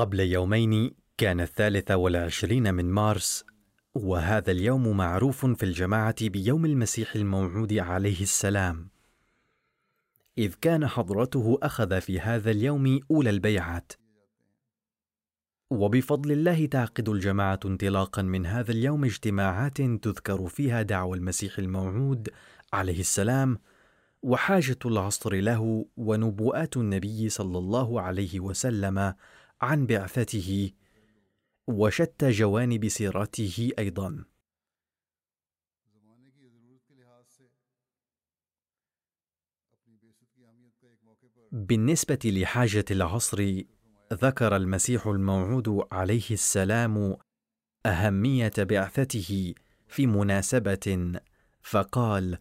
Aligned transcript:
قبل 0.00 0.20
يومين 0.20 0.94
كان 1.18 1.40
الثالث 1.40 1.90
والعشرين 1.90 2.74
من 2.74 2.90
مارس 2.90 3.44
وهذا 3.94 4.50
اليوم 4.50 4.96
معروف 4.96 5.46
في 5.46 5.62
الجماعة 5.62 6.28
بيوم 6.28 6.64
المسيح 6.64 7.14
الموعود 7.14 7.72
عليه 7.72 8.22
السلام. 8.22 8.88
إذ 10.38 10.54
كان 10.60 10.86
حضرته 10.86 11.58
أخذ 11.62 12.00
في 12.00 12.20
هذا 12.20 12.50
اليوم 12.50 13.00
أولى 13.10 13.30
البيعات. 13.30 13.92
وبفضل 15.70 16.32
الله 16.32 16.66
تعقد 16.66 17.08
الجماعة 17.08 17.60
انطلاقا 17.64 18.22
من 18.22 18.46
هذا 18.46 18.72
اليوم 18.72 19.04
اجتماعات 19.04 19.82
تذكر 19.82 20.48
فيها 20.48 20.82
دعوى 20.82 21.18
المسيح 21.18 21.58
الموعود 21.58 22.28
عليه 22.72 23.00
السلام 23.00 23.58
وحاجة 24.22 24.78
العصر 24.86 25.34
له 25.34 25.86
ونبوءات 25.96 26.76
النبي 26.76 27.28
صلى 27.28 27.58
الله 27.58 28.00
عليه 28.00 28.40
وسلم 28.40 29.14
عن 29.62 29.86
بعثته 29.86 30.70
وشتى 31.66 32.30
جوانب 32.30 32.88
سيرته 32.88 33.70
أيضا. 33.78 34.24
بالنسبة 41.52 42.18
لحاجة 42.24 42.84
العصر 42.90 43.62
ذكر 44.12 44.56
المسيح 44.56 45.06
الموعود 45.06 45.86
عليه 45.92 46.30
السلام 46.30 47.16
أهمية 47.86 48.52
بعثته 48.58 49.54
في 49.88 50.06
مناسبة 50.06 51.12
فقال 51.62 52.38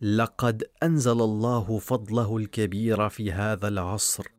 لقد 0.00 0.64
أنزل 0.82 1.20
الله 1.20 1.78
فضله 1.78 2.36
الكبير 2.36 3.08
في 3.08 3.32
هذا 3.32 3.68
العصر 3.68 4.33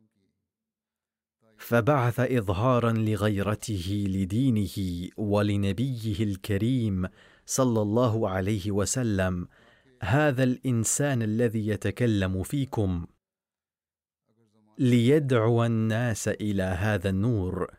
فبعث 1.58 2.20
إظهارا 2.20 2.92
لغيرته 2.92 4.04
لدينه 4.08 5.08
ولنبيه 5.16 6.24
الكريم 6.24 7.08
صلى 7.46 7.82
الله 7.82 8.28
عليه 8.28 8.70
وسلم 8.70 9.48
هذا 10.02 10.42
الإنسان 10.42 11.22
الذي 11.22 11.68
يتكلم 11.68 12.42
فيكم 12.42 13.06
ليدعو 14.78 15.64
الناس 15.64 16.28
إلى 16.28 16.62
هذا 16.62 17.08
النور. 17.08 17.70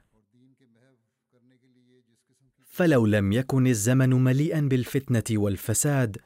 فلو 2.65 3.05
لم 3.05 3.31
يكن 3.31 3.67
الزمن 3.67 4.09
مليئا 4.09 4.61
بالفتنة 4.61 5.23
والفساد 5.31 6.17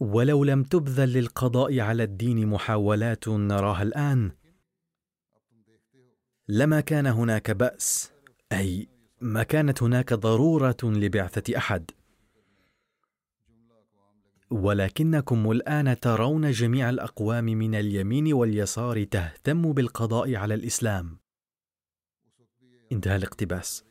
ولو 0.00 0.44
لم 0.44 0.62
تبذل 0.62 1.12
للقضاء 1.12 1.80
على 1.80 2.02
الدين 2.02 2.46
محاولات 2.46 3.28
نراها 3.28 3.82
الآن 3.82 4.32
لما 6.54 6.80
كان 6.80 7.06
هناك 7.06 7.50
بأس 7.50 8.12
أي 8.52 8.88
ما 9.20 9.42
كانت 9.42 9.82
هناك 9.82 10.14
ضرورة 10.14 10.76
لبعثة 10.82 11.56
أحد. 11.56 11.90
ولكنكم 14.50 15.50
الآن 15.50 16.00
ترون 16.00 16.50
جميع 16.50 16.90
الأقوام 16.90 17.44
من 17.44 17.74
اليمين 17.74 18.32
واليسار 18.32 19.04
تهتم 19.04 19.72
بالقضاء 19.72 20.34
على 20.34 20.54
الإسلام. 20.54 21.18
انتهى 22.92 23.16
الاقتباس. 23.16 23.84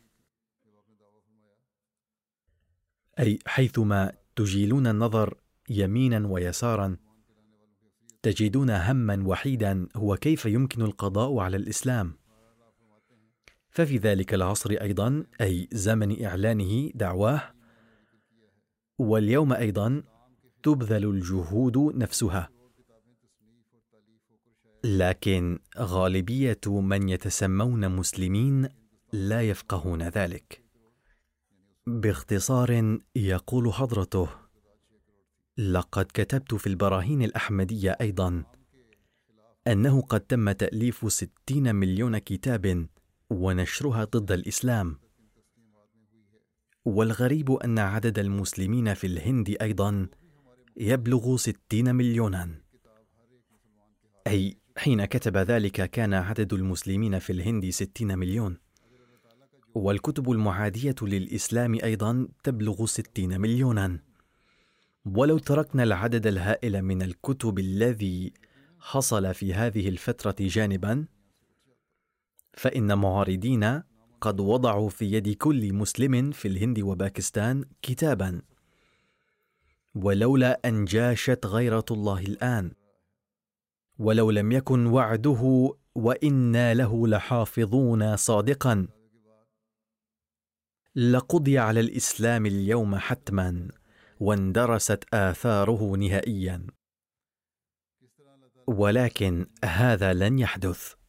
أي 3.19 3.39
حيثما 3.45 4.11
تجيلون 4.35 4.87
النظر 4.87 5.37
يمينا 5.69 6.27
ويسارا 6.27 6.97
تجدون 8.23 8.69
هما 8.69 9.23
وحيدا 9.27 9.87
هو 9.95 10.17
كيف 10.17 10.45
يمكن 10.45 10.81
القضاء 10.81 11.37
على 11.37 11.57
الإسلام. 11.57 12.20
ففي 13.71 13.97
ذلك 13.97 14.33
العصر 14.33 14.71
أيضا 14.71 15.25
أي 15.41 15.67
زمن 15.71 16.25
إعلانه 16.25 16.91
دعواه 16.95 17.53
واليوم 18.99 19.53
أيضا 19.53 20.03
تبذل 20.63 21.05
الجهود 21.05 21.77
نفسها. 21.77 22.49
لكن 24.83 25.59
غالبية 25.77 26.59
من 26.67 27.09
يتسمون 27.09 27.91
مسلمين 27.91 28.69
لا 29.13 29.41
يفقهون 29.41 30.01
ذلك. 30.01 30.63
باختصار 31.87 32.99
يقول 33.15 33.73
حضرته 33.73 34.29
لقد 35.57 36.05
كتبت 36.13 36.53
في 36.53 36.67
البراهين 36.67 37.21
الأحمدية 37.21 37.97
أيضا 38.01 38.43
أنه 39.67 40.01
قد 40.01 40.21
تم 40.21 40.51
تأليف 40.51 41.13
ستين 41.13 41.75
مليون 41.75 42.17
كتاب 42.17 42.87
ونشرها 43.31 44.03
ضد 44.03 44.31
الإسلام. 44.31 44.99
والغريب 46.85 47.51
أن 47.51 47.79
عدد 47.79 48.19
المسلمين 48.19 48.93
في 48.93 49.07
الهند 49.07 49.57
أيضا 49.61 50.07
يبلغ 50.77 51.37
ستين 51.37 51.95
مليونا. 51.95 52.61
أي 54.27 54.57
حين 54.77 55.05
كتب 55.05 55.37
ذلك 55.37 55.89
كان 55.89 56.13
عدد 56.13 56.53
المسلمين 56.53 57.19
في 57.19 57.33
الهند 57.33 57.69
ستين 57.69 58.19
مليون. 58.19 58.57
والكتب 59.75 60.31
المعادية 60.31 60.95
للإسلام 61.01 61.77
أيضا 61.83 62.27
تبلغ 62.43 62.85
ستين 62.85 63.41
مليونا. 63.41 63.99
ولو 65.05 65.37
تركنا 65.37 65.83
العدد 65.83 66.27
الهائل 66.27 66.81
من 66.81 67.01
الكتب 67.01 67.59
الذي 67.59 68.33
حصل 68.79 69.33
في 69.33 69.53
هذه 69.53 69.89
الفترة 69.89 70.35
جانبا 70.39 71.05
فإن 72.53 72.97
معارضين 72.97 73.83
قد 74.21 74.39
وضعوا 74.39 74.89
في 74.89 75.11
يد 75.11 75.29
كل 75.29 75.73
مسلم 75.73 76.31
في 76.31 76.47
الهند 76.47 76.79
وباكستان 76.79 77.65
كتابا. 77.81 78.41
ولولا 79.95 80.61
أن 80.65 80.85
جاشت 80.85 81.45
غيرة 81.45 81.85
الله 81.91 82.19
الآن. 82.19 82.71
ولو 83.99 84.31
لم 84.31 84.51
يكن 84.51 84.85
وعده 84.85 85.73
وإنا 85.95 86.73
له 86.73 87.07
لحافظون 87.07 88.15
صادقا. 88.15 88.87
لقضي 90.95 91.57
على 91.57 91.79
الإسلام 91.79 92.45
اليوم 92.45 92.95
حتما 92.95 93.67
واندرست 94.19 95.13
آثاره 95.13 95.95
نهائيا. 95.95 96.67
ولكن 98.67 99.47
هذا 99.65 100.13
لن 100.13 100.39
يحدث. 100.39 101.00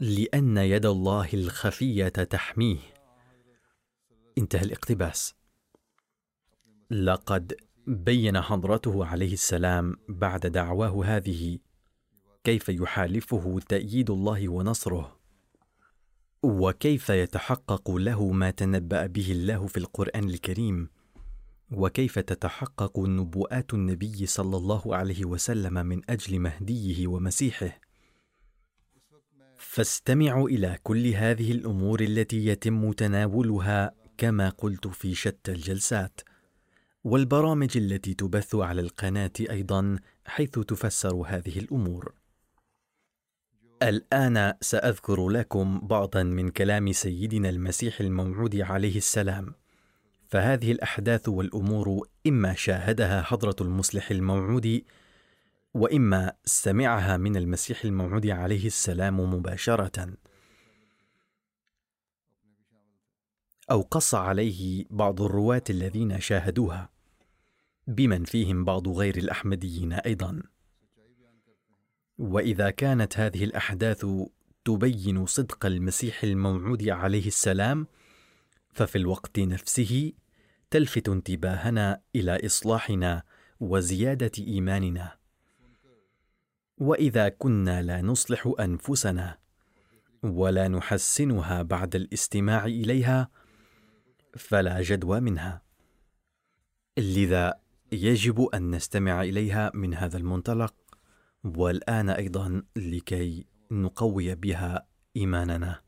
لأن 0.00 0.56
يد 0.56 0.86
الله 0.86 1.28
الخفية 1.34 2.08
تحميه. 2.08 2.78
انتهى 4.38 4.62
الاقتباس. 4.62 5.34
لقد 6.90 7.54
بين 7.86 8.40
حضرته 8.40 9.06
عليه 9.06 9.32
السلام 9.32 9.96
بعد 10.08 10.46
دعواه 10.46 11.04
هذه. 11.04 11.58
كيف 12.44 12.68
يحالفه 12.68 13.60
تأييد 13.68 14.10
الله 14.10 14.48
ونصره؟ 14.48 15.20
وكيف 16.42 17.08
يتحقق 17.10 17.90
له 17.90 18.30
ما 18.30 18.50
تنبأ 18.50 19.06
به 19.06 19.32
الله 19.32 19.66
في 19.66 19.76
القرآن 19.76 20.24
الكريم؟ 20.24 20.88
وكيف 21.70 22.18
تتحقق 22.18 22.98
نبوءات 22.98 23.74
النبي 23.74 24.26
صلى 24.26 24.56
الله 24.56 24.96
عليه 24.96 25.24
وسلم 25.24 25.86
من 25.86 26.10
أجل 26.10 26.38
مهديه 26.38 27.06
ومسيحه؟ 27.06 27.89
فاستمعوا 29.72 30.48
إلى 30.48 30.78
كل 30.82 31.06
هذه 31.06 31.52
الأمور 31.52 32.00
التي 32.00 32.46
يتم 32.46 32.92
تناولها 32.92 33.92
كما 34.18 34.48
قلت 34.48 34.86
في 34.86 35.14
شتى 35.14 35.52
الجلسات. 35.52 36.20
والبرامج 37.04 37.76
التي 37.76 38.14
تبث 38.14 38.54
على 38.54 38.80
القناة 38.80 39.30
أيضا 39.40 39.98
حيث 40.26 40.50
تفسر 40.50 41.22
هذه 41.26 41.58
الأمور. 41.58 42.14
الآن 43.82 44.54
سأذكر 44.60 45.28
لكم 45.28 45.80
بعضا 45.80 46.22
من 46.22 46.48
كلام 46.48 46.92
سيدنا 46.92 47.48
المسيح 47.48 48.00
الموعود 48.00 48.56
عليه 48.56 48.96
السلام. 48.96 49.54
فهذه 50.28 50.72
الأحداث 50.72 51.28
والأمور 51.28 52.08
إما 52.26 52.54
شاهدها 52.54 53.22
حضرة 53.22 53.56
المصلح 53.60 54.10
الموعود 54.10 54.82
وإما 55.74 56.32
سمعها 56.44 57.16
من 57.16 57.36
المسيح 57.36 57.84
الموعود 57.84 58.26
عليه 58.26 58.66
السلام 58.66 59.20
مباشرة. 59.20 60.16
أو 63.70 63.80
قص 63.80 64.14
عليه 64.14 64.84
بعض 64.90 65.22
الرواة 65.22 65.64
الذين 65.70 66.20
شاهدوها 66.20 66.90
بمن 67.86 68.24
فيهم 68.24 68.64
بعض 68.64 68.88
غير 68.88 69.16
الأحمديين 69.16 69.92
أيضا. 69.92 70.42
وإذا 72.18 72.70
كانت 72.70 73.18
هذه 73.18 73.44
الأحداث 73.44 74.06
تبين 74.64 75.26
صدق 75.26 75.66
المسيح 75.66 76.24
الموعود 76.24 76.88
عليه 76.88 77.26
السلام 77.26 77.86
ففي 78.72 78.98
الوقت 78.98 79.38
نفسه 79.38 80.12
تلفت 80.70 81.08
انتباهنا 81.08 82.00
إلى 82.16 82.46
إصلاحنا 82.46 83.22
وزيادة 83.60 84.32
إيماننا. 84.38 85.19
وإذا 86.80 87.28
كنا 87.28 87.82
لا 87.82 88.02
نصلح 88.02 88.52
أنفسنا 88.60 89.38
ولا 90.22 90.68
نحسنها 90.68 91.62
بعد 91.62 91.96
الاستماع 91.96 92.64
إليها 92.64 93.28
فلا 94.36 94.82
جدوى 94.82 95.20
منها. 95.20 95.62
لذا 96.98 97.60
يجب 97.92 98.42
أن 98.54 98.70
نستمع 98.70 99.22
إليها 99.22 99.70
من 99.74 99.94
هذا 99.94 100.16
المنطلق 100.16 100.74
والآن 101.44 102.10
أيضا 102.10 102.62
لكي 102.76 103.46
نقوي 103.70 104.34
بها 104.34 104.86
إيماننا. 105.16 105.80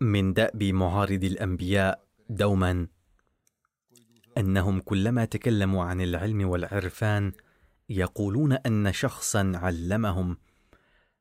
من 0.00 0.32
دأب 0.32 0.62
معارض 0.62 1.24
الأنبياء 1.24 2.04
دوما. 2.28 2.86
أنهم 4.38 4.80
كلما 4.80 5.24
تكلموا 5.24 5.84
عن 5.84 6.00
العلم 6.00 6.48
والعرفان 6.48 7.32
يقولون 7.88 8.52
أن 8.52 8.92
شخصا 8.92 9.52
علمهم 9.54 10.36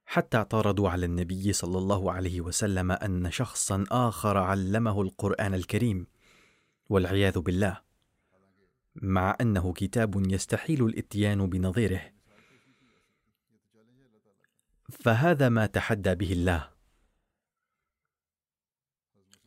حتى 0.05 0.37
اعترضوا 0.37 0.89
على 0.89 1.05
النبي 1.05 1.53
صلى 1.53 1.77
الله 1.77 2.11
عليه 2.11 2.41
وسلم 2.41 2.91
أن 2.91 3.31
شخصا 3.31 3.83
آخر 3.91 4.37
علمه 4.37 5.01
القرآن 5.01 5.53
الكريم 5.53 6.07
والعياذ 6.89 7.39
بالله. 7.39 7.81
مع 8.95 9.37
أنه 9.41 9.73
كتاب 9.73 10.31
يستحيل 10.31 10.85
الإتيان 10.85 11.49
بنظيره. 11.49 12.01
فهذا 14.91 15.49
ما 15.49 15.65
تحدى 15.65 16.15
به 16.15 16.31
الله. 16.33 16.78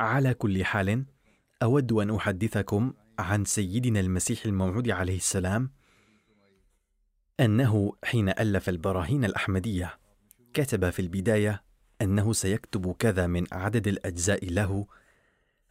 على 0.02 0.34
كل 0.34 0.64
حال 0.64 1.04
أود 1.62 1.92
أن 1.92 2.14
أحدثكم 2.14 2.92
عن 3.18 3.44
سيدنا 3.44 4.00
المسيح 4.00 4.44
الموعود 4.44 4.90
عليه 4.90 5.16
السلام 5.16 5.70
أنه 7.40 7.92
حين 8.04 8.28
ألف 8.28 8.68
البراهين 8.68 9.24
الأحمدية 9.24 9.98
كتب 10.54 10.90
في 10.90 11.02
البداية 11.02 11.62
أنه 12.02 12.32
سيكتب 12.32 12.92
كذا 12.92 13.26
من 13.26 13.46
عدد 13.52 13.88
الأجزاء 13.88 14.50
له 14.50 14.86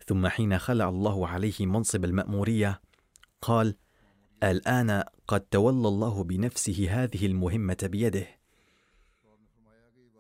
ثم 0.08 0.28
حين 0.28 0.60
خلع 0.60 0.90
الله 0.90 1.28
عليه 1.28 1.66
منصب 1.66 2.06
المأمورية 2.06 2.82
قال 3.42 3.76
الآن 4.44 5.04
قد 5.28 5.42
تولى 5.42 5.88
الله 5.88 6.24
بنفسه 6.24 6.88
هذه 6.90 7.26
المهمة 7.26 7.78
بيده. 7.84 8.28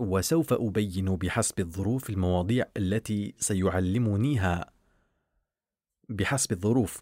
وسوف 0.02 0.54
أبين 0.54 1.16
بحسب 1.16 1.60
الظروف 1.60 2.10
المواضيع 2.10 2.66
التي 2.78 3.34
سيعلمنيها 3.38 4.72
بحسب 6.10 6.52
الظروف. 6.52 7.02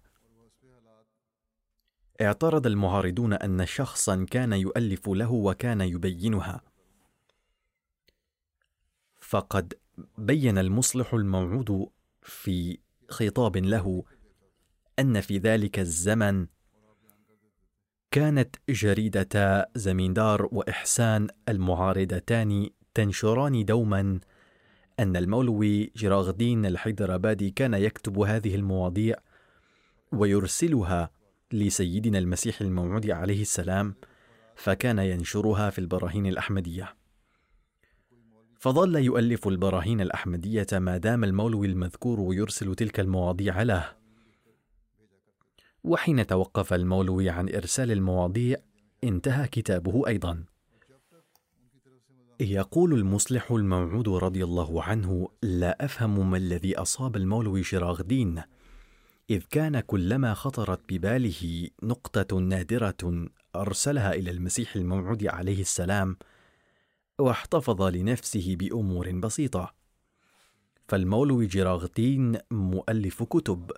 اعترض 2.22 2.68
المعارضون 2.68 3.34
أن 3.34 3.66
شخصا 3.66 4.25
كان 4.31 4.54
يؤلف 4.54 5.10
له 5.10 5.31
وكان 5.31 5.81
يبينها. 5.81 6.62
فقد 9.19 9.74
بين 10.18 10.57
المصلح 10.57 11.13
الموعود 11.13 11.90
في 12.22 12.78
خطاب 13.10 13.57
له 13.57 14.04
أن 15.00 15.22
في 15.22 15.38
ذلك 15.38 15.80
الزمن 15.80 16.48
كانت 18.12 18.56
جريدتا 18.69 19.66
زميندار 19.76 20.50
وإحسان 20.52 21.28
المعارضتان 21.50 22.69
تنشران 22.94 23.66
دوما 23.66 24.19
أن 25.00 25.16
المولوي 25.16 25.92
جراغدين 25.96 26.66
الحيدرآبادي 26.66 27.52
كان 27.52 27.74
يكتب 27.74 28.19
هذه 28.19 28.56
المواضيع 28.56 29.16
ويرسلها 30.12 31.12
لسيدنا 31.52 32.18
المسيح 32.18 32.62
الموعود 32.62 33.10
عليه 33.10 33.42
السلام 33.42 33.96
فكان 34.56 35.00
ينشرها 35.00 35.69
في 35.69 35.80
البراهين 35.80 36.26
الأحمدية. 36.26 36.96
فظل 38.60 38.96
يؤلف 38.96 39.48
البراهين 39.48 40.02
الأحمدية 40.02 40.68
ما 40.74 40.98
دام 40.98 41.24
المولوي 41.24 41.68
المذكور 41.68 42.34
يرسل 42.36 42.76
تلك 42.76 43.00
المواضيع 43.00 43.62
له. 43.62 43.96
وحين 45.84 46.28
توقف 46.28 46.74
المولوي 46.74 47.30
عن 47.30 47.50
إرسال 47.50 47.92
المواضيع 47.92 48.58
انتهى 49.04 49.48
كتابه 49.48 50.08
أيضا. 50.08 50.44
يقول 52.42 52.94
المصلح 52.94 53.52
الموعود 53.52 54.10
رضي 54.10 54.44
الله 54.44 54.84
عنه 54.84 55.30
لا 55.44 55.86
أفهم 55.86 56.31
ما 56.31 56.38
الذي 56.38 56.78
أصاب 56.78 57.16
المولوي 57.16 57.64
شراغدين 57.64 58.42
إذ 59.30 59.44
كان 59.50 59.80
كلما 59.80 60.34
خطرت 60.34 60.80
بباله 60.90 61.68
نقطة 61.84 62.40
نادرة 62.40 63.28
أرسلها 63.56 64.14
إلى 64.14 64.31
المسيح 64.31 64.76
الموعود 64.76 65.26
عليه 65.26 65.62
السلام 65.62 66.18
واحتفظ 67.19 67.81
لنفسه 67.81 68.56
بأمور 68.60 69.12
بسيطة. 69.12 69.74
فالمولوي 70.88 71.46
جراغدين 71.46 72.38
مؤلف 72.52 73.24
كتب 73.24 73.72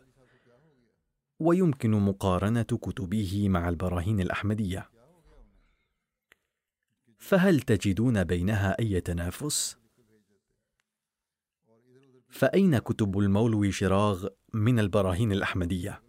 ويمكن 1.39 1.91
مقارنة 1.91 2.62
كتبه 2.62 3.50
مع 3.50 3.70
البراهين 3.70 4.20
الأحمدية. 4.20 4.89
فهل 7.22 7.62
تجدون 7.62 8.24
بينها 8.24 8.80
أي 8.80 9.01
تنافس؟ 9.01 9.78
فأين 12.30 12.78
كتب 12.78 13.20
المولوي 13.20 13.72
شراغ 13.72 14.28
من 14.54 14.80
البراهين 14.80 15.32
الأحمدية؟ 15.32 16.01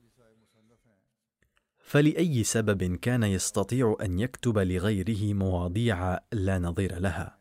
فلأي 1.78 2.44
سبب 2.44 2.94
كان 2.96 3.22
يستطيع 3.22 3.96
أن 4.00 4.18
يكتب 4.18 4.58
لغيره 4.58 5.34
مواضيع 5.34 6.18
لا 6.32 6.58
نظير 6.58 6.98
لها؟ 6.98 7.38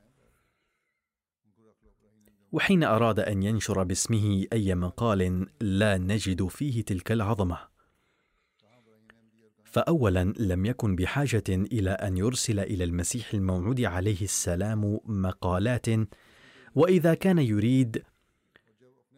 وحين 2.52 2.84
أراد 2.84 3.20
أن 3.20 3.44
ينشر 3.44 3.84
باسمه 3.84 4.46
أي 4.54 4.76
مقال 4.76 5.48
لا 5.62 5.98
نجد 5.98 6.48
فيه 6.48 6.84
تلك 6.84 7.12
العظمة. 7.12 7.71
فاولا 9.72 10.34
لم 10.40 10.66
يكن 10.66 10.96
بحاجة 10.96 11.44
إلى 11.50 11.92
أن 11.92 12.18
يرسل 12.18 12.60
إلى 12.60 12.84
المسيح 12.84 13.34
الموعود 13.34 13.82
عليه 13.82 14.22
السلام 14.22 15.00
مقالات 15.06 15.86
وإذا 16.76 17.14
كان 17.14 17.40
يريد 17.40 18.04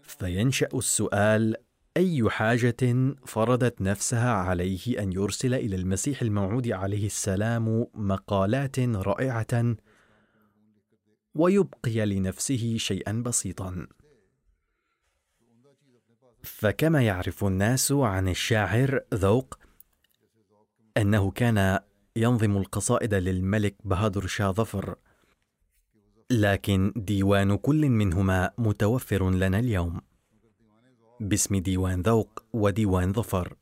فينشأ 0.02 0.70
السؤال 0.74 1.56
أي 1.98 2.30
حاجة 2.30 3.14
فرضت 3.26 3.82
نفسها 3.82 4.34
عليه 4.34 5.04
أن 5.04 5.12
يرسل 5.14 5.54
إلى 5.54 5.76
المسيح 5.76 6.22
الموعود 6.22 6.68
عليه 6.68 7.06
السلام 7.06 7.88
مقالات 7.94 8.80
رائعة 8.80 9.76
ويبقي 11.36 12.06
لنفسه 12.06 12.78
شيئا 12.78 13.12
بسيطا. 13.12 13.88
فكما 16.44 17.02
يعرف 17.02 17.44
الناس 17.44 17.92
عن 17.92 18.28
الشاعر 18.28 19.00
ذوق 19.14 19.62
أنه 20.98 21.32
كان 21.32 21.80
ينظم 22.16 22.58
القصائد 22.58 23.14
للملك 23.14 23.76
بهادر 23.84 24.28
شاه 24.28 24.52
ظفر. 24.52 24.96
لكن 26.30 26.94
ديوان 26.96 27.58
كل 27.58 27.90
منهما 27.90 28.52
متوفر 28.58 29.30
لنا 29.30 29.60
اليوم. 29.60 30.02
باسم 31.20 31.56
ديوان 31.56 32.02
ذوق 32.02 32.44
وديوان 32.54 33.14
ظفر. 33.14 33.56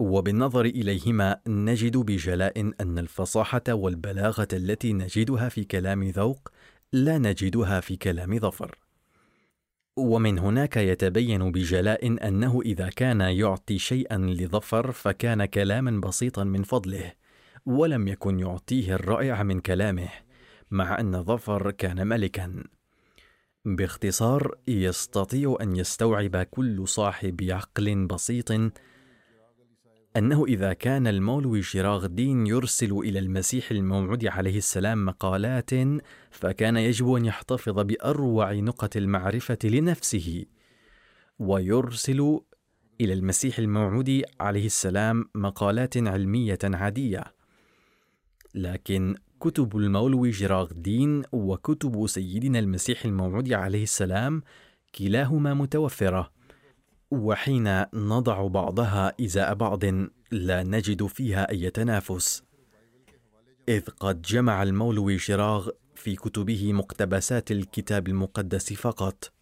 وبالنظر 0.00 0.64
إليهما 0.64 1.40
نجد 1.46 1.96
بجلاء 1.96 2.72
أن 2.80 2.98
الفصاحة 2.98 3.62
والبلاغة 3.68 4.48
التي 4.52 4.92
نجدها 4.92 5.48
في 5.48 5.64
كلام 5.64 6.04
ذوق 6.04 6.48
لا 6.92 7.18
نجدها 7.18 7.80
في 7.80 7.96
كلام 7.96 8.38
ظفر. 8.38 8.83
ومن 9.96 10.38
هناك 10.38 10.76
يتبين 10.76 11.52
بجلاء 11.52 12.28
أنه 12.28 12.60
إذا 12.64 12.88
كان 12.88 13.20
يعطي 13.20 13.78
شيئا 13.78 14.18
لظفر 14.18 14.92
فكان 14.92 15.44
كلاما 15.44 16.00
بسيطا 16.00 16.44
من 16.44 16.62
فضله 16.62 17.12
ولم 17.66 18.08
يكن 18.08 18.40
يعطيه 18.40 18.94
الرائع 18.94 19.42
من 19.42 19.60
كلامه 19.60 20.08
مع 20.70 21.00
أن 21.00 21.22
ظفر 21.22 21.70
كان 21.70 22.06
ملكا. 22.06 22.64
باختصار 23.64 24.58
يستطيع 24.68 25.56
أن 25.60 25.76
يستوعب 25.76 26.36
كل 26.36 26.88
صاحب 26.88 27.42
عقل 27.50 28.06
بسيط 28.06 28.50
أنه 30.16 30.44
إذا 30.44 30.72
كان 30.72 31.06
المولوي 31.06 31.62
شراغ 31.62 32.04
الدين 32.04 32.46
يرسل 32.46 32.92
إلى 32.92 33.18
المسيح 33.18 33.70
الموعود 33.70 34.26
عليه 34.26 34.56
السلام 34.56 35.04
مقالات 35.04 35.70
فكان 36.30 36.76
يجب 36.76 37.12
أن 37.12 37.24
يحتفظ 37.24 37.80
بأروع 37.80 38.52
نقط 38.52 38.96
المعرفة 38.96 39.58
لنفسه 39.64 40.44
ويرسل 41.38 42.40
إلى 43.00 43.12
المسيح 43.12 43.58
الموعود 43.58 44.22
عليه 44.40 44.66
السلام 44.66 45.24
مقالات 45.34 45.96
علمية 45.96 46.58
عادية. 46.64 47.24
لكن 48.54 49.14
كتب 49.40 49.76
المولوي 49.76 50.30
جراغ 50.30 50.70
الدين 50.70 51.22
وكتب 51.32 52.06
سيدنا 52.06 52.58
المسيح 52.58 53.04
الموعود 53.04 53.52
عليه 53.52 53.82
السلام 53.82 54.42
كلاهما 54.98 55.54
متوفرة 55.54 56.33
وحين 57.14 57.84
نضع 57.94 58.46
بعضها 58.46 59.12
إزاء 59.20 59.54
بعض 59.54 59.84
لا 60.30 60.62
نجد 60.62 61.06
فيها 61.06 61.50
أي 61.50 61.70
تنافس. 61.70 62.42
إذ 63.68 63.90
قد 63.90 64.22
جمع 64.22 64.62
المولوي 64.62 65.18
شراغ 65.18 65.68
في 65.94 66.16
كتبه 66.16 66.72
مقتبسات 66.72 67.50
الكتاب 67.50 68.08
المقدس 68.08 68.72
فقط. 68.72 69.32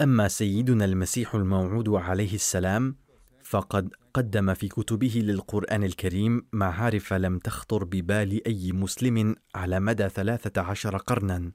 أما 0.00 0.28
سيدنا 0.28 0.84
المسيح 0.84 1.34
الموعود 1.34 1.88
عليه 1.88 2.34
السلام 2.34 2.96
فقد 3.42 3.94
قدم 4.14 4.54
في 4.54 4.68
كتبه 4.68 5.22
للقرآن 5.24 5.84
الكريم 5.84 6.46
معارف 6.52 7.12
لم 7.12 7.38
تخطر 7.38 7.84
ببال 7.84 8.46
أي 8.46 8.72
مسلم 8.72 9.36
على 9.54 9.80
مدى 9.80 10.08
ثلاثة 10.08 10.62
عشر 10.62 10.96
قرنا. 10.96 11.52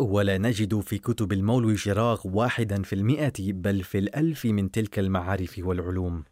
ولا 0.00 0.38
نجد 0.38 0.80
في 0.80 0.98
كتب 0.98 1.32
المولوي 1.32 1.74
جراغ 1.74 2.20
واحدا 2.24 2.82
في 2.82 2.94
المئة 2.94 3.52
بل 3.52 3.82
في 3.82 3.98
الألف 3.98 4.44
من 4.44 4.70
تلك 4.70 4.98
المعارف 4.98 5.58
والعلوم. 5.58 6.24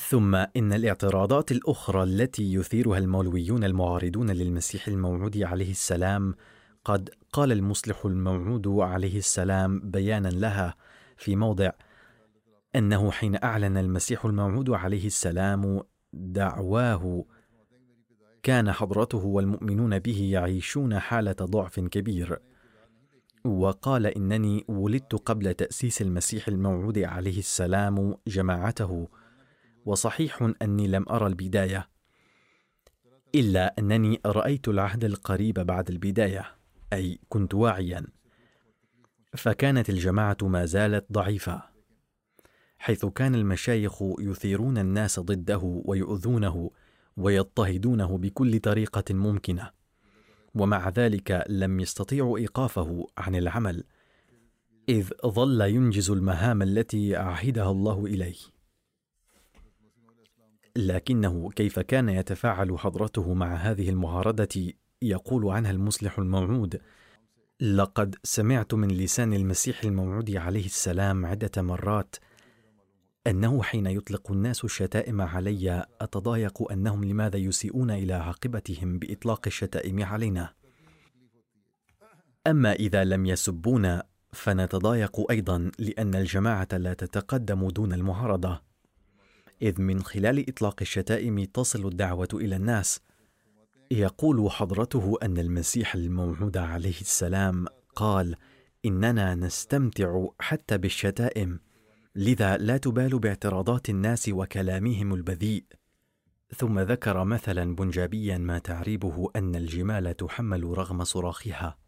ثم 0.00 0.34
إن 0.34 0.72
الاعتراضات 0.72 1.52
الأخرى 1.52 2.02
التي 2.02 2.54
يثيرها 2.54 2.98
المولويون 2.98 3.64
المعارضون 3.64 4.30
للمسيح 4.30 4.88
الموعود 4.88 5.38
عليه 5.42 5.70
السلام 5.70 6.34
قد 6.84 7.10
قال 7.32 7.52
المصلح 7.52 8.06
الموعود 8.06 8.68
عليه 8.68 9.18
السلام 9.18 9.80
بيانا 9.90 10.28
لها 10.28 10.76
في 11.16 11.36
موضع 11.36 11.70
أنه 12.76 13.10
حين 13.10 13.38
أعلن 13.44 13.76
المسيح 13.76 14.24
الموعود 14.24 14.70
عليه 14.70 15.06
السلام 15.06 15.80
دعواه 16.12 17.24
كان 18.42 18.72
حضرته 18.72 19.24
والمؤمنون 19.24 19.98
به 19.98 20.28
يعيشون 20.32 20.98
حالة 20.98 21.32
ضعف 21.32 21.80
كبير. 21.80 22.38
وقال 23.44 24.06
إنني 24.06 24.64
ولدت 24.68 25.14
قبل 25.14 25.54
تأسيس 25.54 26.02
المسيح 26.02 26.48
الموعود 26.48 26.98
عليه 26.98 27.38
السلام 27.38 28.16
جماعته 28.26 29.08
وصحيح 29.84 30.52
أني 30.62 30.88
لم 30.88 31.04
أرى 31.10 31.26
البداية 31.26 31.88
إلا 33.34 33.74
أنني 33.78 34.20
رأيت 34.26 34.68
العهد 34.68 35.04
القريب 35.04 35.54
بعد 35.54 35.90
البداية 35.90 36.44
أي 36.92 37.18
كنت 37.28 37.54
واعيا 37.54 38.06
فكانت 39.36 39.90
الجماعة 39.90 40.36
ما 40.42 40.64
زالت 40.66 41.12
ضعيفة. 41.12 41.71
حيث 42.82 43.06
كان 43.06 43.34
المشايخ 43.34 44.02
يثيرون 44.18 44.78
الناس 44.78 45.20
ضده 45.20 45.82
ويؤذونه 45.84 46.70
ويضطهدونه 47.16 48.18
بكل 48.18 48.60
طريقة 48.60 49.14
ممكنة. 49.14 49.70
ومع 50.54 50.88
ذلك 50.88 51.44
لم 51.48 51.80
يستطيعوا 51.80 52.38
إيقافه 52.38 53.06
عن 53.18 53.34
العمل 53.34 53.84
إذ 54.88 55.10
ظل 55.26 55.60
ينجز 55.60 56.10
المهام 56.10 56.62
التي 56.62 57.16
عهدها 57.16 57.70
الله 57.70 58.06
إليه. 58.06 58.36
لكنه 60.76 61.50
كيف 61.50 61.78
كان 61.78 62.08
يتفاعل 62.08 62.78
حضرته 62.78 63.34
مع 63.34 63.54
هذه 63.54 63.90
المعارضة 63.90 64.72
يقول 65.02 65.48
عنها 65.50 65.70
المصلح 65.70 66.18
الموعود 66.18 66.80
لقد 67.60 68.16
سمعت 68.22 68.74
من 68.74 68.88
لسان 68.88 69.32
المسيح 69.32 69.84
الموعود 69.84 70.36
عليه 70.36 70.66
السلام 70.66 71.26
عدة 71.26 71.62
مرات 71.62 72.16
أنه 73.26 73.62
حين 73.62 73.86
يطلق 73.86 74.30
الناس 74.30 74.64
الشتائم 74.64 75.20
علي 75.20 75.86
أتضايق 76.00 76.72
أنهم 76.72 77.04
لماذا 77.04 77.36
يسيئون 77.36 77.90
إلى 77.90 78.12
عاقبتهم 78.12 78.98
بإطلاق 78.98 79.40
الشتائم 79.46 80.02
علينا؟ 80.02 80.54
أما 82.46 82.72
إذا 82.72 83.04
لم 83.04 83.26
يسبونا 83.26 84.02
فنتضايق 84.32 85.30
أيضا 85.30 85.70
لأن 85.78 86.14
الجماعة 86.14 86.68
لا 86.72 86.94
تتقدم 86.94 87.68
دون 87.68 87.92
المعارضة. 87.92 88.62
إذ 89.62 89.80
من 89.80 90.02
خلال 90.02 90.48
إطلاق 90.48 90.76
الشتائم 90.80 91.44
تصل 91.44 91.86
الدعوة 91.86 92.28
إلى 92.34 92.56
الناس. 92.56 93.00
يقول 93.90 94.50
حضرته 94.50 95.18
أن 95.22 95.38
المسيح 95.38 95.94
الموعود 95.94 96.56
عليه 96.56 97.00
السلام 97.00 97.66
قال 97.94 98.36
إننا 98.84 99.34
نستمتع 99.34 100.26
حتى 100.40 100.78
بالشتائم. 100.78 101.60
لذا 102.14 102.56
لا 102.56 102.76
تبال 102.76 103.18
باعتراضات 103.18 103.90
الناس 103.90 104.28
وكلامهم 104.28 105.14
البذيء. 105.14 105.64
ثم 106.56 106.80
ذكر 106.80 107.24
مثلا 107.24 107.74
بنجابيا 107.74 108.38
ما 108.38 108.58
تعريبه 108.58 109.30
أن 109.36 109.56
الجمال 109.56 110.16
تحمل 110.16 110.78
رغم 110.78 111.04
صراخها. 111.04 111.78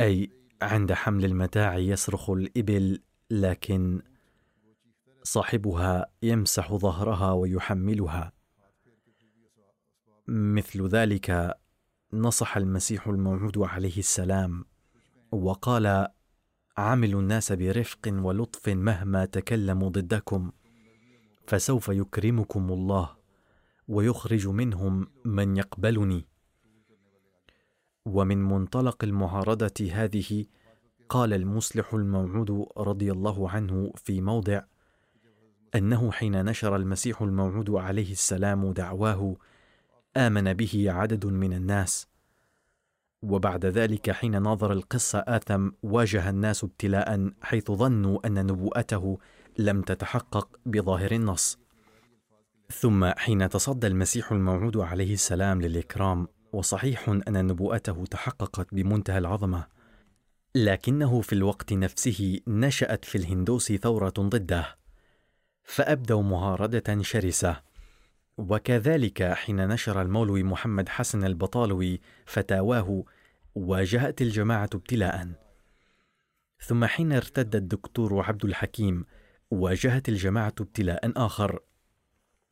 أي 0.00 0.30
عند 0.62 0.92
حمل 0.92 1.24
المتاع 1.24 1.78
يصرخ 1.78 2.30
الإبل 2.30 3.02
لكن 3.30 4.02
صاحبها 5.22 6.06
يمسح 6.22 6.72
ظهرها 6.74 7.32
ويحملها. 7.32 8.32
مثل 10.28 10.86
ذلك 10.88 11.58
نصح 12.12 12.56
المسيح 12.56 13.08
الموعود 13.08 13.58
عليه 13.58 13.98
السلام 13.98 14.64
وقال 15.32 16.08
عاملوا 16.76 17.20
الناس 17.20 17.52
برفق 17.52 18.00
ولطف 18.06 18.68
مهما 18.68 19.24
تكلموا 19.24 19.88
ضدكم 19.88 20.52
فسوف 21.46 21.88
يكرمكم 21.88 22.72
الله 22.72 23.16
ويخرج 23.88 24.48
منهم 24.48 25.06
من 25.24 25.56
يقبلني. 25.56 26.26
ومن 28.04 28.38
منطلق 28.44 29.04
المعارضة 29.04 29.90
هذه 29.92 30.44
قال 31.08 31.32
المصلح 31.32 31.94
الموعود 31.94 32.66
رضي 32.76 33.12
الله 33.12 33.50
عنه 33.50 33.92
في 33.96 34.20
موضع 34.20 34.62
أنه 35.74 36.12
حين 36.12 36.44
نشر 36.44 36.76
المسيح 36.76 37.22
الموعود 37.22 37.70
عليه 37.70 38.12
السلام 38.12 38.72
دعواه 38.72 39.36
آمن 40.16 40.52
به 40.52 40.86
عدد 40.88 41.26
من 41.26 41.52
الناس 41.52 42.13
وبعد 43.30 43.66
ذلك 43.66 44.10
حين 44.10 44.42
ناظر 44.42 44.72
القصة 44.72 45.18
آثم 45.18 45.68
واجه 45.82 46.30
الناس 46.30 46.64
ابتلاء 46.64 47.30
حيث 47.42 47.70
ظنوا 47.70 48.26
أن 48.26 48.46
نبوءته 48.46 49.18
لم 49.58 49.82
تتحقق 49.82 50.48
بظاهر 50.66 51.12
النص. 51.12 51.58
ثم 52.70 53.10
حين 53.16 53.48
تصدى 53.48 53.86
المسيح 53.86 54.32
الموعود 54.32 54.76
عليه 54.76 55.12
السلام 55.12 55.62
للإكرام 55.62 56.28
وصحيح 56.52 57.08
أن 57.08 57.46
نبوءته 57.46 58.04
تحققت 58.10 58.74
بمنتهى 58.74 59.18
العظمة 59.18 59.66
لكنه 60.54 61.20
في 61.20 61.32
الوقت 61.32 61.72
نفسه 61.72 62.40
نشأت 62.46 63.04
في 63.04 63.18
الهندوس 63.18 63.72
ثورة 63.72 64.14
ضده 64.18 64.76
فأبدوا 65.64 66.22
معارضة 66.22 67.02
شرسة. 67.02 67.60
وكذلك 68.38 69.22
حين 69.22 69.68
نشر 69.68 70.02
المولوي 70.02 70.42
محمد 70.42 70.88
حسن 70.88 71.24
البطالوي 71.24 72.00
فتاواه 72.26 73.04
واجهت 73.54 74.22
الجماعة 74.22 74.70
ابتلاء. 74.74 75.28
ثم 76.60 76.84
حين 76.84 77.12
ارتد 77.12 77.56
الدكتور 77.56 78.22
عبد 78.22 78.44
الحكيم 78.44 79.04
واجهت 79.50 80.08
الجماعة 80.08 80.54
ابتلاء 80.60 81.12
آخر. 81.16 81.60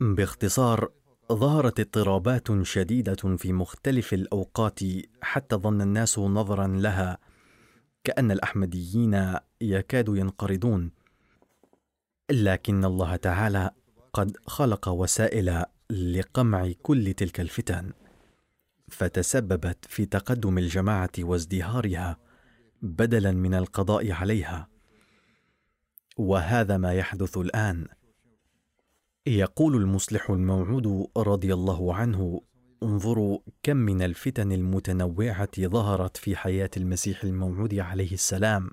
باختصار 0.01 0.93
ظهرت 1.33 1.81
اضطرابات 1.81 2.63
شديدة 2.63 3.37
في 3.37 3.53
مختلف 3.53 4.15
الأوقات 4.15 4.81
حتى 5.23 5.57
ظن 5.57 5.81
الناس 5.81 6.19
نظرا 6.19 6.67
لها 6.67 7.19
كأن 8.05 8.31
الأحمديين 8.31 9.37
يكادوا 9.61 10.17
ينقرضون. 10.17 10.91
لكن 12.31 12.85
الله 12.85 13.17
تعالى 13.17 13.71
قد 14.13 14.37
خلق 14.47 14.89
وسائل 14.89 15.65
لقمع 15.91 16.73
كل 16.83 17.15
تلك 17.15 17.41
الفتن. 17.41 17.93
فتسببت 18.93 19.85
في 19.89 20.07
تقدم 20.07 20.59
الجماعة 20.59 21.11
وازدهارها 21.19 22.19
بدلا 22.83 23.33
من 23.33 23.55
القضاء 23.55 24.13
عليها. 24.13 24.69
وهذا 26.17 26.77
ما 26.77 26.93
يحدث 26.93 27.39
الآن. 27.39 27.87
يقول 29.27 29.77
المصلح 29.77 30.31
الموعود 30.31 31.09
رضي 31.17 31.55
الله 31.55 31.95
عنه 31.95 32.41
انظروا 32.83 33.39
كم 33.63 33.77
من 33.77 34.03
الفتن 34.03 34.53
المتنوعة 34.53 35.51
ظهرت 35.61 36.17
في 36.17 36.37
حياة 36.37 36.71
المسيح 36.77 37.25
الموعود 37.25 37.75
عليه 37.75 38.13
السلام 38.13 38.71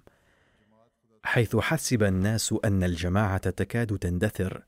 حيث 1.23 1.55
حسب 1.55 2.03
الناس 2.03 2.55
أن 2.65 2.83
الجماعة 2.83 3.49
تكاد 3.49 3.97
تندثر. 3.97 4.63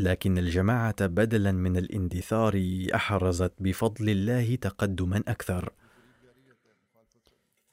لكن 0.00 0.38
الجماعة 0.38 1.06
بدلا 1.06 1.52
من 1.52 1.76
الاندثار 1.76 2.62
أحرزت 2.94 3.52
بفضل 3.58 4.10
الله 4.10 4.54
تقدما 4.54 5.22
أكثر. 5.28 5.72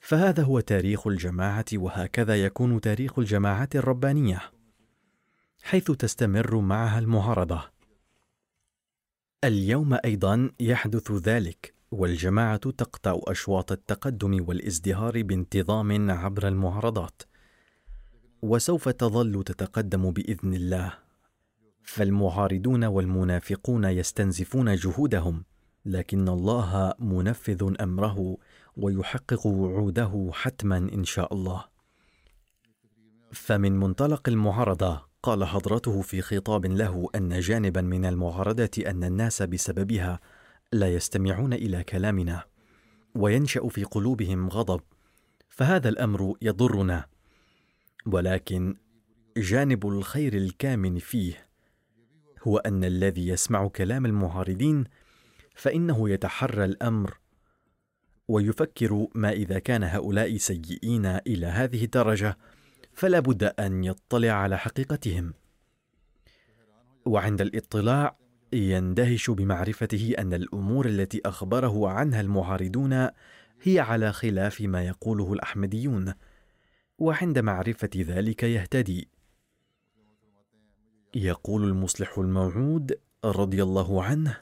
فهذا 0.00 0.42
هو 0.42 0.60
تاريخ 0.60 1.06
الجماعة 1.06 1.64
وهكذا 1.74 2.44
يكون 2.44 2.80
تاريخ 2.80 3.18
الجماعات 3.18 3.76
الربانية 3.76 4.42
حيث 5.62 5.90
تستمر 5.90 6.60
معها 6.60 6.98
المعارضة. 6.98 7.70
اليوم 9.44 9.98
أيضا 10.04 10.50
يحدث 10.60 11.12
ذلك 11.12 11.74
والجماعة 11.90 12.56
تقطع 12.56 13.20
أشواط 13.24 13.72
التقدم 13.72 14.44
والازدهار 14.48 15.22
بانتظام 15.22 16.10
عبر 16.10 16.48
المعارضات. 16.48 17.22
وسوف 18.42 18.88
تظل 18.88 19.44
تتقدم 19.44 20.10
بإذن 20.10 20.54
الله. 20.54 21.07
فالمعارضون 21.88 22.84
والمنافقون 22.84 23.84
يستنزفون 23.84 24.74
جهودهم 24.74 25.44
لكن 25.84 26.28
الله 26.28 26.94
منفذ 26.98 27.74
أمره 27.80 28.36
ويحقق 28.76 29.46
وعوده 29.46 30.30
حتما 30.32 30.76
إن 30.76 31.04
شاء 31.04 31.34
الله. 31.34 31.64
فمن 33.32 33.72
منطلق 33.80 34.28
المعارضة 34.28 35.02
قال 35.22 35.44
حضرته 35.44 36.02
في 36.02 36.22
خطاب 36.22 36.66
له 36.66 37.08
أن 37.14 37.40
جانبا 37.40 37.80
من 37.80 38.04
المعارضه 38.04 38.70
أن 38.86 39.04
الناس 39.04 39.42
بسببها 39.42 40.20
لا 40.72 40.94
يستمعون 40.94 41.52
إلى 41.52 41.84
كلامنا 41.84 42.44
وينشأ 43.14 43.68
في 43.68 43.84
قلوبهم 43.84 44.48
غضب 44.48 44.80
فهذا 45.48 45.88
الأمر 45.88 46.34
يضرنا. 46.42 47.06
ولكن 48.06 48.76
جانب 49.36 49.88
الخير 49.88 50.34
الكامن 50.34 50.98
فيه 50.98 51.47
هو 52.42 52.58
أن 52.58 52.84
الذي 52.84 53.28
يسمع 53.28 53.68
كلام 53.68 54.06
المعارضين 54.06 54.84
فإنه 55.54 56.10
يتحرى 56.10 56.64
الأمر 56.64 57.18
ويفكر 58.28 59.06
ما 59.14 59.30
إذا 59.30 59.58
كان 59.58 59.82
هؤلاء 59.82 60.36
سيئين 60.36 61.06
إلى 61.06 61.46
هذه 61.46 61.84
الدرجة 61.84 62.38
فلا 62.92 63.20
بد 63.20 63.42
أن 63.44 63.84
يطلع 63.84 64.30
على 64.30 64.58
حقيقتهم. 64.58 65.34
وعند 67.06 67.40
الاطلاع 67.40 68.16
يندهش 68.52 69.30
بمعرفته 69.30 70.14
أن 70.18 70.34
الأمور 70.34 70.86
التي 70.86 71.20
أخبره 71.26 71.88
عنها 71.88 72.20
المعارضون 72.20 73.08
هي 73.62 73.80
على 73.80 74.12
خلاف 74.12 74.60
ما 74.60 74.86
يقوله 74.86 75.32
الأحمديون 75.32 76.14
وعند 76.98 77.38
معرفة 77.38 77.90
ذلك 77.96 78.42
يهتدي. 78.42 79.08
يقول 81.24 81.64
المصلح 81.64 82.18
الموعود 82.18 82.98
رضي 83.24 83.62
الله 83.62 84.04
عنه 84.04 84.36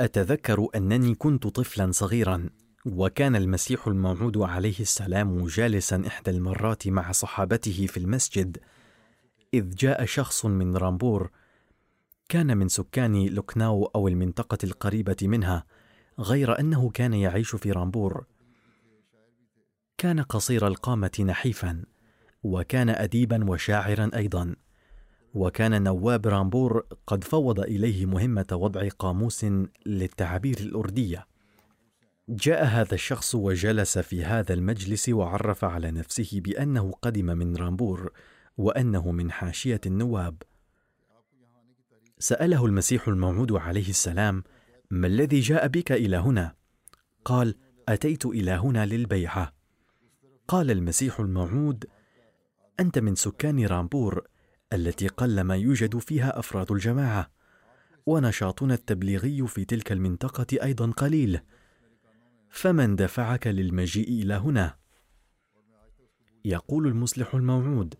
أتذكر 0.00 0.68
أنني 0.74 1.14
كنت 1.14 1.46
طفلا 1.46 1.92
صغيرا 1.92 2.50
وكان 2.86 3.36
المسيح 3.36 3.86
الموعود 3.86 4.38
عليه 4.38 4.80
السلام 4.80 5.46
جالسا 5.46 6.02
إحدى 6.06 6.30
المرات 6.30 6.88
مع 6.88 7.12
صحابته 7.12 7.86
في 7.86 7.96
المسجد 7.96 8.58
إذ 9.54 9.74
جاء 9.74 10.04
شخص 10.04 10.46
من 10.46 10.76
رامبور 10.76 11.30
كان 12.28 12.56
من 12.56 12.68
سكان 12.68 13.26
لوكناو 13.26 13.84
أو 13.84 14.08
المنطقة 14.08 14.58
القريبة 14.64 15.16
منها 15.22 15.64
غير 16.18 16.60
أنه 16.60 16.90
كان 16.90 17.14
يعيش 17.14 17.56
في 17.56 17.72
رامبور. 17.72 18.24
كان 19.98 20.20
قصير 20.22 20.66
القامة 20.66 21.24
نحيفا 21.26 21.84
وكان 22.42 22.88
اديبا 22.88 23.50
وشاعرا 23.50 24.10
أيضا. 24.14 24.56
وكان 25.34 25.82
نواب 25.82 26.26
رامبور 26.26 26.86
قد 27.06 27.24
فوض 27.24 27.60
إليه 27.60 28.06
مهمة 28.06 28.46
وضع 28.52 28.88
قاموس 28.88 29.46
للتعابير 29.86 30.58
الأردية. 30.60 31.26
جاء 32.28 32.64
هذا 32.64 32.94
الشخص 32.94 33.34
وجلس 33.34 33.98
في 33.98 34.24
هذا 34.24 34.54
المجلس 34.54 35.08
وعرف 35.08 35.64
على 35.64 35.90
نفسه 35.90 36.40
بأنه 36.40 36.92
قدم 37.02 37.26
من 37.26 37.56
رامبور 37.56 38.12
وأنه 38.56 39.12
من 39.12 39.30
حاشية 39.30 39.80
النواب. 39.86 40.42
سأله 42.18 42.66
المسيح 42.66 43.08
الموعود 43.08 43.52
عليه 43.52 43.88
السلام 43.88 44.44
ما 44.90 45.06
الذي 45.06 45.40
جاء 45.40 45.66
بك 45.66 45.92
إلى 45.92 46.16
هنا؟ 46.16 46.54
قال 47.24 47.54
أتيت 47.88 48.26
إلى 48.26 48.50
هنا 48.50 48.86
للبيعة. 48.86 49.52
قال 50.48 50.70
المسيح 50.70 51.20
الموعود 51.20 51.84
أنت 52.80 52.98
من 52.98 53.14
سكان 53.14 53.66
رامبور 53.66 54.26
التي 54.72 55.08
قلما 55.08 55.56
يوجد 55.56 55.98
فيها 55.98 56.38
أفراد 56.38 56.72
الجماعة 56.72 57.30
ونشاطنا 58.06 58.74
التبليغي 58.74 59.46
في 59.46 59.64
تلك 59.64 59.92
المنطقة 59.92 60.46
أيضا 60.62 60.90
قليل. 60.90 61.40
فمن 62.50 62.96
دفعك 62.96 63.46
للمجيء 63.46 64.08
إلى 64.08 64.34
هنا؟ 64.34 64.76
يقول 66.44 66.86
المصلح 66.86 67.34
الموعود. 67.34 67.94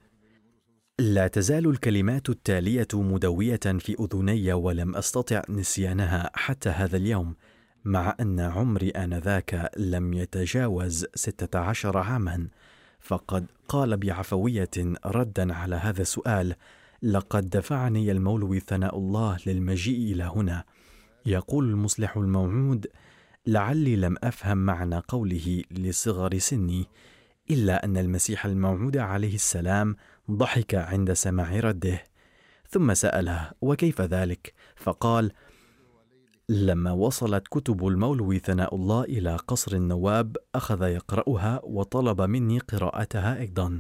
لا 0.99 1.29
تزال 1.29 1.67
الكلمات 1.69 2.31
التالية 2.31 2.89
مدوية 2.95 3.57
في 3.57 3.97
أذني 4.01 4.53
ولم 4.53 4.97
أستطع 4.97 5.43
نسيانها 5.49 6.31
حتى 6.35 6.69
هذا 6.69 6.97
اليوم 6.97 7.37
مع 7.85 8.17
أن 8.21 8.41
عمري 8.41 8.91
آنذاك 8.91 9.71
لم 9.77 10.13
يتجاوز 10.13 11.07
ستة 11.15 11.59
عشر 11.59 11.99
عاما. 11.99 12.49
فقد 13.03 13.47
قال 13.69 13.97
بعفوية 13.97 14.71
ردا 15.07 15.55
على 15.55 15.77
هذا 15.77 16.03
السؤال 16.03 16.55
لقد 17.03 17.51
دفعني 17.51 18.13
المولوي 18.13 18.61
ثناء 18.61 18.99
الله 18.99 19.39
للمجيء 19.47 20.13
إلى 20.13 20.25
هنا. 20.25 20.65
يقول 21.27 21.71
المصلح 21.71 22.17
الموعود 22.17 22.87
لعلي 23.47 23.97
لم 23.97 24.17
أفهم 24.23 24.59
معنى 24.59 24.99
قوله 25.09 25.63
لصغر 25.71 26.39
سني 26.39 26.87
إلا 27.51 27.85
أن 27.85 27.97
المسيح 27.97 28.47
الموعود 28.47 28.97
عليه 28.97 29.35
السلام 29.35 29.97
ضحك 30.31 30.75
عند 30.75 31.13
سماع 31.13 31.61
رده. 31.61 32.05
ثم 32.69 32.95
سأله 32.95 33.51
وكيف 33.61 34.01
ذلك؟ 34.01 34.55
فقال 34.77 35.33
لما 36.53 36.93
وصلت 36.93 37.49
كتب 37.49 37.87
المولوي 37.87 38.39
ثناء 38.39 38.75
الله 38.75 39.05
إلى 39.05 39.37
قصر 39.37 39.77
النواب 39.77 40.37
أخذ 40.55 40.83
يقرأها 40.83 41.61
وطلب 41.65 42.21
مني 42.21 42.59
قراءتها 42.59 43.39
أيضا. 43.41 43.79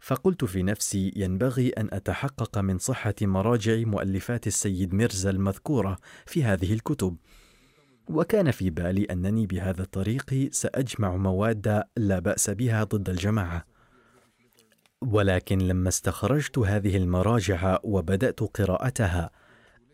فقلت 0.00 0.44
في 0.44 0.62
نفسي 0.62 1.12
ينبغي 1.16 1.68
أن 1.68 1.88
أتحقق 1.92 2.58
من 2.58 2.78
صحة 2.78 3.14
مراجع 3.22 3.76
مؤلفات 3.76 4.46
السيد 4.46 4.94
ميرزا 4.94 5.30
المذكورة 5.30 5.98
في 6.26 6.44
هذه 6.44 6.72
الكتب. 6.72 7.16
وكان 8.08 8.50
في 8.50 8.70
بالي 8.70 9.04
أنني 9.04 9.46
بهذا 9.46 9.82
الطريق 9.82 10.48
سأجمع 10.50 11.16
مواد 11.16 11.82
لا 11.96 12.18
بأس 12.18 12.50
بها 12.50 12.84
ضد 12.84 13.08
الجماعة. 13.08 13.64
ولكن 15.02 15.58
لما 15.58 15.88
استخرجت 15.88 16.58
هذه 16.58 16.96
المراجع 16.96 17.78
وبدأت 17.84 18.40
قراءتها 18.40 19.30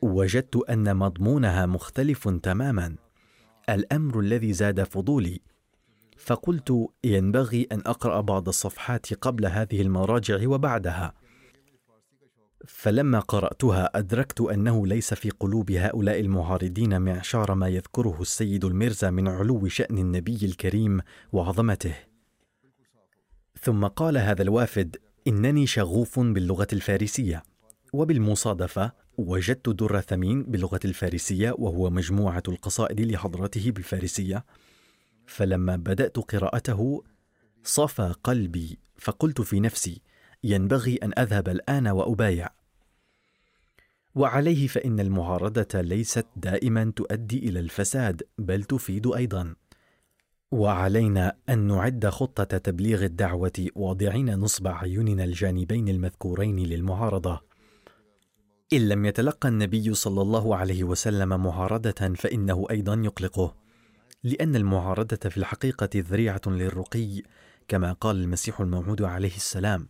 وجدت 0.03 0.57
أن 0.57 0.97
مضمونها 0.97 1.67
مختلف 1.67 2.29
تماما. 2.29 2.97
الأمر 3.69 4.21
الذي 4.21 4.53
زاد 4.53 4.83
فضولي. 4.83 5.41
فقلت 6.17 6.89
ينبغي 7.05 7.67
أن 7.73 7.83
أقرأ 7.87 8.21
بعض 8.21 8.49
الصفحات 8.49 9.15
قبل 9.15 9.47
هذه 9.47 9.83
المراجع 9.83 10.49
وبعدها. 10.49 11.15
فلما 12.67 13.21
قرأتها 13.21 13.99
أدركت 13.99 14.41
أنه 14.41 14.87
ليس 14.87 15.15
في 15.15 15.31
قلوب 15.31 15.71
هؤلاء 15.71 16.21
المعارضين 16.21 17.01
معشار 17.01 17.55
ما 17.55 17.69
يذكره 17.69 18.19
السيد 18.21 18.65
الميرزا 18.65 19.11
من 19.11 19.29
علو 19.29 19.69
شأن 19.69 19.99
النبي 19.99 20.39
الكريم 20.43 21.01
وعظمته. 21.33 21.95
ثم 23.61 23.87
قال 23.87 24.19
هذا 24.19 24.43
الوافد 24.43 24.97
إنني 25.27 25.67
شغوف 25.67 26.21
باللغة 26.21 26.67
الفارسية 26.73 27.43
وبالمصادفة 27.93 28.93
وجدت 29.19 29.69
در 29.69 30.01
ثمين 30.01 30.43
باللغة 30.43 30.81
الفارسية 30.85 31.55
وهو 31.59 31.91
مجموعة 31.91 32.43
القصائد 32.49 33.01
لحضرته 33.01 33.71
بالفارسية. 33.71 34.45
فلما 35.27 35.77
بدأت 35.77 36.19
قراءته 36.19 37.03
صفى 37.65 38.15
قلبي 38.25 38.79
فقلت 38.97 39.41
في 39.41 39.61
نفسي 39.61 40.03
ينبغي 40.45 40.97
أن 40.97 41.13
أذهب 41.19 41.49
الآن 41.49 41.89
وأبايع. 41.89 42.49
وعليه 44.15 44.67
فإن 44.67 45.01
المعارضة 45.01 45.81
ليست 45.81 46.27
دائما 46.37 46.93
تؤدي 46.97 47.39
إلى 47.39 47.61
الفساد 47.61 48.23
بل 48.39 48.65
تفيد 48.65 49.07
أيضا. 49.07 49.55
وعلينا 50.51 51.37
أن 51.49 51.59
نعد 51.59 52.07
خطة 52.07 52.59
تبليغ 52.59 53.05
الدعوة 53.05 53.67
واضعين 53.75 54.35
نصب 54.35 54.69
عيوننا 54.69 55.25
الجانبين 55.25 55.89
المذكورين 55.89 56.59
للمعارضة. 56.59 57.48
إن 58.73 58.89
لم 58.89 59.05
يتلقى 59.05 59.49
النبي 59.49 59.95
صلى 59.95 60.23
الله 60.23 60.57
عليه 60.57 60.85
وسلم 60.85 61.29
معارضة 61.29 62.15
فإنه 62.15 62.67
أيضا 62.71 62.95
يقلقه 62.95 63.55
لأن 64.25 64.57
المعارضة 64.57 65.29
في 65.29 65.37
الحقيقة 65.37 65.89
ذريعة 65.97 66.41
للرقي 66.47 67.23
كما 67.69 67.93
قال 67.93 68.17
المسيح 68.17 68.61
الموعود 68.61 69.03
عليه 69.03 69.37
السلام. 69.37 69.89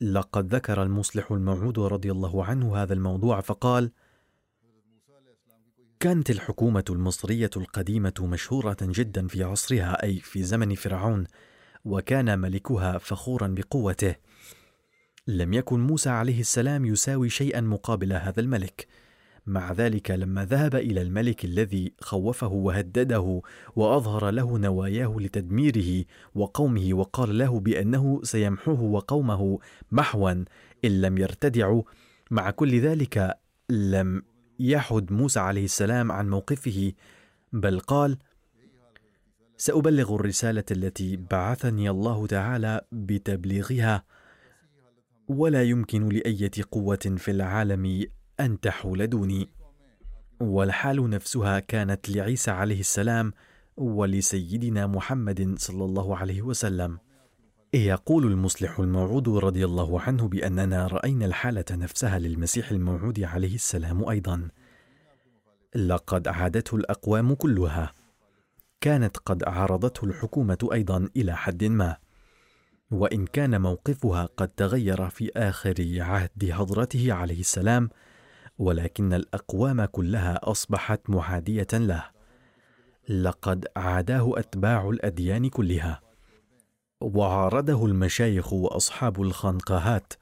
لقد 0.00 0.54
ذكر 0.54 0.82
المصلح 0.82 1.32
الموعود 1.32 1.78
رضي 1.78 2.10
الله 2.12 2.44
عنه 2.44 2.76
هذا 2.76 2.94
الموضوع 2.94 3.40
فقال 3.40 3.90
كانت 6.00 6.30
الحكومة 6.30 6.84
المصرية 6.90 7.50
القديمة 7.56 8.14
مشهورة 8.20 8.76
جدا 8.82 9.28
في 9.28 9.44
عصرها 9.44 10.02
أي 10.02 10.16
في 10.16 10.42
زمن 10.42 10.74
فرعون 10.74 11.24
وكان 11.84 12.38
ملكها 12.38 12.98
فخورا 12.98 13.46
بقوته 13.46 14.14
لم 15.26 15.52
يكن 15.52 15.80
موسى 15.80 16.10
عليه 16.10 16.40
السلام 16.40 16.84
يساوي 16.84 17.28
شيئا 17.28 17.60
مقابل 17.60 18.12
هذا 18.12 18.40
الملك. 18.40 18.86
مع 19.46 19.72
ذلك 19.72 20.10
لما 20.10 20.44
ذهب 20.44 20.74
إلى 20.74 21.02
الملك 21.02 21.44
الذي 21.44 21.92
خوفه 22.00 22.48
وهدده 22.48 23.42
وأظهر 23.76 24.30
له 24.30 24.58
نواياه 24.58 25.16
لتدميره 25.20 26.04
وقومه 26.34 26.94
وقال 26.94 27.38
له 27.38 27.60
بأنه 27.60 28.20
سيمحوه 28.22 28.82
وقومه 28.82 29.58
محوا 29.92 30.32
إن 30.84 31.00
لم 31.00 31.18
يرتدعوا 31.18 31.82
مع 32.30 32.50
كل 32.50 32.80
ذلك 32.80 33.38
لم 33.70 34.22
يحد 34.58 35.12
موسى 35.12 35.40
عليه 35.40 35.64
السلام 35.64 36.12
عن 36.12 36.30
موقفه 36.30 36.92
بل 37.52 37.80
قال 37.80 38.18
سأبلغ 39.56 40.14
الرسالة 40.14 40.64
التي 40.70 41.16
بعثني 41.16 41.90
الله 41.90 42.26
تعالى 42.26 42.80
بتبليغها 42.92 44.04
ولا 45.28 45.62
يمكن 45.62 46.08
لأية 46.08 46.50
قوة 46.70 47.14
في 47.16 47.30
العالم 47.30 48.06
أن 48.40 48.60
تحول 48.60 49.06
دوني. 49.06 49.48
والحال 50.40 51.10
نفسها 51.10 51.58
كانت 51.58 52.10
لعيسى 52.10 52.50
عليه 52.50 52.80
السلام 52.80 53.32
ولسيدنا 53.76 54.86
محمد 54.86 55.54
صلى 55.58 55.84
الله 55.84 56.16
عليه 56.16 56.42
وسلم. 56.42 56.98
يقول 57.74 58.26
المصلح 58.26 58.80
الموعود 58.80 59.28
رضي 59.28 59.64
الله 59.64 60.00
عنه 60.00 60.28
بأننا 60.28 60.86
رأينا 60.86 61.26
الحالة 61.26 61.64
نفسها 61.70 62.18
للمسيح 62.18 62.70
الموعود 62.70 63.20
عليه 63.20 63.54
السلام 63.54 64.08
أيضا. 64.08 64.48
لقد 65.74 66.28
عادته 66.28 66.76
الأقوام 66.76 67.34
كلها. 67.34 67.92
كانت 68.80 69.16
قد 69.16 69.44
عارضته 69.44 70.04
الحكومة 70.04 70.68
أيضا 70.72 71.08
إلى 71.16 71.36
حد 71.36 71.64
ما. 71.64 71.96
وإن 72.94 73.26
كان 73.26 73.60
موقفها 73.60 74.28
قد 74.36 74.48
تغير 74.48 75.08
في 75.10 75.30
آخر 75.36 75.74
عهد 75.98 76.50
حضرته 76.50 77.12
عليه 77.12 77.40
السلام 77.40 77.90
ولكن 78.58 79.12
الأقوام 79.12 79.84
كلها 79.84 80.40
أصبحت 80.42 81.10
محادية 81.10 81.66
له. 81.72 82.04
لقد 83.08 83.66
عاداه 83.76 84.32
أتباع 84.36 84.90
الأديان 84.90 85.48
كلها. 85.48 86.00
وعارضه 87.00 87.86
المشايخ 87.86 88.52
وأصحاب 88.52 89.22
الخنقهات 89.22 90.12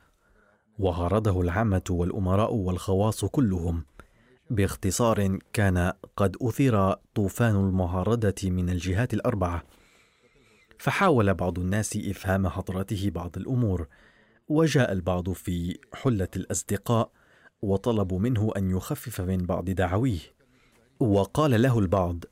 وعارضه 0.79 1.41
العامة 1.41 1.85
والأمراء 1.91 2.55
والخواص 2.55 3.25
كلهم. 3.25 3.85
باختصار 4.51 5.39
كان 5.53 5.93
قد 6.17 6.37
أثير 6.43 6.93
طوفان 6.93 7.57
المعارضة 7.57 8.35
من 8.45 8.71
الجهات 8.71 9.15
الأربعة. 9.15 9.63
فحاول 10.83 11.35
بعض 11.35 11.59
الناس 11.59 11.97
إفهام 11.97 12.49
حضرته 12.49 13.11
بعض 13.11 13.37
الأمور 13.37 13.89
وجاء 14.49 14.93
البعض 14.93 15.33
في 15.33 15.79
حلة 15.95 16.29
الأصدقاء 16.37 17.11
وطلبوا 17.63 18.19
منه 18.19 18.53
أن 18.57 18.71
يخفف 18.71 19.21
من 19.21 19.39
بعض 19.39 19.71
دعويه 19.71 20.19
وقال 21.01 21.63
له 21.63 21.79
البعض 21.79 22.25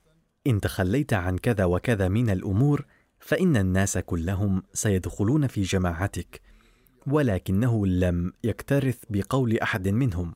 إن 0.47 0.61
تخليت 0.61 1.13
عن 1.13 1.39
كذا 1.39 1.65
وكذا 1.65 2.09
من 2.09 2.31
الأمور 2.31 2.87
فإن 3.19 3.57
الناس 3.57 3.99
كلهم 3.99 4.63
سيدخلون 4.73 5.47
في 5.47 5.63
جماعتك 5.63 6.41
ولكنه 7.07 7.87
لم 7.87 8.33
يكترث 8.45 8.99
بقول 9.11 9.59
أحد 9.59 9.89
منهم 9.89 10.35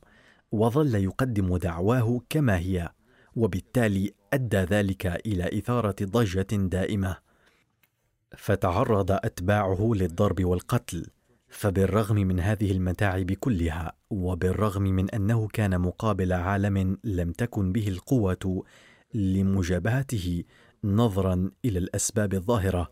وظل 0.52 0.94
يقدم 0.94 1.56
دعواه 1.56 2.20
كما 2.30 2.58
هي 2.58 2.92
وبالتالي 3.36 4.14
أدى 4.32 4.56
ذلك 4.56 5.06
إلى 5.06 5.58
إثارة 5.58 5.96
ضجة 6.02 6.56
دائمة. 6.56 7.23
فتعرض 8.38 9.12
أتباعه 9.12 9.92
للضرب 9.94 10.44
والقتل 10.44 11.06
فبالرغم 11.48 12.16
من 12.16 12.40
هذه 12.40 12.72
المتاعب 12.72 13.32
كلها 13.32 13.92
وبالرغم 14.10 14.82
من 14.82 15.10
أنه 15.10 15.48
كان 15.48 15.80
مقابل 15.80 16.32
عالم 16.32 16.98
لم 17.04 17.32
تكن 17.32 17.72
به 17.72 17.88
القوة 17.88 18.64
لمجابهته 19.14 20.44
نظرا 20.84 21.50
إلى 21.64 21.78
الأسباب 21.78 22.34
الظاهرة. 22.34 22.90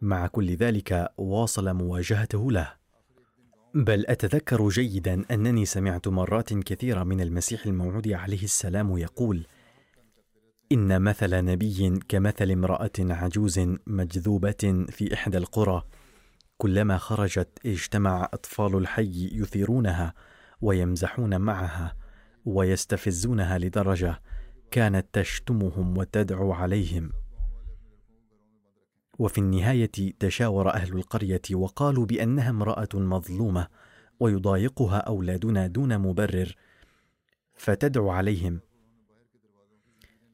مع 0.00 0.26
كل 0.26 0.56
ذلك 0.56 1.08
واصل 1.18 1.72
مواجهته 1.72 2.52
له. 2.52 2.72
بل 3.74 4.04
أتذكر 4.06 4.68
جيدا 4.68 5.24
أنني 5.30 5.64
سمعت 5.64 6.08
مرات 6.08 6.54
كثيرة 6.54 7.04
من 7.04 7.20
المسيح 7.20 7.66
الموعود 7.66 8.08
عليه 8.08 8.42
السلام 8.42 8.98
يقول 8.98 9.46
إن 10.72 11.02
مثل 11.02 11.44
نبي 11.44 12.00
كمثل 12.08 12.50
امرأة 12.50 12.90
عجوز 12.98 13.60
مجذوبة 13.86 14.86
في 14.88 15.14
إحدى 15.14 15.38
القرى. 15.38 15.82
كلما 16.58 16.98
خرجت 16.98 17.48
اجتمع 17.66 18.24
أطفال 18.32 18.76
الحي 18.76 19.30
يثيرونها 19.32 20.14
ويمزحون 20.60 21.40
معها 21.40 21.96
ويستفزونها 22.44 23.58
لدرجة 23.58 24.20
كانت 24.70 25.06
تشتمهم 25.12 25.98
وتدعو 25.98 26.52
عليهم. 26.52 27.12
وفي 29.18 29.38
النهاية 29.38 30.12
تشاور 30.18 30.70
أهل 30.70 30.92
القرية 30.92 31.42
وقالوا 31.52 32.06
بأنها 32.06 32.50
امرأة 32.50 32.88
مظلومة 32.94 33.68
ويضايقها 34.20 34.98
أولادنا 34.98 35.66
دون 35.66 35.98
مبرر 35.98 36.56
فتدعو 37.54 38.10
عليهم 38.10 38.60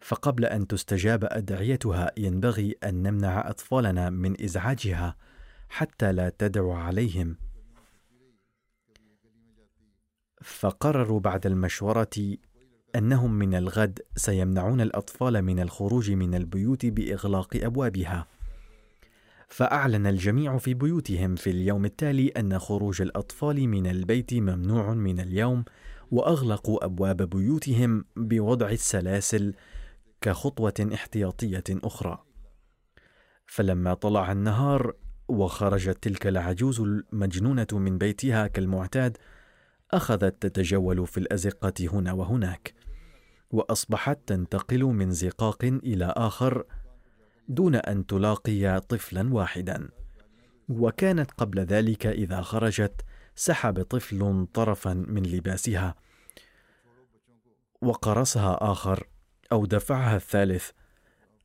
فقبل 0.03 0.45
أن 0.45 0.67
تستجاب 0.67 1.25
أدعيتها 1.25 2.13
ينبغي 2.17 2.77
أن 2.85 3.03
نمنع 3.03 3.51
أطفالنا 3.51 4.11
من 4.11 4.43
إزعاجها 4.43 5.17
حتى 5.69 6.13
لا 6.13 6.33
تدعو 6.39 6.73
عليهم. 6.73 7.37
فقرروا 10.43 11.21
بعد 11.21 11.47
المشورة 11.47 12.37
أنهم 12.97 13.33
من 13.33 13.55
الغد 13.55 13.99
سيمنعون 14.17 14.81
الأطفال 14.81 15.43
من 15.43 15.61
الخروج 15.61 16.11
من 16.11 16.35
البيوت 16.35 16.87
بإغلاق 16.87 17.57
أبوابها. 17.57 18.27
فأعلن 19.49 20.07
الجميع 20.07 20.59
في 20.59 20.75
بيوتهم 20.75 21.35
في 21.35 21.51
اليوم 21.51 21.85
التالي 21.85 22.29
أن 22.29 22.59
خروج 22.59 23.03
الأطفال 23.03 23.69
من 23.69 23.87
البيت 23.87 24.35
ممنوع 24.35 24.95
من 24.95 25.21
اليوم 25.21 25.65
وأغلقوا 26.11 26.85
أبواب 26.85 27.23
بيوتهم 27.23 28.05
بوضع 28.17 28.71
السلاسل 28.71 29.55
كخطوة 30.23 30.91
احتياطية 30.95 31.65
أخرى. 31.71 32.25
فلما 33.47 33.95
طلع 33.95 34.33
النهار 34.33 34.95
وخرجت 35.29 36.03
تلك 36.03 36.27
العجوز 36.27 36.81
المجنونة 36.81 37.67
من 37.73 37.99
بيتها 37.99 38.47
كالمعتاد 38.47 39.19
أخذت 39.91 40.47
تتجول 40.47 41.07
في 41.07 41.19
الأزقة 41.19 41.73
هنا 41.81 42.13
وهناك 42.13 42.75
وأصبحت 43.51 44.19
تنتقل 44.27 44.85
من 44.85 45.11
زقاق 45.11 45.65
إلى 45.65 46.15
آخر 46.17 46.65
دون 47.49 47.75
أن 47.75 48.07
تلاقي 48.07 48.81
طفلا 48.81 49.35
واحدا. 49.35 49.89
وكانت 50.69 51.31
قبل 51.31 51.61
ذلك 51.61 52.07
إذا 52.07 52.41
خرجت 52.41 53.05
سحب 53.35 53.83
طفل 53.83 54.47
طرفا 54.55 54.95
من 54.95 55.23
لباسها 55.23 55.95
وقرصها 57.83 58.73
آخر 58.73 59.07
أو 59.53 59.67
دفعها 59.67 60.17
الثالث 60.17 60.71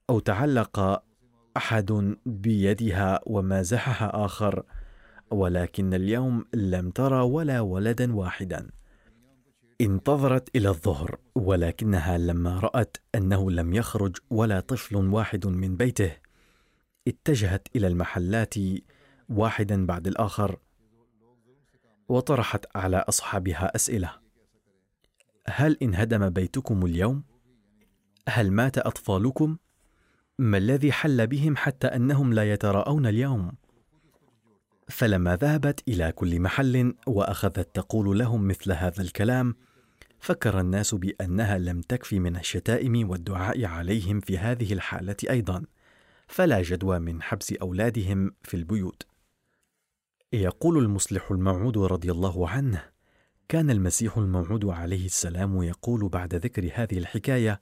أو 0.09 0.19
تعلق 0.19 1.03
أحد 1.57 2.15
بيدها 2.25 3.19
ومازحها 3.25 4.25
آخر 4.25 4.63
ولكن 5.31 5.93
اليوم 5.93 6.45
لم 6.53 6.89
ترى 6.91 7.21
ولا 7.21 7.61
ولدا 7.61 8.15
واحدا. 8.15 8.69
انتظرت 9.81 10.55
إلى 10.55 10.69
الظهر 10.69 11.19
ولكنها 11.35 12.17
لما 12.17 12.59
رأت 12.59 12.97
أنه 13.15 13.51
لم 13.51 13.73
يخرج 13.73 14.17
ولا 14.29 14.59
طفل 14.59 14.95
واحد 14.95 15.47
من 15.47 15.75
بيته 15.75 16.11
اتجهت 17.07 17.67
إلى 17.75 17.87
المحلات 17.87 18.55
واحدا 19.29 19.85
بعد 19.85 20.07
الآخر 20.07 20.59
وطرحت 22.09 22.65
على 22.75 22.97
أصحابها 22.97 23.75
أسئلة. 23.75 24.11
هل 25.47 25.77
انهدم 25.81 26.29
بيتكم 26.29 26.85
اليوم؟ 26.85 27.23
هل 28.27 28.51
مات 28.51 28.77
أطفالكم؟ 28.77 29.57
ما 30.39 30.57
الذي 30.57 30.91
حل 30.91 31.27
بهم 31.27 31.55
حتى 31.55 31.87
أنهم 31.87 32.33
لا 32.33 32.53
يتراءون 32.53 33.05
اليوم؟ 33.05 33.51
فلما 34.89 35.35
ذهبت 35.35 35.83
إلى 35.87 36.11
كل 36.11 36.39
محل 36.39 36.95
وأخذت 37.07 37.75
تقول 37.75 38.19
لهم 38.19 38.47
مثل 38.47 38.71
هذا 38.71 39.01
الكلام 39.01 39.55
فكر 40.19 40.59
الناس 40.59 40.95
بأنها 40.95 41.57
لم 41.57 41.81
تكفي 41.81 42.19
من 42.19 42.35
الشتائم 42.35 43.09
والدعاء 43.09 43.65
عليهم 43.65 44.19
في 44.19 44.37
هذه 44.37 44.73
الحالة 44.73 45.15
أيضا 45.29 45.63
فلا 46.27 46.61
جدوى 46.61 46.99
من 46.99 47.21
حبس 47.21 47.53
أولادهم 47.53 48.31
في 48.43 48.53
البيوت. 48.53 49.03
يقول 50.33 50.77
المصلح 50.77 51.31
الموعود 51.31 51.77
رضي 51.77 52.11
الله 52.11 52.49
عنه 52.49 52.83
كان 53.49 53.69
المسيح 53.69 54.17
الموعود 54.17 54.65
عليه 54.65 55.05
السلام 55.05 55.63
يقول 55.63 56.09
بعد 56.09 56.35
ذكر 56.35 56.71
هذه 56.73 56.97
الحكاية 56.97 57.61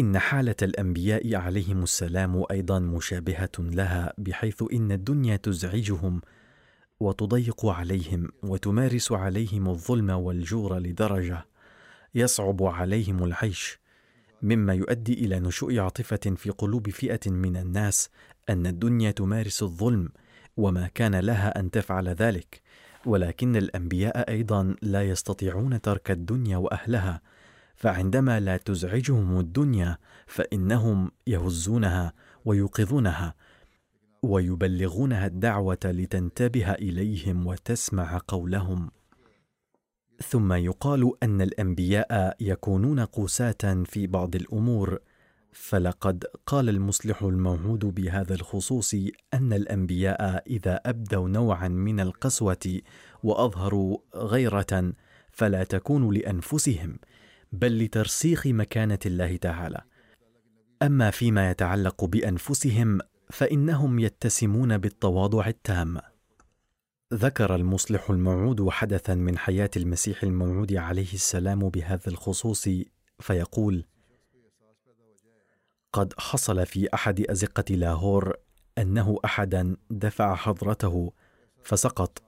إن 0.00 0.18
حالة 0.18 0.56
الأنبياء 0.62 1.34
عليهم 1.34 1.82
السلام 1.82 2.44
أيضا 2.50 2.78
مشابهة 2.78 3.50
لها 3.58 4.12
بحيث 4.18 4.64
إن 4.72 4.92
الدنيا 4.92 5.36
تزعجهم 5.36 6.20
وتضيق 7.00 7.66
عليهم 7.66 8.28
وتمارس 8.42 9.12
عليهم 9.12 9.68
الظلم 9.68 10.10
والجور 10.10 10.78
لدرجة 10.78 11.46
يصعب 12.14 12.62
عليهم 12.62 13.24
العيش 13.24 13.78
مما 14.42 14.74
يؤدي 14.74 15.12
إلى 15.12 15.40
نشوء 15.40 15.78
عاطفة 15.78 16.34
في 16.36 16.50
قلوب 16.50 16.90
فئة 16.90 17.30
من 17.30 17.56
الناس 17.56 18.10
أن 18.50 18.66
الدنيا 18.66 19.10
تمارس 19.10 19.62
الظلم 19.62 20.08
وما 20.56 20.88
كان 20.94 21.14
لها 21.14 21.60
أن 21.60 21.70
تفعل 21.70 22.08
ذلك. 22.08 22.60
ولكن 23.06 23.56
الأنبياء 23.56 24.30
أيضا 24.30 24.76
لا 24.82 25.02
يستطيعون 25.02 25.80
ترك 25.80 26.10
الدنيا 26.10 26.56
وأهلها 26.56 27.20
فعندما 27.80 28.40
لا 28.40 28.56
تزعجهم 28.56 29.38
الدنيا 29.40 29.98
فإنهم 30.26 31.10
يهزونها 31.26 32.12
ويوقظونها 32.44 33.34
ويبلغونها 34.22 35.26
الدعوة 35.26 35.78
لتنتبه 35.84 36.72
إليهم 36.72 37.46
وتسمع 37.46 38.20
قولهم. 38.28 38.90
ثم 40.28 40.52
يقال 40.52 41.12
أن 41.22 41.42
الأنبياء 41.42 42.36
يكونون 42.40 43.00
قساه 43.00 43.84
في 43.86 44.06
بعض 44.06 44.36
الأمور 44.36 44.98
فلقد 45.52 46.24
قال 46.46 46.68
المصلح 46.68 47.22
الموعود 47.22 47.84
بهذا 47.84 48.34
الخصوص 48.34 48.94
أن 49.34 49.52
الأنبياء 49.52 50.42
إذا 50.46 50.80
أبدوا 50.86 51.28
نوعا 51.28 51.68
من 51.68 52.00
القسوة 52.00 52.80
وأظهروا 53.22 53.98
غيرة 54.14 54.92
فلا 55.32 55.64
تكون 55.64 56.14
لأنفسهم. 56.14 56.98
بل 57.52 57.84
لترسيخ 57.84 58.46
مكانة 58.46 58.98
الله 59.06 59.36
تعالى. 59.36 59.80
أما 60.82 61.10
فيما 61.10 61.50
يتعلق 61.50 62.04
بأنفسهم 62.04 62.98
فإنهم 63.30 63.98
يتسمون 63.98 64.78
بالتواضع 64.78 65.46
التام. 65.46 66.00
ذكر 67.14 67.54
المصلح 67.54 68.10
الموعود 68.10 68.68
حدثا 68.68 69.14
من 69.14 69.38
حياة 69.38 69.70
المسيح 69.76 70.22
الموعود 70.22 70.74
عليه 70.74 71.12
السلام 71.12 71.68
بهذا 71.68 72.08
الخصوص 72.08 72.68
فيقول 73.20 73.84
قد 75.92 76.14
حصل 76.18 76.66
في 76.66 76.94
أحد 76.94 77.20
أزقة 77.20 77.74
لاهور 77.74 78.36
أنه 78.78 79.18
احدا 79.24 79.76
دفع 79.90 80.34
حضرته 80.34 81.12
فسقط 81.64 82.22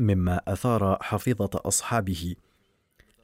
مما 0.00 0.40
أثار 0.48 0.98
حفيظة 1.02 1.50
أصحابه 1.54 2.34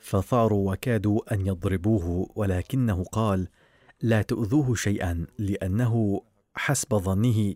فثاروا 0.06 0.72
وكادوا 0.72 1.34
أن 1.34 1.46
يضربوه 1.46 2.30
ولكنه 2.34 3.04
قال 3.04 3.48
لا 4.02 4.22
تؤذوه 4.22 4.74
شيئا 4.74 5.26
لأنه 5.38 6.22
حسب 6.54 6.94
ظنه 6.94 7.54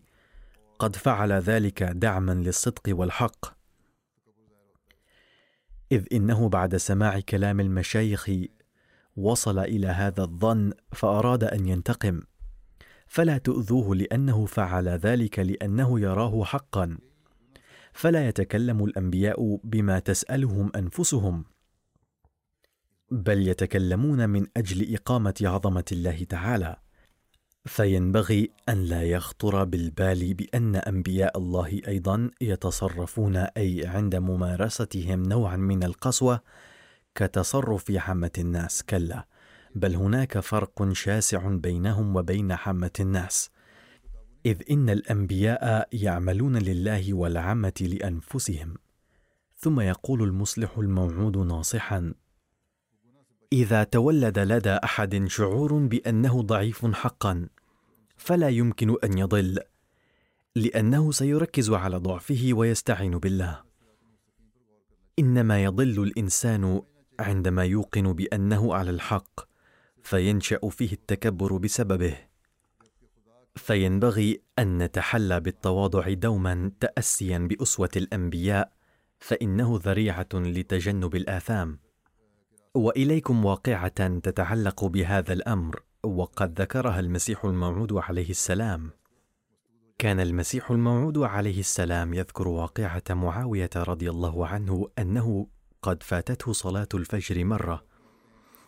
قد 0.78 0.96
فعل 0.96 1.32
ذلك 1.32 1.82
دعما 1.82 2.32
للصدق 2.32 2.82
والحق. 2.88 3.46
إذ 5.92 6.04
إنه 6.12 6.48
بعد 6.48 6.76
سماع 6.76 7.20
كلام 7.20 7.60
المشايخ 7.60 8.30
وصل 9.16 9.58
إلى 9.58 9.86
هذا 9.86 10.22
الظن 10.22 10.72
فأراد 10.92 11.44
أن 11.44 11.68
ينتقم. 11.68 12.20
فلا 13.06 13.38
تؤذوه 13.38 13.96
لأنه 13.96 14.46
فعل 14.46 14.88
ذلك 14.88 15.38
لأنه 15.38 16.00
يراه 16.00 16.44
حقا. 16.44 16.98
فلا 17.92 18.28
يتكلم 18.28 18.84
الأنبياء 18.84 19.60
بما 19.64 19.98
تسألهم 19.98 20.70
أنفسهم. 20.76 21.44
بل 23.10 23.48
يتكلمون 23.48 24.30
من 24.30 24.46
أجل 24.56 24.94
إقامة 24.94 25.34
عظمة 25.42 25.84
الله 25.92 26.24
تعالى. 26.24 26.76
فينبغي 27.64 28.50
أن 28.68 28.84
لا 28.84 29.02
يخطر 29.02 29.64
بالبال 29.64 30.34
بأن 30.34 30.76
أنبياء 30.76 31.38
الله 31.38 31.80
أيضا 31.88 32.30
يتصرفون 32.40 33.36
أي 33.36 33.86
عند 33.86 34.16
ممارستهم 34.16 35.22
نوعا 35.22 35.56
من 35.56 35.82
القسوة 35.82 36.40
كتصرف 37.14 37.90
عامه 37.90 38.30
الناس. 38.38 38.82
كلا 38.82 39.26
بل 39.74 39.94
هناك 39.96 40.38
فرق 40.38 40.92
شاسع 40.92 41.48
بينهم 41.48 42.16
وبين 42.16 42.52
عامه 42.52 42.90
الناس. 43.00 43.50
إذ 44.46 44.62
إن 44.70 44.90
الأنبياء 44.90 45.88
يعملون 45.92 46.56
لله 46.56 47.14
والعامة 47.14 47.72
لأنفسهم. 47.80 48.74
ثم 49.56 49.80
يقول 49.80 50.22
المصلح 50.22 50.78
الموعود 50.78 51.36
ناصحا 51.36 52.14
إذا 53.52 53.84
تولد 53.84 54.38
لدى 54.38 54.70
أحد 54.70 55.26
شعور 55.26 55.74
بأنه 55.74 56.42
ضعيف 56.42 56.86
حقا 56.86 57.48
فلا 58.16 58.48
يمكن 58.48 58.96
أن 59.04 59.18
يضل 59.18 59.58
لأنه 60.56 61.12
سيركز 61.12 61.70
على 61.70 61.96
ضعفه 61.96 62.50
ويستعين 62.52 63.18
بالله. 63.18 63.62
إنما 65.18 65.64
يضل 65.64 66.02
الإنسان 66.02 66.82
عندما 67.20 67.64
يوقن 67.64 68.12
بأنه 68.12 68.74
على 68.74 68.90
الحق 68.90 69.40
فينشأ 70.02 70.68
فيه 70.70 70.92
التكبر 70.92 71.56
بسببه. 71.56 72.16
فينبغي 73.56 74.40
أن 74.58 74.78
نتحلى 74.78 75.40
بالتواضع 75.40 76.12
دوما 76.12 76.72
تاسيا 76.80 77.38
بأسوة 77.38 77.90
الأنبياء 77.96 78.72
فإنه 79.18 79.80
ذريعة 79.82 80.28
لتجنب 80.34 81.16
الآثام. 81.16 81.89
وإليكم 82.74 83.44
واقعة 83.44 84.18
تتعلق 84.18 84.84
بهذا 84.84 85.32
الأمر 85.32 85.82
وقد 86.04 86.60
ذكرها 86.60 87.00
المسيح 87.00 87.44
الموعود 87.44 87.92
عليه 87.92 88.30
السلام. 88.30 88.90
كان 89.98 90.20
المسيح 90.20 90.70
الموعود 90.70 91.18
عليه 91.18 91.60
السلام 91.60 92.14
يذكر 92.14 92.48
واقعة 92.48 93.02
معاوية 93.10 93.70
رضي 93.76 94.10
الله 94.10 94.46
عنه 94.46 94.88
أنه 94.98 95.46
قد 95.82 96.02
فاتته 96.02 96.52
صلاة 96.52 96.88
الفجر 96.94 97.44
مرة 97.44 97.84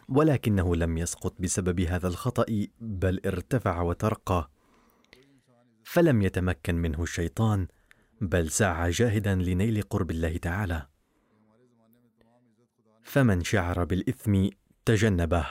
ولكنه 0.09 0.77
لم 0.77 0.99
يسقط 0.99 1.35
بسبب 1.41 1.81
هذا 1.81 2.09
الخطأ 2.09 2.47
بل 2.81 3.21
ارتفع 3.27 3.81
وترقى. 3.81 4.51
فلم 5.85 6.23
يتمكن 6.23 6.75
منه 6.75 7.03
الشيطان 7.03 7.67
بل 8.21 8.51
سعى 8.51 8.91
جاهدا 8.91 9.35
لنيل 9.35 9.83
قرب 9.83 10.11
الله 10.11 10.37
تعالى. 10.37 10.92
فمن 13.03 13.45
شعر 13.45 13.85
بالإثم 13.85 14.47
تجنبه 14.85 15.47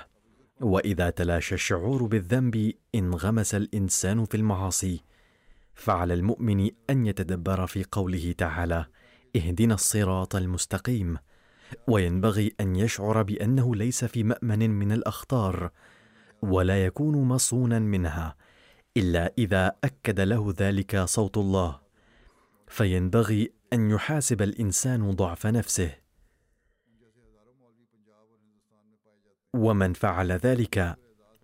وإذا 0.61 1.09
تلاشى 1.09 1.55
الشعور 1.55 2.03
بالذنب 2.03 2.73
انغمس 2.95 3.55
الإنسان 3.55 4.25
في 4.25 4.37
المعاصي. 4.37 5.03
فعلى 5.75 6.13
المؤمن 6.13 6.69
أن 6.89 7.05
يتدبر 7.05 7.67
في 7.67 7.85
قوله 7.91 8.35
تعالى 8.37 8.85
اهدنا 9.35 9.73
الصراط 9.73 10.35
المستقيم 10.35 11.17
وينبغي 11.87 12.55
أن 12.59 12.75
يشعر 12.75 13.23
بأنه 13.23 13.75
ليس 13.75 14.05
في 14.05 14.23
مأمن 14.23 14.69
من 14.69 14.91
الأخطار 14.91 15.71
ولا 16.41 16.85
يكون 16.85 17.27
مصونا 17.27 17.79
منها 17.79 18.35
إلا 18.97 19.33
إذا 19.37 19.75
أكد 19.83 20.19
له 20.19 20.53
ذلك 20.59 20.99
صوت 20.99 21.37
الله. 21.37 21.79
فينبغي 22.67 23.51
أن 23.73 23.91
يحاسب 23.91 24.41
الإنسان 24.41 25.11
ضعف 25.11 25.47
نفسه 25.47 26.00
ومن 29.53 29.93
فعل 29.93 30.31
ذلك 30.31 30.97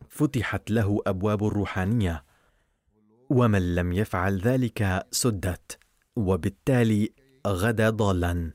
فتحت 0.09 0.71
له 0.71 1.01
أبواب 1.07 1.43
الروحانية 1.43 2.23
ومن 3.29 3.75
لم 3.75 3.93
يفعل 3.93 4.37
ذلك 4.37 5.07
سدت 5.11 5.79
وبالتالي 6.15 7.09
غدا 7.47 7.89
ضالا. 7.89 8.51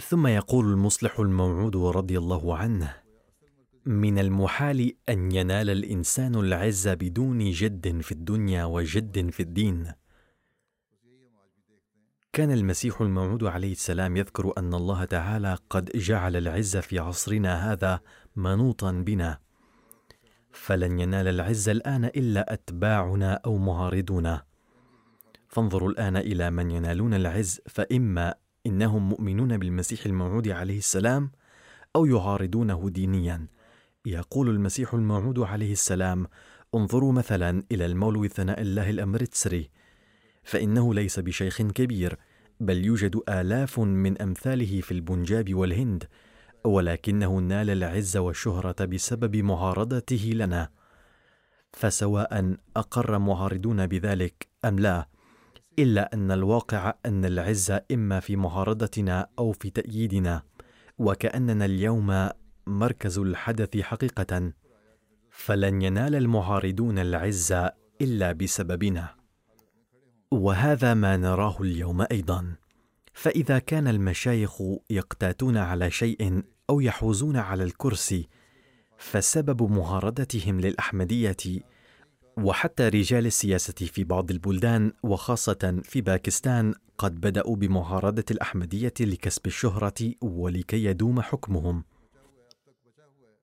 ثم 0.00 0.26
يقول 0.26 0.64
المصلح 0.64 1.20
الموعود 1.20 1.76
رضي 1.76 2.18
الله 2.18 2.56
عنه 2.56 2.96
من 3.86 4.18
المحال 4.18 4.96
أن 5.08 5.32
ينال 5.32 5.70
الإنسان 5.70 6.34
العز 6.34 6.88
بدون 6.88 7.50
جد 7.50 8.00
في 8.00 8.12
الدنيا 8.12 8.64
وجد 8.64 9.30
في 9.30 9.40
الدين. 9.40 9.92
كان 12.32 12.50
المسيح 12.50 13.00
الموعود 13.00 13.44
عليه 13.44 13.72
السلام 13.72 14.16
يذكر 14.16 14.52
أن 14.58 14.74
الله 14.74 15.04
تعالى 15.04 15.58
قد 15.70 15.90
جعل 15.94 16.36
العز 16.36 16.76
في 16.76 16.98
عصرنا 16.98 17.72
هذا 17.72 18.00
منوطا 18.36 18.92
بنا. 18.92 19.38
فلن 20.52 21.00
ينال 21.00 21.28
العز 21.28 21.68
الآن 21.68 22.04
إلا 22.04 22.52
أتباعنا 22.52 23.40
أو 23.46 23.56
معارضونا. 23.56 24.42
فانظروا 25.48 25.90
الآن 25.90 26.16
إلى 26.16 26.50
من 26.50 26.70
ينالون 26.70 27.14
العز 27.14 27.60
فإما 27.66 28.34
إنهم 28.66 29.08
مؤمنون 29.08 29.58
بالمسيح 29.58 30.06
الموعود 30.06 30.48
عليه 30.48 30.78
السلام 30.78 31.30
أو 31.96 32.06
يعارضونه 32.06 32.90
دينيا. 32.90 33.46
يقول 34.06 34.48
المسيح 34.48 34.94
الموعود 34.94 35.38
عليه 35.38 35.72
السلام 35.72 36.26
انظروا 36.74 37.12
مثلا 37.12 37.62
إلى 37.72 37.86
المولوي 37.86 38.28
ثناء 38.28 38.60
الله 38.60 38.90
الامرتسري 38.90 39.70
فإنه 40.42 40.94
ليس 40.94 41.18
بشيخ 41.18 41.62
كبير 41.62 42.18
بل 42.60 42.84
يوجد 42.84 43.20
آلاف 43.28 43.80
من 43.80 44.22
أمثاله 44.22 44.80
في 44.80 44.92
البنجاب 44.92 45.54
والهند 45.54 46.04
ولكنه 46.64 47.38
نال 47.38 47.70
العز 47.70 48.16
والشهرة 48.16 48.84
بسبب 48.84 49.36
معارضته 49.36 50.30
لنا. 50.34 50.70
فسواء 51.72 52.56
أقر 52.76 53.18
معارضون 53.18 53.86
بذلك 53.86 54.48
أم 54.64 54.78
لا 54.78 55.08
إلا 55.78 56.14
أن 56.14 56.30
الواقع 56.30 56.94
أن 57.06 57.24
العز 57.24 57.72
إما 57.92 58.20
في 58.20 58.36
معارضتنا 58.36 59.26
أو 59.38 59.52
في 59.52 59.70
تأييدنا 59.70 60.42
وكأننا 60.98 61.64
اليوم 61.64 62.28
مركز 62.66 63.18
الحدث 63.18 63.78
حقيقة 63.78 64.52
فلن 65.30 65.82
ينال 65.82 66.14
المعارضون 66.14 66.98
العز 66.98 67.52
إلا 68.00 68.32
بسببنا. 68.32 69.19
وهذا 70.32 70.94
ما 70.94 71.16
نراه 71.16 71.56
اليوم 71.60 72.06
أيضا. 72.12 72.54
فإذا 73.12 73.58
كان 73.58 73.88
المشايخ 73.88 74.62
يقتاتون 74.90 75.56
على 75.56 75.90
شيء 75.90 76.42
أو 76.70 76.80
يحوزون 76.80 77.36
على 77.36 77.64
الكرسي 77.64 78.28
فسبب 78.98 79.62
معارضتهم 79.62 80.60
للأحمدية 80.60 81.36
وحتى 82.36 82.88
رجال 82.88 83.26
السياسة 83.26 83.72
في 83.72 84.04
بعض 84.04 84.30
البلدان 84.30 84.92
وخاصة 85.02 85.80
في 85.84 86.00
باكستان 86.00 86.74
قد 86.98 87.20
بدأوا 87.20 87.56
بمعارضه 87.56 88.24
الأحمدية 88.30 88.94
لكسب 89.00 89.46
الشهرة 89.46 90.14
ولكي 90.22 90.84
يدوم 90.84 91.20
حكمهم. 91.20 91.84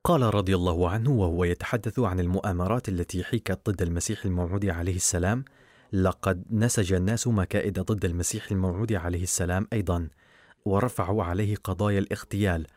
قال 0.03 0.35
رضي 0.35 0.55
الله 0.55 0.89
عنه 0.89 1.11
وهو 1.11 1.43
يتحدث 1.43 1.99
عن 1.99 2.19
المؤامرات 2.19 2.89
التي 2.89 3.23
حيكت 3.23 3.69
ضد 3.69 3.81
المسيح 3.81 4.25
الموعود 4.25 4.65
عليه 4.65 4.95
السلام 4.95 5.45
لقد 5.93 6.43
نسج 6.51 6.93
الناس 6.93 7.27
مكائد 7.27 7.79
ضد 7.79 8.05
المسيح 8.05 8.51
الموعود 8.51 8.93
عليه 8.93 9.23
السلام 9.23 9.67
أيضا 9.73 10.09
ورفعوا 10.65 11.23
عليه 11.23 11.55
قضايا 11.55 11.99
الاغتيال. 11.99 12.67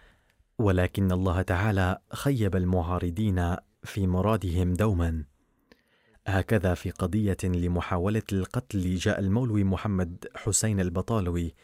ولكن 0.59 1.13
الله 1.13 1.43
تعالى 1.43 1.99
خيب 2.13 2.57
المعارضين 2.57 3.57
في 3.85 4.07
مرادهم 4.07 4.75
دوما. 4.75 5.25
هكذا 6.27 6.75
في 6.75 6.91
قضية 6.91 7.37
لمحاولة 7.45 8.23
القتل 8.33 8.95
جاء 8.95 9.21
المولوي 9.21 9.65
محمد 9.65 10.27
حسين 10.35 10.81
البطالوي 10.81 11.55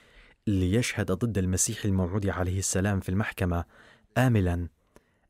ليشهد 0.47 1.13
ضد 1.13 1.39
المسيح 1.39 1.85
الموعود 1.85 2.27
عليه 2.29 2.59
السلام 2.59 3.01
في 3.01 3.09
المحكمة 3.09 3.65
املا 4.19 4.69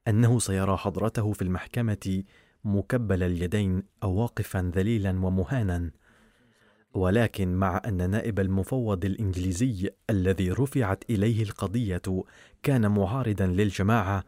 أنه 0.08 0.38
سيرى 0.38 0.76
حضرته 0.76 1.32
في 1.32 1.42
المحكمة 1.42 2.22
مكبل 2.64 3.22
اليدين 3.22 3.82
أو 4.02 4.14
واقفا 4.14 4.72
ذليلا 4.74 5.10
ومهانا. 5.10 5.90
ولكن 6.96 7.54
مع 7.54 7.82
أن 7.86 8.10
نائب 8.10 8.40
المفوض 8.40 9.04
الإنجليزي 9.04 9.90
الذي 10.10 10.50
رفعت 10.50 11.04
إليه 11.10 11.42
القضية 11.42 12.02
كان 12.62 12.90
معارضا 12.90 13.46
للجماعة 13.46 14.24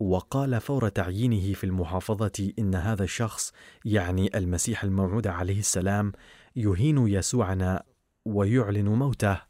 وقال 0.00 0.60
فور 0.60 0.88
تعيينه 0.88 1.52
في 1.54 1.64
المحافظة 1.64 2.52
إن 2.58 2.74
هذا 2.74 3.04
الشخص 3.04 3.52
يعني 3.84 4.38
المسيح 4.38 4.84
الموعود 4.84 5.26
عليه 5.26 5.58
السلام 5.58 6.12
يهين 6.56 7.08
يسوعنا 7.08 7.82
ويعلن 8.24 8.88
موته. 8.88 9.40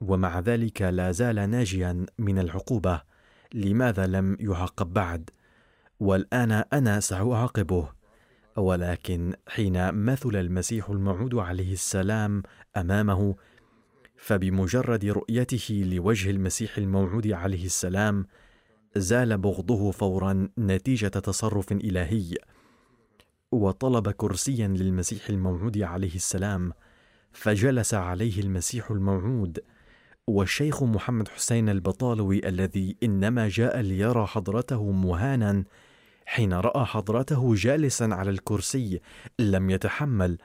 ومع 0.00 0.40
ذلك 0.40 0.82
لا 0.82 1.12
زال 1.12 1.50
ناجيا 1.50 2.06
من 2.18 2.38
العقوبة. 2.38 3.02
لماذا 3.54 4.06
لم 4.06 4.36
يعاقب 4.40 4.92
بعد؟ 4.92 5.30
والآن 6.00 6.52
أنا 6.52 7.00
سأعاقبه. 7.00 7.99
ولكن 8.60 9.34
حين 9.48 9.94
مثل 9.94 10.36
المسيح 10.36 10.90
الموعود 10.90 11.34
عليه 11.34 11.72
السلام 11.72 12.42
أمامه 12.76 13.34
فبمجرد 14.16 15.04
رؤيته 15.04 15.84
لوجه 15.92 16.30
المسيح 16.30 16.78
الموعود 16.78 17.32
عليه 17.32 17.64
السلام 17.64 18.26
زال 18.96 19.38
بغضه 19.38 19.90
فورا 19.90 20.48
نتيجة 20.58 21.08
تصرف 21.08 21.72
إلهي 21.72 22.34
وطلب 23.52 24.10
كرسيا 24.10 24.68
للمسيح 24.68 25.28
الموعود 25.28 25.78
عليه 25.78 26.14
السلام 26.14 26.72
فجلس 27.32 27.94
عليه 27.94 28.40
المسيح 28.40 28.90
الموعود 28.90 29.58
والشيخ 30.26 30.82
محمد 30.82 31.28
حسين 31.28 31.68
البطالوي 31.68 32.48
الذي 32.48 32.96
إنما 33.02 33.48
جاء 33.48 33.80
ليرى 33.80 34.26
حضرته 34.26 34.90
مهانا 34.90 35.64
حين 36.30 36.52
رأى 36.52 36.84
حضرته 36.84 37.54
جالسا 37.54 38.04
على 38.04 38.30
الكرسي 38.30 39.00
لم 39.38 39.70
يتحمل 39.70 40.38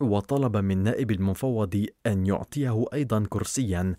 وطلب 0.00 0.56
من 0.56 0.78
نائب 0.78 1.10
المفوض 1.10 1.86
أن 2.06 2.26
يعطيه 2.26 2.84
أيضا 2.92 3.26
كرسيا. 3.28 3.96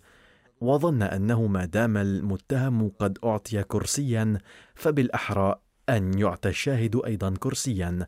وظن 0.60 1.02
أنه 1.02 1.46
ما 1.46 1.64
دام 1.64 1.96
المتهم 1.96 2.90
قد 2.98 3.18
أعطي 3.24 3.62
كرسيا 3.62 4.38
فبالأحرى 4.74 5.60
أن 5.88 6.18
يعطى 6.18 6.48
الشاهد 6.48 7.00
أيضا 7.06 7.34
كرسيا. 7.38 8.06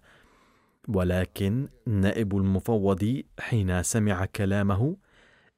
ولكن 0.88 1.68
نائب 1.86 2.36
المفوض 2.36 3.22
حين 3.40 3.82
سمع 3.82 4.24
كلامه 4.24 4.96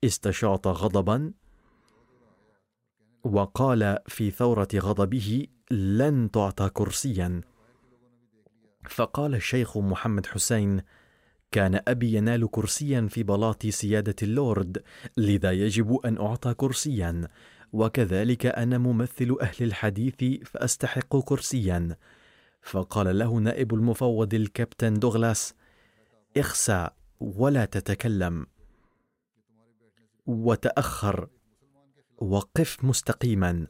استشاط 0.04 0.66
غضبا 0.66 1.32
وقال 3.24 3.98
في 4.06 4.30
ثورة 4.30 4.68
غضبه 4.74 5.46
لن 5.70 6.30
تعطى 6.30 6.68
كرسيا. 6.68 7.40
فقال 8.90 9.34
الشيخ 9.34 9.78
محمد 9.78 10.26
حسين 10.26 10.82
كان 11.52 11.80
أبي 11.88 12.14
ينال 12.14 12.50
كرسيا 12.50 13.06
في 13.10 13.22
بلاط 13.22 13.66
سيادة 13.66 14.14
اللورد 14.22 14.82
لذا 15.16 15.52
يجب 15.52 15.94
أن 16.04 16.18
أعطى 16.18 16.54
كرسيا 16.54 17.28
وكذلك 17.72 18.46
أنا 18.46 18.78
ممثل 18.78 19.36
أهل 19.40 19.54
الحديث 19.60 20.44
فأستحق 20.44 21.16
كرسيا. 21.16 21.96
فقال 22.62 23.18
له 23.18 23.34
نائب 23.36 23.74
المفوض 23.74 24.34
الكابتن 24.34 24.94
دوغلاس 24.94 25.54
اخسى 26.36 26.88
ولا 27.20 27.64
تتكلم. 27.64 28.46
وتأخر 30.26 31.28
وقف 32.18 32.84
مستقيما. 32.84 33.66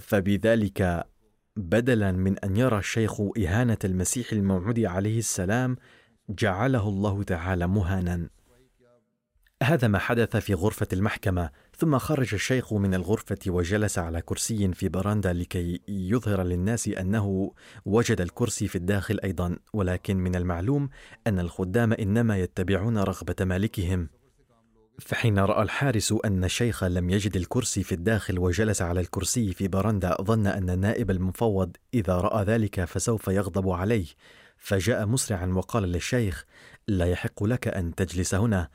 فبذلك 0.00 1.04
بدلا 1.56 2.12
من 2.12 2.38
أن 2.38 2.56
يرى 2.56 2.78
الشيخ 2.78 3.20
إهانة 3.38 3.78
المسيح 3.84 4.32
الموعود 4.32 4.80
عليه 4.80 5.18
السلام 5.18 5.76
جعله 6.28 6.88
الله 6.88 7.22
تعالى 7.22 7.66
مهانا 7.66 8.28
هذا 9.62 9.88
ما 9.88 9.98
حدث 9.98 10.36
في 10.36 10.54
غرفة 10.54 10.86
المحكمة، 10.92 11.50
ثم 11.76 11.98
خرج 11.98 12.34
الشيخ 12.34 12.72
من 12.72 12.94
الغرفة 12.94 13.38
وجلس 13.46 13.98
على 13.98 14.22
كرسي 14.22 14.72
في 14.72 14.88
براندا 14.88 15.32
لكي 15.32 15.80
يظهر 15.88 16.42
للناس 16.42 16.88
أنه 16.88 17.52
وجد 17.84 18.20
الكرسي 18.20 18.68
في 18.68 18.76
الداخل 18.76 19.20
أيضا، 19.24 19.56
ولكن 19.72 20.16
من 20.16 20.36
المعلوم 20.36 20.88
أن 21.26 21.40
الخدام 21.40 21.92
إنما 21.92 22.38
يتبعون 22.38 22.98
رغبة 22.98 23.34
مالكهم. 23.40 24.08
فحين 25.00 25.38
رأى 25.38 25.62
الحارس 25.62 26.14
أن 26.24 26.44
الشيخ 26.44 26.84
لم 26.84 27.10
يجد 27.10 27.36
الكرسي 27.36 27.82
في 27.82 27.92
الداخل 27.92 28.38
وجلس 28.38 28.82
على 28.82 29.00
الكرسي 29.00 29.52
في 29.52 29.68
براندا، 29.68 30.16
ظن 30.22 30.46
أن 30.46 30.70
النائب 30.70 31.10
المفوض 31.10 31.76
إذا 31.94 32.14
رأى 32.20 32.44
ذلك 32.44 32.84
فسوف 32.84 33.28
يغضب 33.28 33.68
عليه، 33.68 34.06
فجاء 34.56 35.06
مسرعا 35.06 35.46
وقال 35.46 35.82
للشيخ: 35.82 36.44
لا 36.88 37.06
يحق 37.06 37.44
لك 37.44 37.68
أن 37.68 37.94
تجلس 37.94 38.34
هنا. 38.34 38.68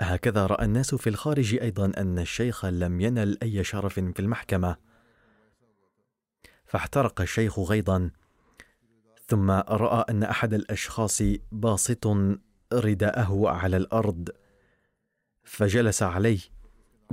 هكذا 0.00 0.46
رأى 0.46 0.64
الناس 0.64 0.94
في 0.94 1.08
الخارج 1.10 1.54
أيضا 1.54 1.92
أن 1.96 2.18
الشيخ 2.18 2.64
لم 2.64 3.00
ينل 3.00 3.38
أي 3.42 3.64
شرف 3.64 3.94
في 4.00 4.20
المحكمة. 4.20 4.76
فاحترق 6.64 7.20
الشيخ 7.20 7.58
غيظا 7.58 8.10
ثم 9.28 9.50
رأى 9.50 10.04
أن 10.10 10.22
أحد 10.22 10.54
الأشخاص 10.54 11.22
باسط 11.52 12.06
رداءه 12.72 13.48
على 13.48 13.76
الأرض. 13.76 14.28
فجلس 15.44 16.02
عليه 16.02 16.40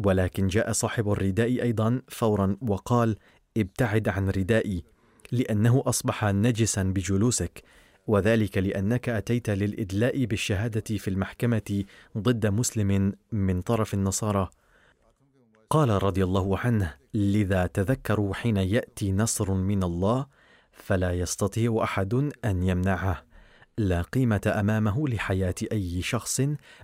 ولكن 0.06 0.48
جاء 0.48 0.72
صاحب 0.72 1.12
الرداء 1.12 1.48
أيضا 1.48 2.02
فورا 2.08 2.58
وقال 2.62 3.18
ابتعد 3.58 4.08
عن 4.10 4.30
ردائي 4.30 4.84
لأنه 5.32 5.84
أصبح 5.86 6.26
نجسا 6.26 6.84
بجلوسك 6.84 7.64
وذلك 8.08 8.58
لأنك 8.58 9.10
أتيت 9.10 9.50
للإدلاء 9.50 10.26
بالشهادة 10.26 10.98
في 10.98 11.08
المحكمة 11.08 11.84
ضد 12.18 12.48
مسلم 12.48 13.14
من 13.32 13.62
طرف 13.62 13.94
النصارى. 13.94 14.50
قال 15.70 16.04
رضي 16.04 16.24
الله 16.24 16.58
عنه 16.58 16.94
لذا 17.14 17.68
تذكروا 17.68 18.34
حين 18.34 18.58
يأتي 18.58 19.12
نصر 19.12 19.54
من 19.54 19.84
الله 19.84 20.26
فلا 20.72 21.12
يستطيع 21.12 21.80
أحد 21.84 22.14
أن 22.46 22.64
يمنعه. 22.64 23.27
لا 23.78 24.02
قيمة 24.02 24.42
أمامه 24.60 25.08
لحياة 25.08 25.56
أي 25.72 26.02
شخص 26.02 26.42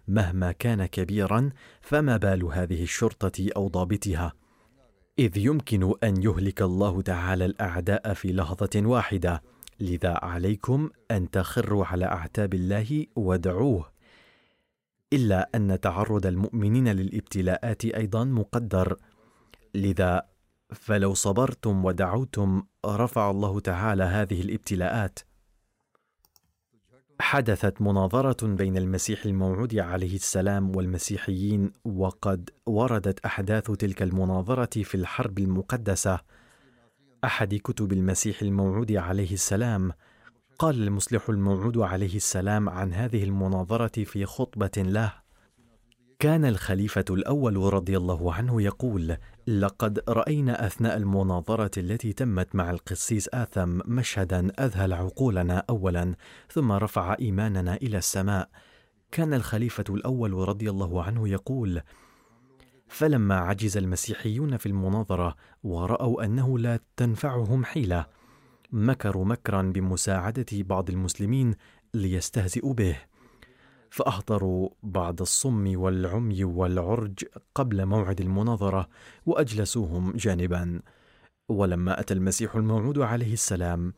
مهما 0.08 0.52
كان 0.52 0.86
كبيرا 0.86 1.50
فما 1.82 2.18
بال 2.18 2.44
هذه 2.44 2.84
الشرطة 2.84 3.50
أو 3.56 3.68
ضابطها. 3.68 4.34
إذ 5.20 5.38
يمكن 5.38 5.94
أن 6.04 6.24
يهلك 6.24 6.62
الله 6.62 7.02
تعالى 7.02 7.46
الأعداء 7.46 8.14
في 8.14 8.34
لحظة 8.34 8.70
واحدة. 8.76 9.44
لذا 9.80 10.20
عليكم 10.24 10.89
أن 11.12 11.32
تخروا 11.32 11.86
على 11.86 12.06
أعتاب 12.06 12.54
الله 12.54 13.06
وادعوه. 13.16 13.91
إلا 15.14 15.50
أن 15.56 15.80
تعرض 15.80 16.26
المؤمنين 16.26 16.88
للابتلاءات 16.88 17.86
أيضا 17.86 18.24
مقدر. 18.24 18.98
لذا 19.76 20.26
فلو 20.74 21.14
صبرتم 21.14 21.86
ودعوتم 21.86 22.64
رفع 22.86 23.32
الله 23.32 23.60
تعالى 23.60 24.04
هذه 24.04 24.41
الابتلاءات. 24.41 25.20
حدثت 27.24 27.82
مناظرة 27.82 28.47
بين 28.47 28.78
المسيح 28.78 29.26
الموعود 29.26 29.76
عليه 29.76 30.15
السلام 30.15 30.76
والمسيحيين 30.76 31.71
وقد 31.86 32.49
وردت 32.65 33.26
أحداث 33.26 33.71
تلك 33.71 34.01
المناظرة 34.01 34.84
في 34.84 34.95
الحرب 34.95 35.39
المقدسة. 35.39 36.19
أحد 37.24 37.55
كتب 37.55 37.93
المسيح 37.93 38.41
الموعود 38.41 38.91
عليه 38.91 39.34
السلام 39.34 39.91
قال 40.59 40.84
المصلح 40.84 41.30
الموعود 41.30 41.78
عليه 41.78 42.15
السلام 42.15 42.69
عن 42.69 42.93
هذه 42.93 43.24
المناظرة 43.24 44.03
في 44.03 44.26
خطبة 44.26 44.71
له. 44.78 45.22
كان 46.24 46.45
الخليفة 46.45 47.05
الأول 47.09 47.74
رضي 47.74 47.97
الله 47.97 48.34
عنه 48.34 48.61
يقول 48.61 49.17
لقد 49.47 50.03
رأينا 50.09 50.67
أثناء 50.67 50.97
المناظرة 50.97 51.71
التي 51.78 52.13
تمت 52.13 52.55
مع 52.55 52.71
القسيس 52.71 53.30
آثم 53.34 53.80
مشهدا 53.86 54.51
أذهل 54.59 54.93
عقولنا 54.93 55.63
اولا 55.69 56.15
ثم 56.51 56.71
رفع 56.71 57.15
إيماننا 57.19 57.76
إلى 57.76 57.97
السماء. 57.97 58.49
كان 59.11 59.34
الخليفة 59.34 59.84
الأول 59.89 60.34
رضي 60.34 60.69
الله 60.69 61.03
عنه 61.03 61.30
يقول 61.30 61.82
فلما 62.88 63.36
عجز 63.36 63.78
المسيحيون 63.78 64.57
في 64.57 64.65
المناظرة 64.65 65.36
ورأوا 65.63 66.26
أنه 66.26 66.59
لا 66.59 66.80
تنفعهم 66.97 67.65
حيلة 67.65 68.05
مكروا 68.71 69.26
مكرا 69.26 69.61
بمساعدة 69.61 70.45
بعض 70.53 70.89
المسلمين 70.89 71.55
ليستهزئوا 71.93 72.74
به. 72.74 73.12
فاحضروا 73.94 74.70
بعض 74.84 75.22
الصم 75.22 75.80
والعمي 75.80 76.44
والعرج 76.44 77.26
قبل 77.56 77.86
موعد 77.86 78.22
المناظرة 78.22 78.89
وأجلسوهم 79.26 80.12
جانبا. 80.12 80.82
ولما 81.50 82.00
أتى 82.00 82.14
المسيح 82.14 82.56
الموعود 82.56 83.00
عليه 83.00 83.34
السلام 83.34 83.94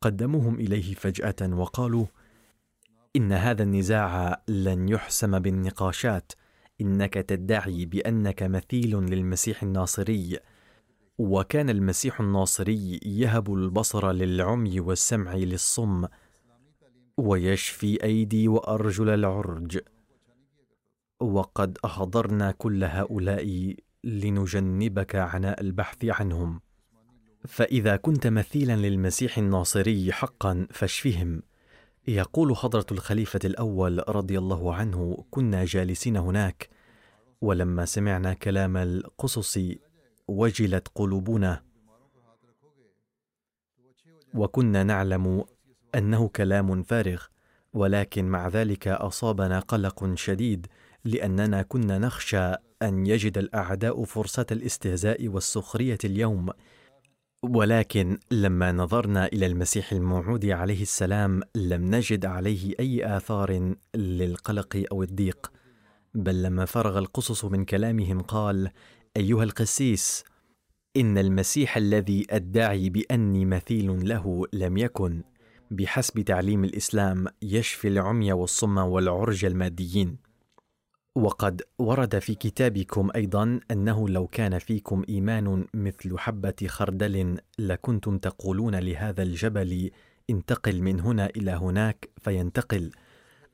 قدموهم 0.00 0.54
إليه 0.54 0.94
فجأة 0.94 1.54
وقالوا 1.54 2.06
إن 3.16 3.32
هذا 3.32 3.62
النزاع 3.62 4.42
لن 4.48 4.88
يحسم 4.88 5.38
بالنقاشات. 5.38 6.32
إنك 6.80 7.14
تدعي 7.14 7.86
بأنك 7.86 8.42
مثيل 8.42 8.96
للمسيح 8.96 9.62
الناصري. 9.62 10.38
وكان 11.18 11.70
المسيح 11.70 12.20
الناصري 12.20 13.00
يهب 13.04 13.54
البصر 13.54 14.12
للعمي 14.12 14.80
والسمع 14.80 15.34
للصم 15.34 16.04
ويشفي 17.18 18.04
أيدي 18.04 18.48
وأرجل 18.48 19.08
العرج. 19.08 19.78
وقد 21.20 21.78
أحضرنا 21.84 22.50
كل 22.50 22.84
هؤلاء 22.84 23.74
لنجنبك 24.04 25.14
عناء 25.14 25.60
البحث 25.60 26.04
عنهم. 26.04 26.60
فإذا 27.46 27.96
كنت 27.96 28.26
مثيلا 28.26 28.76
للمسيح 28.76 29.38
الناصري 29.38 30.12
حقا 30.12 30.66
فاشفهم. 30.70 31.42
يقول 32.08 32.56
حضرة 32.56 32.86
الخليفة 32.92 33.40
الأول 33.44 34.04
رضي 34.08 34.38
الله 34.38 34.74
عنه: 34.74 35.24
كنا 35.30 35.64
جالسين 35.64 36.16
هناك، 36.16 36.68
ولما 37.40 37.84
سمعنا 37.84 38.32
كلام 38.34 38.76
القصص 38.76 39.58
وجلت 40.28 40.88
قلوبنا، 40.94 41.62
وكنا 44.34 44.82
نعلم 44.82 45.44
أنه 45.94 46.28
كلام 46.28 46.82
فارغ، 46.82 47.22
ولكن 47.72 48.24
مع 48.24 48.48
ذلك 48.48 48.88
أصابنا 48.88 49.60
قلق 49.60 50.14
شديد، 50.14 50.66
لأننا 51.04 51.62
كنا 51.62 51.98
نخشى 51.98 52.52
أن 52.82 53.06
يجد 53.06 53.38
الأعداء 53.38 54.04
فرصة 54.04 54.46
الاستهزاء 54.52 55.28
والسخرية 55.28 55.98
اليوم. 56.04 56.48
ولكن 57.42 58.18
لما 58.30 58.72
نظرنا 58.72 59.26
إلى 59.26 59.46
المسيح 59.46 59.92
الموعود 59.92 60.46
عليه 60.46 60.82
السلام 60.82 61.42
لم 61.54 61.94
نجد 61.94 62.26
عليه 62.26 62.74
أي 62.80 63.16
آثار 63.16 63.74
للقلق 63.94 64.84
أو 64.92 65.02
الضيق. 65.02 65.52
بل 66.14 66.42
لما 66.42 66.64
فرغ 66.64 66.98
القصص 66.98 67.44
من 67.44 67.64
كلامهم 67.64 68.20
قال 68.20 68.70
أيها 69.16 69.44
القسيس 69.44 70.24
إن 70.96 71.18
المسيح 71.18 71.76
الذي 71.76 72.26
أدعي 72.30 72.90
بأني 72.90 73.44
مثيل 73.44 74.08
له 74.08 74.46
لم 74.52 74.76
يكن 74.76 75.22
بحسب 75.70 76.20
تعليم 76.20 76.64
الإسلام 76.64 77.26
يشفي 77.42 77.88
العمي 77.88 78.32
والصم 78.32 78.78
والعرج 78.78 79.44
الماديين. 79.44 80.16
وقد 81.14 81.62
ورد 81.78 82.18
في 82.18 82.34
كتابكم 82.34 83.10
أيضا 83.14 83.60
أنه 83.70 84.08
لو 84.08 84.26
كان 84.26 84.58
فيكم 84.58 85.04
إيمان 85.08 85.66
مثل 85.74 86.18
حبة 86.18 86.54
خردل 86.66 87.38
لكنتم 87.58 88.18
تقولون 88.18 88.74
لهذا 88.74 89.22
الجبل 89.22 89.90
انتقل 90.30 90.82
من 90.82 91.00
هنا 91.00 91.26
إلى 91.26 91.50
هناك 91.50 92.08
فينتقل. 92.18 92.90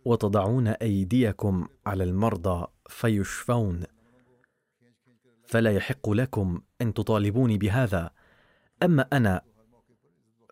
وتضعون 0.04 0.68
أيديكم 0.68 1.68
على 1.86 2.04
المرضى 2.04 2.66
فيشفون. 2.88 3.82
فلا 5.46 5.70
يحق 5.72 6.10
لكم 6.10 6.60
أن 6.80 6.94
تطالبوني 6.94 7.58
بهذا. 7.58 8.10
أما 8.82 9.06
أنا 9.12 9.42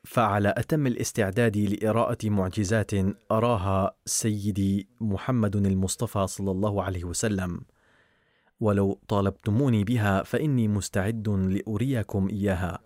فعلى 0.05 0.55
أتم 0.57 0.86
الاستعداد 0.86 1.57
لإراءة 1.57 2.28
معجزات 2.28 2.90
أراها 3.32 3.96
سيدي 4.07 4.88
محمد 5.00 5.57
المصطفى 5.57 6.26
صلى 6.26 6.50
الله 6.50 6.82
عليه 6.82 7.05
وسلم. 7.05 7.61
ولو 8.61 9.00
طالبتموني 9.09 9.84
بها 9.84 10.22
فإني 10.22 10.68
مستعد 10.68 11.28
لأريكم 11.28 12.28
إياها. 12.28 12.78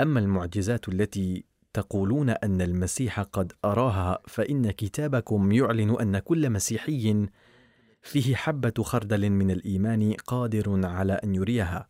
أما 0.00 0.20
المعجزات 0.20 0.88
التي 0.88 1.44
تقولون 1.72 2.30
أن 2.30 2.62
المسيح 2.62 3.20
قد 3.20 3.52
أراها 3.64 4.18
فإن 4.28 4.70
كتابكم 4.70 5.52
يعلن 5.52 6.00
أن 6.00 6.18
كل 6.18 6.50
مسيحي 6.50 7.26
فيه 8.02 8.34
حبة 8.34 8.82
خردل 8.82 9.30
من 9.30 9.50
الإيمان 9.50 10.12
قادر 10.26 10.86
على 10.86 11.12
أن 11.12 11.34
يريها. 11.34 11.89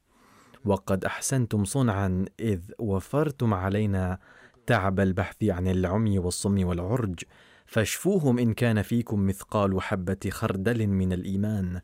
وقد 0.65 1.05
أحسنتم 1.05 1.65
صنعا 1.65 2.25
إذ 2.41 2.61
وفرتم 2.79 3.55
علينا 3.55 4.19
تعب 4.67 5.01
البحث 5.01 5.45
عن 5.45 5.69
العمي 5.69 6.19
والصم 6.19 6.67
والعرج. 6.67 7.21
فاشفوهم 7.67 8.39
إن 8.39 8.55
كان 8.55 8.83
فيكم 8.83 9.27
مثقال 9.27 9.83
حبة 9.83 10.31
خردل 10.31 10.87
من 10.87 11.13
الإيمان. 11.13 11.81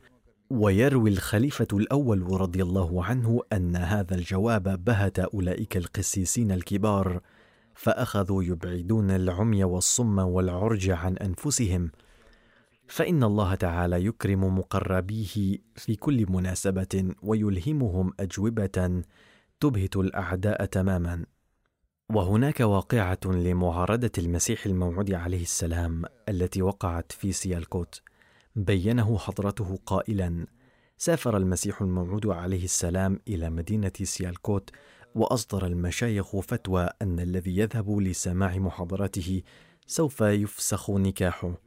ويروي 0.49 1.09
الخليفة 1.09 1.67
الأول 1.73 2.41
رضي 2.41 2.63
الله 2.63 3.05
عنه 3.05 3.41
أن 3.53 3.75
هذا 3.75 4.15
الجواب 4.15 4.83
بهت 4.83 5.19
أولئك 5.19 5.77
القسيسين 5.77 6.51
الكبار 6.51 7.21
فأخذوا 7.75 8.43
يبعدون 8.43 9.11
العمي 9.11 9.63
والصم 9.63 10.19
والعرج 10.19 10.89
عن 10.89 11.17
أنفسهم. 11.17 11.91
فإن 12.87 13.23
الله 13.23 13.55
تعالى 13.55 14.05
يكرم 14.05 14.57
مقربيه 14.59 15.57
في 15.75 15.95
كل 15.99 16.25
مناسبة 16.31 17.13
ويلهمهم 17.21 18.13
أجوبة 18.19 19.03
تبهت 19.59 19.95
الأعداء 19.97 20.65
تماما. 20.65 21.25
وهناك 22.09 22.59
واقعة 22.59 23.19
لمعارضة 23.25 24.11
المسيح 24.17 24.65
الموعود 24.65 25.11
عليه 25.11 25.41
السلام 25.41 26.03
التي 26.29 26.61
وقعت 26.61 27.11
في 27.11 27.31
سيالكوت. 27.31 28.01
بينه 28.55 29.17
حضرته 29.17 29.79
قائلا 29.85 30.47
سافر 30.97 31.37
المسيح 31.37 31.81
الموعود 31.81 32.27
عليه 32.27 32.63
السلام 32.63 33.19
إلى 33.27 33.49
مدينة 33.49 33.91
سيالكوت 34.03 34.69
وأصدر 35.15 35.65
المشايخ 35.65 36.39
فتوى 36.39 36.89
أن 37.01 37.19
الذي 37.19 37.57
يذهب 37.57 37.97
لسماع 37.97 38.57
محاضرته 38.57 39.41
سوف 39.87 40.21
يفسخ 40.21 40.91
نكاحه. 40.91 41.66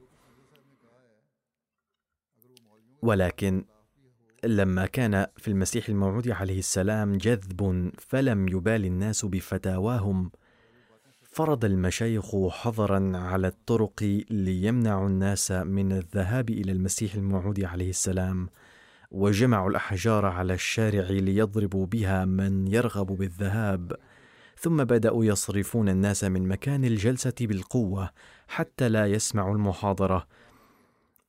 ولكن 3.02 3.64
لما 4.44 4.86
كان 4.86 5.26
في 5.36 5.48
المسيح 5.48 5.88
الموعود 5.88 6.28
عليه 6.28 6.58
السلام 6.58 7.16
جذب 7.16 7.90
فلم 7.98 8.48
يبال 8.48 8.84
الناس 8.84 9.24
بفتاواهم 9.24 10.30
فرض 11.22 11.64
المشايخ 11.64 12.48
حظرا 12.48 13.12
على 13.16 13.46
الطرق 13.48 14.22
ليمنعوا 14.30 15.08
الناس 15.08 15.50
من 15.50 15.92
الذهاب 15.92 16.50
إلى 16.50 16.72
المسيح 16.72 17.14
الموعود 17.14 17.64
عليه 17.64 17.90
السلام 17.90 18.48
وجمعوا 19.10 19.70
الأحجار 19.70 20.26
على 20.26 20.54
الشارع 20.54 21.10
ليضربوا 21.10 21.86
بها 21.86 22.24
من 22.24 22.66
يرغب 22.66 23.06
بالذهاب. 23.06 23.92
ثم 24.58 24.84
بدأوا 24.84 25.24
يصرفون 25.24 25.88
الناس 25.88 26.24
من 26.24 26.48
مكان 26.48 26.84
الجلسة 26.84 27.34
بالقوة 27.40 28.10
حتى 28.48 28.88
لا 28.88 29.06
يسمعوا 29.06 29.54
المحاضرة. 29.54 30.26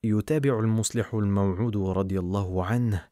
يتابع 0.04 0.60
المصلح 0.60 1.14
الموعود 1.14 1.78
رضي 1.78 2.20
الله 2.20 2.66
عنه. 2.66 3.06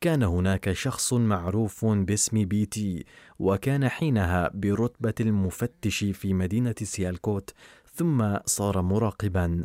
كان 0.00 0.22
هناك 0.22 0.72
شخص 0.72 1.12
معروف 1.12 1.84
باسم 1.84 2.44
بيتي 2.44 3.04
وكان 3.38 3.88
حينها 3.88 4.50
برتبة 4.54 5.14
المفتش 5.20 6.04
في 6.04 6.34
مدينة 6.34 6.74
سيالكوت 6.82 7.50
ثم 7.94 8.38
صار 8.46 8.82
مراقبا. 8.82 9.62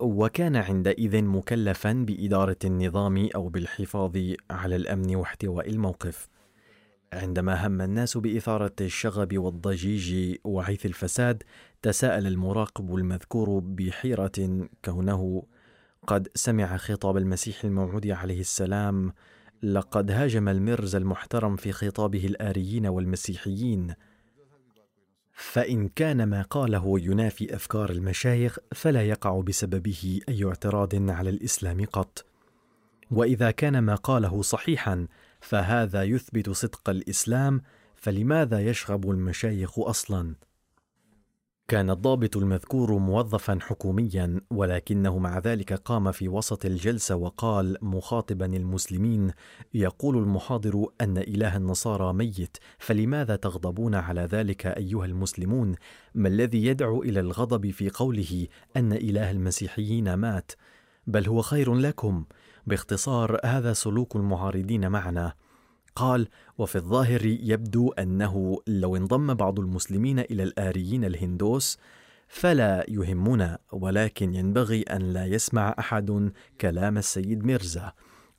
وكان 0.00 0.56
عندئذ 0.56 1.22
مكلفا 1.22 1.92
بإدارة 1.92 2.56
النظام 2.64 3.28
أو 3.34 3.48
بالحفاظ 3.48 4.18
على 4.50 4.76
الأمن 4.76 5.16
واحتواء 5.16 5.70
الموقف. 5.70 6.28
عندما 7.12 7.66
هم 7.66 7.80
الناس 7.80 8.16
بإثارة 8.16 8.74
الشغب 8.80 9.38
والضجيج 9.38 10.36
وعيث 10.44 10.86
الفساد 10.86 11.42
تساءل 11.82 12.26
المراقب 12.26 12.94
المذكور 12.94 13.58
بحيرة 13.58 14.68
كونه 14.84 15.42
قد 16.06 16.28
سمع 16.34 16.76
خطاب 16.76 17.16
المسيح 17.16 17.64
الموعود 17.64 18.06
عليه 18.06 18.40
السلام 18.40 19.12
لقد 19.62 20.10
هاجم 20.10 20.48
المرز 20.48 20.96
المحترم 20.96 21.56
في 21.56 21.72
خطابه 21.72 22.26
الآريين 22.26 22.86
والمسيحيين 22.86 23.94
فإن 25.32 25.88
كان 25.88 26.24
ما 26.24 26.42
قاله 26.42 27.00
ينافي 27.00 27.56
أفكار 27.56 27.90
المشايخ 27.90 28.58
فلا 28.74 29.02
يقع 29.02 29.40
بسببه 29.40 30.20
أي 30.28 30.44
اعتراض 30.44 31.10
على 31.10 31.30
الإسلام 31.30 31.84
قط 31.84 32.24
وإذا 33.10 33.50
كان 33.50 33.78
ما 33.78 33.94
قاله 33.94 34.42
صحيحا 34.42 35.06
فهذا 35.40 36.02
يثبت 36.02 36.50
صدق 36.50 36.90
الإسلام 36.90 37.62
فلماذا 37.96 38.60
يشغب 38.60 39.10
المشايخ 39.10 39.78
أصلا؟ 39.78 40.34
كان 41.68 41.90
الضابط 41.90 42.36
المذكور 42.36 42.98
موظفا 42.98 43.58
حكوميا 43.60 44.40
ولكنه 44.50 45.18
مع 45.18 45.38
ذلك 45.38 45.72
قام 45.72 46.12
في 46.12 46.28
وسط 46.28 46.64
الجلسة 46.64 47.16
وقال 47.16 47.76
مخاطبا 47.82 48.46
المسلمين 48.46 49.30
يقول 49.74 50.16
المحاضر 50.18 50.86
أن 51.00 51.18
إله 51.18 51.56
النصارى 51.56 52.12
ميت 52.12 52.56
فلماذا 52.78 53.36
تغضبون 53.36 53.94
على 53.94 54.20
ذلك 54.20 54.66
أيها 54.66 55.04
المسلمون؟ 55.04 55.74
ما 56.14 56.28
الذي 56.28 56.66
يدعو 56.66 57.02
إلى 57.02 57.20
الغضب 57.20 57.70
في 57.70 57.90
قوله 57.90 58.46
أن 58.76 58.92
إله 58.92 59.30
المسيحيين 59.30 60.14
مات؟ 60.14 60.52
بل 61.06 61.28
هو 61.28 61.42
خير 61.42 61.74
لكم. 61.74 62.24
باختصار 62.66 63.40
هذا 63.44 63.72
سلوك 63.72 64.16
المعارضين 64.16 64.88
معنا. 64.88 65.32
قال 65.96 66.28
وفي 66.58 66.76
الظاهر 66.76 67.24
يبدو 67.24 67.92
أنه 67.92 68.58
لو 68.66 68.96
انضم 68.96 69.34
بعض 69.34 69.60
المسلمين 69.60 70.18
إلى 70.18 70.42
الآريين 70.42 71.04
الهندوس 71.04 71.78
فلا 72.28 72.84
يهمنا 72.88 73.58
ولكن 73.72 74.34
ينبغي 74.34 74.82
أن 74.82 75.02
لا 75.02 75.26
يسمع 75.26 75.74
أحد 75.78 76.32
كلام 76.60 76.98
السيد 76.98 77.44
ميرزا. 77.44 77.92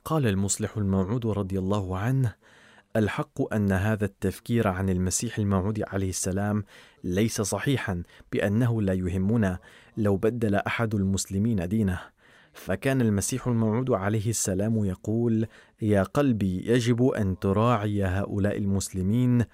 قال 0.04 0.26
المصلح 0.26 0.76
الموعود 0.76 1.26
رضي 1.26 1.58
الله 1.58 1.98
عنه 1.98 2.34
الحق 2.96 3.54
أن 3.54 3.72
هذا 3.72 4.04
التفكير 4.04 4.68
عن 4.68 4.90
المسيح 4.90 5.38
الموعود 5.38 5.82
عليه 5.88 6.08
السلام 6.08 6.64
ليس 7.04 7.40
صحيحا 7.40 8.02
بأنه 8.32 8.82
لا 8.82 8.92
يهمنا 8.92 9.58
لو 9.96 10.16
بدل 10.16 10.54
أحد 10.54 10.94
المسلمين 10.94 11.68
دينه. 11.68 12.00
فكان 12.58 13.00
المسيح 13.00 13.46
الموعود 13.46 13.90
عليه 13.90 14.30
السلام 14.30 14.84
يقول 14.84 15.46
يا 15.82 16.02
قلبي 16.02 16.70
يجب 16.70 17.06
أن 17.06 17.38
تراعي 17.38 18.04
هؤلاء 18.04 18.58
المسلمين 18.58 19.44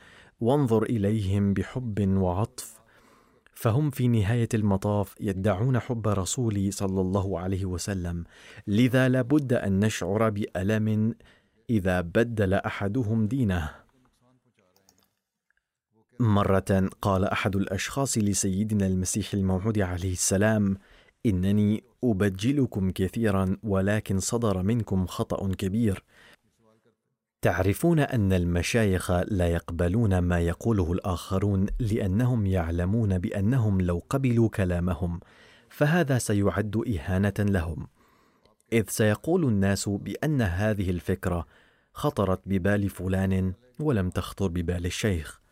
وانظر 0.40 0.82
إليهم 0.82 1.54
بحب 1.54 2.08
وعطف. 2.08 2.80
فهم 3.54 3.90
في 3.90 4.08
نهاية 4.08 4.48
المطاف 4.54 5.14
يدعون 5.20 5.78
حب 5.78 6.08
رسولي 6.08 6.70
صلى 6.70 7.00
الله 7.00 7.38
عليه 7.38 7.64
وسلم. 7.64 8.24
لذا 8.66 9.08
لابد 9.08 9.52
أن 9.52 9.80
نشعر 9.80 10.30
بألم 10.30 11.14
إذا 11.70 12.00
بدل 12.00 12.54
أحدهم 12.54 13.26
دينه. 13.26 13.70
مرة 16.20 16.88
قال 17.02 17.24
أحد 17.24 17.56
الأشخاص 17.56 18.18
لسيدنا 18.18 18.86
المسيح 18.86 19.34
الموعود 19.34 19.78
عليه 19.78 20.12
السلام 20.12 20.76
إنني 21.26 21.84
أبجلكم 22.04 22.90
كثيرا 22.90 23.56
ولكن 23.62 24.20
صدر 24.20 24.62
منكم 24.62 25.06
خطأ 25.06 25.52
كبير. 25.52 26.04
تعرفون 27.42 27.98
أن 27.98 28.32
المشايخ 28.32 29.10
لا 29.10 29.48
يقبلون 29.48 30.18
ما 30.18 30.40
يقوله 30.40 30.92
الآخرون 30.92 31.66
لأنهم 31.78 32.46
يعلمون 32.46 33.18
بأنهم 33.18 33.80
لو 33.80 34.02
قبلوا 34.10 34.48
كلامهم 34.48 35.20
فهذا 35.68 36.18
سيعد 36.18 36.76
إهانة 36.76 37.34
لهم. 37.38 37.86
إذ 38.72 38.84
سيقول 38.88 39.44
الناس 39.44 39.88
بأن 39.88 40.42
هذه 40.42 40.90
الفكرة 40.90 41.46
خطرت 41.92 42.40
ببال 42.46 42.88
فلان 42.88 43.52
ولم 43.80 44.10
تخطر 44.10 44.48
ببال 44.48 44.86
الشيخ. 44.86 45.43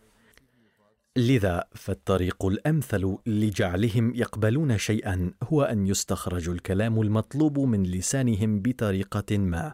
لذا 1.17 1.65
فالطريق 1.75 2.47
الأمثل 2.47 3.17
لجعلهم 3.27 4.15
يقبلون 4.15 4.79
شيئا 4.79 5.33
هو 5.43 5.63
أن 5.63 5.87
يستخرج 5.87 6.49
الكلام 6.49 7.01
المطلوب 7.01 7.59
من 7.59 7.83
لسانهم 7.83 8.63
بطريقة 8.63 9.39
ما. 9.39 9.73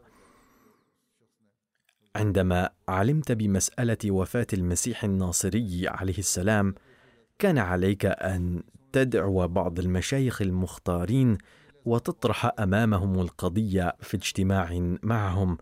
عندما 2.16 2.70
علمت 2.89 3.32
بمسألة 3.32 4.11
وفاة 4.11 4.47
المسيح 4.53 5.05
الناصري 5.05 5.89
عليه 5.89 6.18
السلام 6.18 6.74
كان 7.39 7.59
عليك 7.59 8.07
أن 8.07 8.62
تدعو 8.93 9.49
بعض 9.49 9.78
المشايخ 9.78 10.43
المختارين 10.43 11.39
وتطرح 11.84 12.53
أمامهم 12.59 13.20
القضية 13.20 13.97
في 14.01 14.16
اجتماع 14.16 14.97
معهم 15.03 15.59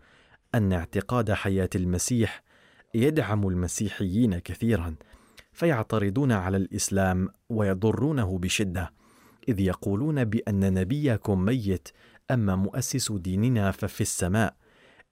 أن 0.55 0.73
اعتقاد 0.73 1.31
حياة 1.31 1.69
المسيح 1.75 2.43
يدعم 2.93 3.47
المسيحيين 3.47 4.39
كثيرا. 4.39 4.95
فيعترضون 5.57 6.31
على 6.31 6.57
الإسلام 6.57 7.29
ويضرونه 7.49 8.37
بشدة 8.37 8.93
إذ 9.49 9.59
يقولون 9.59 10.23
بأن 10.23 10.73
نبيكم 10.73 11.45
ميت 11.45 11.89
أما 12.31 12.55
مؤسس 12.55 13.11
ديننا 13.11 13.71
ففي 13.71 14.01
السماء 14.01 14.55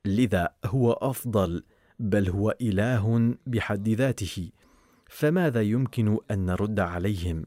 لذا 0.06 0.50
هو 0.66 0.91
أفضل 0.91 1.64
بل 2.00 2.30
هو 2.30 2.56
إله 2.62 3.36
بحد 3.48 3.89
ذاته 3.89 4.50
فماذا 5.10 5.62
يمكن 5.62 6.18
أن 6.32 6.46
نرد 6.46 6.80
عليهم؟ 6.80 7.46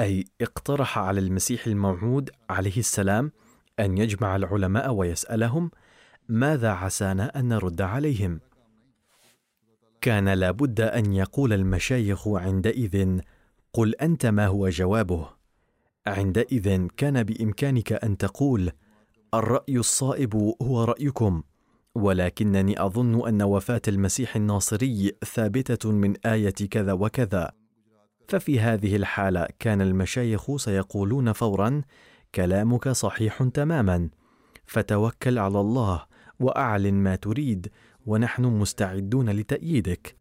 أي 0.00 0.24
اقترح 0.40 0.98
على 0.98 1.20
المسيح 1.20 1.66
الموعود 1.66 2.30
عليه 2.50 2.78
السلام 2.78 3.32
أن 3.80 3.98
يجمع 3.98 4.36
العلماء 4.36 4.92
ويسألهم 4.92 5.70
ماذا 6.28 6.70
عسانا 6.70 7.38
أن 7.38 7.48
نرد 7.48 7.80
عليهم؟ 7.80 8.40
كان 10.02 10.28
لابد 10.28 10.80
أن 10.80 11.12
يقول 11.12 11.52
المشايخ 11.52 12.28
عندئذ 12.28 13.18
قل 13.72 13.94
أنت 13.94 14.26
ما 14.26 14.46
هو 14.46 14.68
جوابه؟ 14.68 15.28
عندئذ 16.06 16.86
كان 16.96 17.22
بإمكانك 17.22 17.92
أن 17.92 18.16
تقول 18.16 18.72
الرأي 19.34 19.78
الصائب 19.78 20.54
هو 20.62 20.84
رأيكم 20.84 21.42
ولكنني 21.94 22.84
أظن 22.84 23.28
أن 23.28 23.42
وفاة 23.42 23.82
المسيح 23.88 24.36
الناصري 24.36 25.12
ثابتة 25.24 25.90
من 25.92 26.14
آية 26.26 26.68
كذا 26.70 26.92
وكذا. 26.92 27.52
ففي 28.28 28.60
هذه 28.60 28.96
الحالة 28.96 29.48
كان 29.58 29.80
المشايخ 29.80 30.56
سيقولون 30.56 31.32
فورا 31.32 31.82
كلامك 32.34 32.88
صحيح 32.88 33.42
تماما 33.42 34.08
فتوكل 34.66 35.38
على 35.38 35.60
الله 35.60 36.04
وأعلن 36.40 36.94
ما 36.94 37.16
تريد 37.16 37.68
ونحن 38.06 38.44
مستعدون 38.44 39.30
لتأييدك. 39.30 40.16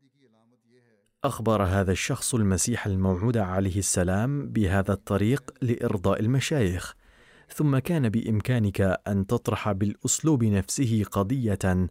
أخبر 1.24 1.64
هذا 1.64 1.92
الشخص 1.92 2.36
المسيح 2.36 2.86
الموعود 2.86 3.38
عليه 3.38 3.78
السلام 3.78 4.48
بهذا 4.50 4.94
الطريق 4.94 5.52
لإرضاء 5.62 6.20
المشايخ، 6.20 6.96
ثم 7.50 7.78
كان 7.78 8.10
بإمكانك 8.10 8.82
أن 9.08 9.28
تطرح 9.28 9.72
بالأسلوب 9.72 10.44
نفسه 10.44 11.04
قضية 11.12 11.90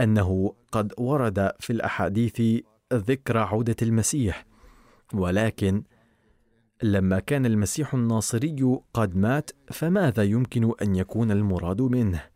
أنه 0.00 0.54
قد 0.72 0.92
ورد 0.98 1.52
في 1.60 1.72
الأحاديث 1.72 2.62
ذكر 2.92 3.38
عودة 3.38 3.76
المسيح، 3.82 4.46
ولكن 5.14 5.82
لما 6.82 7.18
كان 7.18 7.46
المسيح 7.46 7.94
الناصري 7.94 8.78
قد 8.94 9.16
مات 9.16 9.50
فماذا 9.72 10.22
يمكن 10.22 10.72
أن 10.82 10.96
يكون 10.96 11.30
المراد 11.30 11.82
منه؟ 11.82 12.35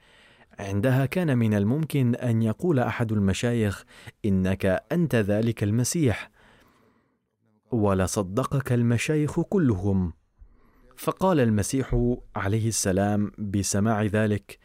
عندها 0.61 1.07
كان 1.07 1.39
من 1.39 1.55
الممكن 1.55 2.15
أن 2.15 2.43
يقول 2.43 2.79
أحد 2.79 3.13
المشايخ 3.13 3.85
إنك 4.25 4.67
أنت 4.93 5.15
ذلك 5.15 5.63
المسيح. 5.63 6.31
ولصدقك 7.73 8.73
المشايخ 8.73 9.41
كلهم. 9.41 10.13
فقال 10.97 11.41
المسيح 11.41 12.17
عليه 12.37 12.69
السلام 12.69 13.33
بسماع 13.39 14.03
ذلك 14.03 14.59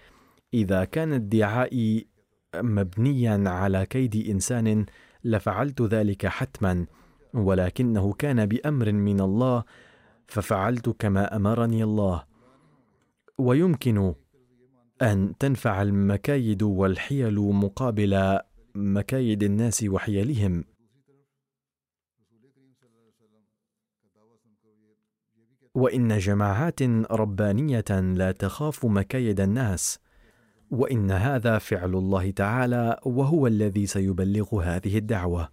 إذا 0.53 0.83
كان 0.83 1.13
ادعائي 1.13 2.07
مبنيا 2.55 3.49
على 3.49 3.85
كيد 3.85 4.29
إنسان 4.29 4.85
لفعلت 5.23 5.81
ذلك 5.81 6.27
حتما 6.27 6.85
ولكنه 7.33 8.13
كان 8.13 8.45
بأمر 8.45 8.91
من 8.91 9.21
الله 9.21 9.63
ففعلت 10.27 10.89
كما 10.89 11.35
أمرني 11.35 11.83
الله. 11.83 12.23
ويمكن 13.37 14.13
أن 15.01 15.37
تنفع 15.39 15.81
المكايد 15.81 16.63
والحيل 16.63 17.39
مقابل 17.39 18.39
مكايد 18.75 19.43
الناس 19.43 19.83
وحيلهم. 19.83 20.63
وإن 25.75 26.17
جماعات 26.17 26.81
ربانية 27.11 27.85
لا 27.89 28.31
تخاف 28.31 28.85
مكايد 28.85 29.39
الناس 29.39 29.99
وإن 30.71 31.11
هذا 31.11 31.57
فعل 31.57 31.95
الله 31.95 32.31
تعالى 32.31 32.99
وهو 33.05 33.47
الذي 33.47 33.85
سيبلغ 33.85 34.61
هذه 34.61 34.97
الدعوة. 34.97 35.49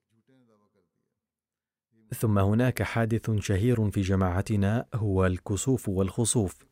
ثم 2.15 2.39
هناك 2.39 2.83
حادث 2.83 3.31
شهير 3.31 3.91
في 3.91 4.01
جماعتنا 4.01 4.87
هو 4.95 5.27
الكسوف 5.27 5.89
والخسوف. 5.89 6.72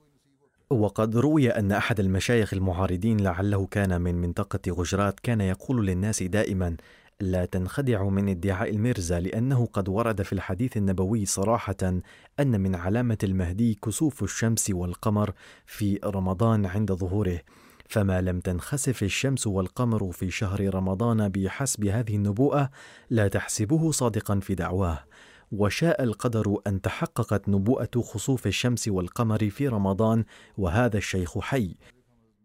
وقد 0.73 1.17
روي 1.17 1.51
أن 1.51 1.73
أحد 1.73 2.01
المشايخ 2.01 2.55
المعارضين 2.55 3.21
لعله 3.21 3.67
كان 3.67 4.01
من 4.01 4.15
منطقة 4.15 4.73
غجرات 4.73 5.21
كان 5.21 5.41
يقول 5.41 5.87
للناس 5.87 6.23
دائما 6.23 6.77
لا 7.21 7.45
تنخدعوا 7.45 8.11
من 8.11 8.29
ادعاء 8.29 8.71
الميرزا 8.71 9.21
لأنه 9.21 9.67
قد 9.67 9.89
ورد 9.89 10.23
في 10.23 10.33
الحديث 10.33 10.77
النبوي 10.77 11.27
صراحة 11.27 12.01
أن 12.41 12.61
من 12.61 12.75
علامة 12.75 13.19
المهدي 13.25 13.79
كسوف 13.85 14.23
الشمس 14.23 14.71
والقمر 14.71 15.33
في 15.67 15.99
رمضان 16.05 16.67
عند 16.67 16.93
ظهوره. 16.93 17.41
فما 17.89 18.21
لم 18.21 18.41
تنخسف 18.41 19.03
الشمس 19.03 19.47
والقمر 19.47 20.13
في 20.13 20.31
شهر 20.31 20.75
رمضان 20.75 21.29
بحسب 21.29 21.85
هذه 21.85 22.17
النبوءة 22.17 22.71
لا 23.11 23.29
تحسبه 23.29 23.91
صادقا 23.91 24.41
في 24.41 24.55
دعواه. 24.55 25.05
وشاء 25.53 26.03
القدر 26.03 26.57
أن 26.67 26.81
تحققت 26.81 27.49
نبوءة 27.49 28.01
خسوف 28.01 28.47
الشمس 28.47 28.89
والقمر 28.89 29.51
في 29.51 29.69
رمضان 29.69 30.25
وهذا 30.59 30.99
الشيخ 30.99 31.39
حي. 31.39 31.75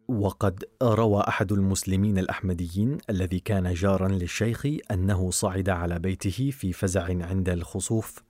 وقد 0.08 0.64
روى 0.84 1.24
أحد 1.28 1.52
المسلمين 1.52 2.18
الأحمديين 2.18 2.98
الذي 3.10 3.40
كان 3.40 3.74
جارا 3.74 4.08
للشيخ 4.08 4.68
أنه 4.92 5.32
صعد 5.32 5.70
على 5.70 6.00
بيته 6.00 6.52
في 6.52 6.74
فزع 6.74 7.04
عند 7.04 7.50
الخسوف 7.50 8.24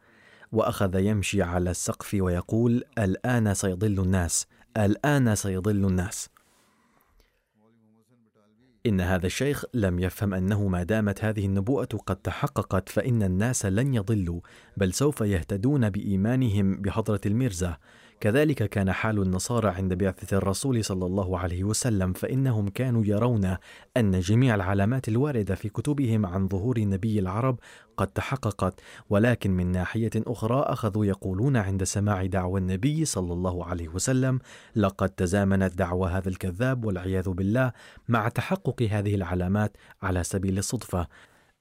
وأخذ 0.52 0.96
يمشي 1.00 1.42
على 1.42 1.72
السقف 1.72 2.14
ويقول 2.20 2.84
الآن 2.98 3.54
سيضل 3.54 4.00
الناس 4.00 4.48
الآن 4.78 5.36
سيضل 5.36 5.86
الناس. 5.86 6.30
إن 8.86 9.02
هذا 9.02 9.26
الشيخ 9.26 9.64
لم 9.74 10.00
يفهم 10.00 10.34
أنه 10.34 10.68
ما 10.68 10.84
دامت 10.84 11.24
هذه 11.24 11.46
النبوءة 11.46 11.86
قد 12.06 12.16
تحققت 12.16 12.90
فإن 12.90 13.24
الناس 13.24 13.66
لن 13.66 13.94
يضلوا 13.94 14.40
بل 14.78 14.94
سوف 14.94 15.22
يهتدون 15.22 15.90
بإيمانهم 15.90 16.82
بحضرة 16.82 17.22
الميرزا. 17.26 17.78
كذلك 18.20 18.70
كان 18.70 18.92
حال 18.92 19.22
النصارى 19.22 19.70
عند 19.70 19.94
بعثة 19.94 20.38
الرسول 20.38 20.86
صلى 20.86 21.06
الله 21.06 21.40
عليه 21.40 21.64
وسلم 21.64 22.14
فإنهم 22.14 22.70
كانوا 22.70 23.06
يرون 23.06 23.58
أن 23.98 24.20
جميع 24.20 24.56
العلامات 24.56 25.08
الواردة 25.08 25.56
في 25.56 25.70
كتبهم 25.70 26.26
عن 26.26 26.48
ظهور 26.48 26.80
نبي 26.80 27.20
العرب 27.20 27.60
قد 27.98 28.08
تحققت 28.08 28.80
ولكن 29.10 29.52
من 29.52 29.72
ناحية 29.72 30.12
أخرى 30.16 30.60
أخذوا 30.60 31.06
يقولون 31.06 31.58
عند 31.58 31.84
سماع 31.84 32.26
دعوى 32.26 32.60
النبي 32.60 33.06
صلى 33.06 33.34
الله 33.34 33.66
عليه 33.66 33.88
وسلم 33.88 34.40
لقد 34.76 35.10
تزامنت 35.10 35.78
دعوى 35.78 36.10
هذا 36.10 36.30
الكذاب 36.30 36.86
والعياذ 36.86 37.30
بالله 37.30 37.72
مع 38.08 38.30
تحقق 38.30 38.88
هذه 38.92 39.16
العلامات 39.16 39.78
على 40.02 40.24
سبيل 40.24 40.58
الصدفة. 40.58 41.08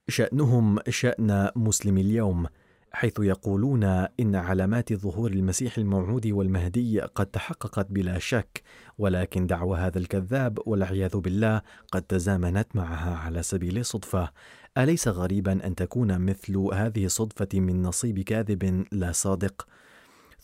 شأنهم 0.09 0.79
شأن 0.89 1.51
مسلم 1.57 1.99
اليوم. 1.99 2.47
حيث 2.95 3.13
يقولون 3.19 3.85
إن 4.21 4.35
علامات 4.35 4.93
ظهور 4.93 5.31
المسيح 5.31 5.79
الموعود 5.79 6.27
والمهدي 6.27 7.01
قد 7.01 7.27
تحققت 7.27 7.87
بلا 7.91 8.19
شك 8.19 8.63
ولكن 8.99 9.47
دعوى 9.47 9.79
هذا 9.79 9.99
الكذاب 9.99 10.59
والعياذ 10.67 11.17
بالله 11.17 11.63
قد 11.93 12.03
تزامنت 12.03 12.67
معها 12.75 13.17
على 13.17 13.43
سبيل 13.43 13.79
الصدفه 13.79 14.31
أليس 14.79 15.09
غريبا 15.09 15.67
أن 15.67 15.75
تكون 15.75 16.19
مثل 16.19 16.57
هذه 16.57 17.05
الصدفه 17.05 17.61
من 17.61 17.83
نصيب 17.83 18.21
كاذب 18.21 18.85
لا 18.93 19.13
صادق؟ 19.13 19.67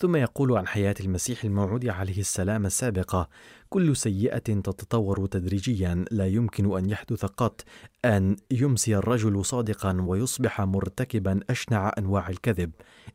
ثم 0.00 0.16
يقول 0.16 0.56
عن 0.56 0.66
حياة 0.66 0.94
المسيح 1.00 1.44
الموعود 1.44 1.86
عليه 1.86 2.20
السلام 2.20 2.66
السابقة: 2.66 3.28
كل 3.68 3.96
سيئة 3.96 4.38
تتطور 4.38 5.26
تدريجيا 5.26 6.04
لا 6.10 6.26
يمكن 6.26 6.76
أن 6.78 6.90
يحدث 6.90 7.24
قط 7.24 7.64
أن 8.04 8.36
يمسي 8.50 8.96
الرجل 8.96 9.44
صادقا 9.44 9.96
ويصبح 10.00 10.60
مرتكبا 10.60 11.40
أشنع 11.50 11.92
أنواع 11.98 12.28
الكذب، 12.28 12.70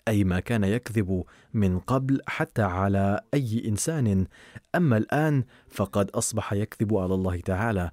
أي 0.07 0.23
ما 0.23 0.39
كان 0.39 0.63
يكذب 0.63 1.23
من 1.53 1.79
قبل 1.79 2.21
حتى 2.27 2.61
على 2.61 3.21
أي 3.33 3.63
إنسان، 3.67 4.27
أما 4.75 4.97
الآن 4.97 5.43
فقد 5.69 6.09
أصبح 6.09 6.53
يكذب 6.53 6.95
على 6.95 7.13
الله 7.13 7.39
تعالى. 7.39 7.91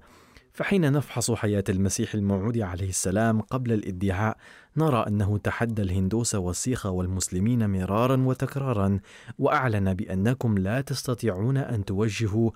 فحين 0.53 0.91
نفحص 0.91 1.31
حياة 1.31 1.63
المسيح 1.69 2.13
الموعود 2.13 2.57
عليه 2.57 2.89
السلام 2.89 3.41
قبل 3.41 3.73
الادعاء 3.73 4.37
نرى 4.77 5.05
أنه 5.07 5.37
تحدى 5.37 5.81
الهندوس 5.81 6.35
والسيخ 6.35 6.85
والمسلمين 6.85 7.69
مرارا 7.69 8.17
وتكرارا 8.17 8.99
وأعلن 9.39 9.93
بأنكم 9.93 10.57
لا 10.57 10.81
تستطيعون 10.81 11.57
أن 11.57 11.85
توجهوا 11.85 12.51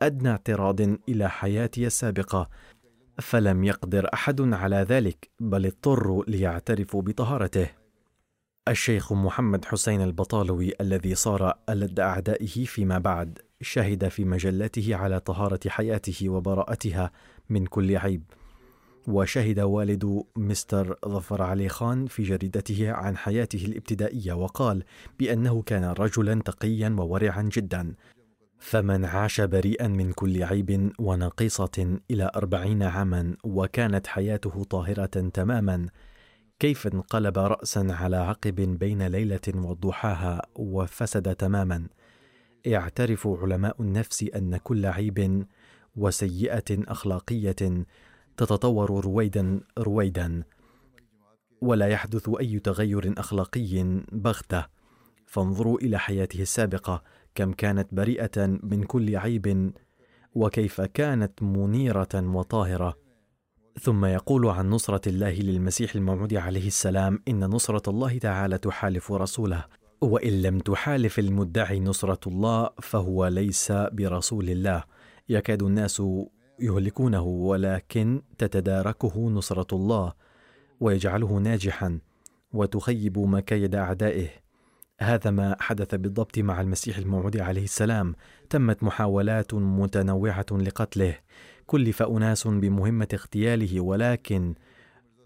أدنى 0.00 0.30
اعتراض 0.30 0.80
إلى 1.08 1.30
حياتي 1.30 1.86
السابقة. 1.86 2.48
فلم 3.18 3.64
يقدر 3.64 4.08
أحد 4.14 4.40
على 4.40 4.76
ذلك 4.76 5.30
بل 5.40 5.66
اضطروا 5.66 6.24
ليعترفوا 6.28 7.02
بطهارته. 7.02 7.68
الشيخ 8.68 9.12
محمد 9.12 9.64
حسين 9.64 10.02
البطالوي 10.02 10.72
الذي 10.80 11.14
صار 11.14 11.54
ألد 11.68 12.00
أعدائه 12.00 12.64
فيما 12.64 12.98
بعد 12.98 13.38
شهد 13.60 14.08
في 14.08 14.24
مجلته 14.24 14.96
على 14.96 15.20
طهارة 15.20 15.60
حياته 15.68 16.28
وبراءتها 16.28 17.10
من 17.50 17.66
كل 17.66 17.96
عيب. 17.96 18.22
وشهد 19.08 19.60
والد 19.60 20.24
مستر 20.36 20.98
ظفر 21.08 21.42
علي 21.42 21.68
خان 21.68 22.06
في 22.06 22.22
جريدته 22.22 22.92
عن 22.92 23.16
حياته 23.16 23.64
الابتدائية 23.64 24.32
وقال 24.32 24.84
بأنه 25.18 25.62
كان 25.62 25.84
رجلا 25.84 26.42
تقيا 26.42 26.96
وورعا 26.98 27.42
جدا. 27.52 27.94
فمن 28.58 29.04
عاش 29.04 29.40
بريئا 29.40 29.88
من 29.88 30.12
كل 30.12 30.42
عيب 30.42 30.92
ونقيصة 30.98 31.98
إلى 32.10 32.30
أربعين 32.36 32.82
عاما 32.82 33.36
وكانت 33.44 34.06
حياته 34.06 34.64
طاهرة 34.64 35.30
تماما. 35.34 35.88
كيف 36.58 36.86
انقلب 36.86 37.38
رأسا 37.38 37.86
على 37.90 38.16
عقب 38.16 38.54
بين 38.54 39.06
ليلة 39.06 39.48
وضحاها 39.54 40.42
وفسد 40.54 41.34
تماما. 41.34 41.86
يعترف 42.64 43.26
علماء 43.26 43.82
النفس 43.82 44.22
أن 44.22 44.56
كل 44.56 44.86
عيب 44.86 45.46
وسيئة 45.96 46.64
أخلاقية 46.70 47.84
تتطور 48.42 49.04
رويدا 49.04 49.60
رويدا. 49.78 50.42
ولا 51.60 51.86
يحدث 51.86 52.30
أي 52.40 52.58
تغير 52.58 53.14
أخلاقي 53.18 54.02
بغتة. 54.12 54.66
فانظروا 55.26 55.78
إلى 55.78 55.98
حياته 55.98 56.42
السابقة. 56.42 57.02
كم 57.34 57.52
كانت 57.52 57.94
بريئة 57.94 58.46
من 58.46 58.84
كل 58.84 59.16
عيب 59.16 59.72
وكيف 60.34 60.80
كانت 60.80 61.42
منيرة 61.42 62.08
وطاهرة. 62.14 62.98
ثم 63.80 64.04
يقول 64.04 64.46
عن 64.46 64.70
نصرة 64.70 65.08
الله 65.08 65.32
للمسيح 65.32 65.94
الموعود 65.94 66.34
عليه 66.34 66.66
السلام 66.66 67.22
إن 67.28 67.44
نصرة 67.44 67.90
الله 67.90 68.18
تعالى 68.18 68.58
تحالف 68.58 69.12
رسوله. 69.12 69.64
وإن 70.00 70.42
لم 70.42 70.58
تحالف 70.58 71.18
المدعي 71.18 71.80
نصرة 71.80 72.20
الله 72.28 72.70
فهو 72.82 73.26
ليس 73.26 73.72
برسول 73.72 74.50
الله. 74.50 74.84
يكاد 75.28 75.62
الناس 75.62 76.02
يهلكونه 76.58 77.22
ولكن 77.22 78.22
تتداركه 78.38 79.28
نصرة 79.30 79.76
الله 79.76 80.12
ويجعله 80.80 81.38
ناجحا 81.38 81.98
وتخيب 82.52 83.18
مكايد 83.18 83.74
أعدائه. 83.74 84.28
هذا 85.00 85.30
ما 85.30 85.56
حدث 85.60 85.94
بالضبط 85.94 86.38
مع 86.38 86.60
المسيح 86.60 86.98
الموعود 86.98 87.36
عليه 87.36 87.64
السلام. 87.64 88.14
تمت 88.50 88.82
محاولات 88.82 89.54
متنوعة 89.54 90.46
لقتله. 90.52 91.18
كلف 91.66 92.02
أناس 92.02 92.46
بمهمة 92.46 93.08
اغتياله 93.14 93.80
ولكن 93.80 94.54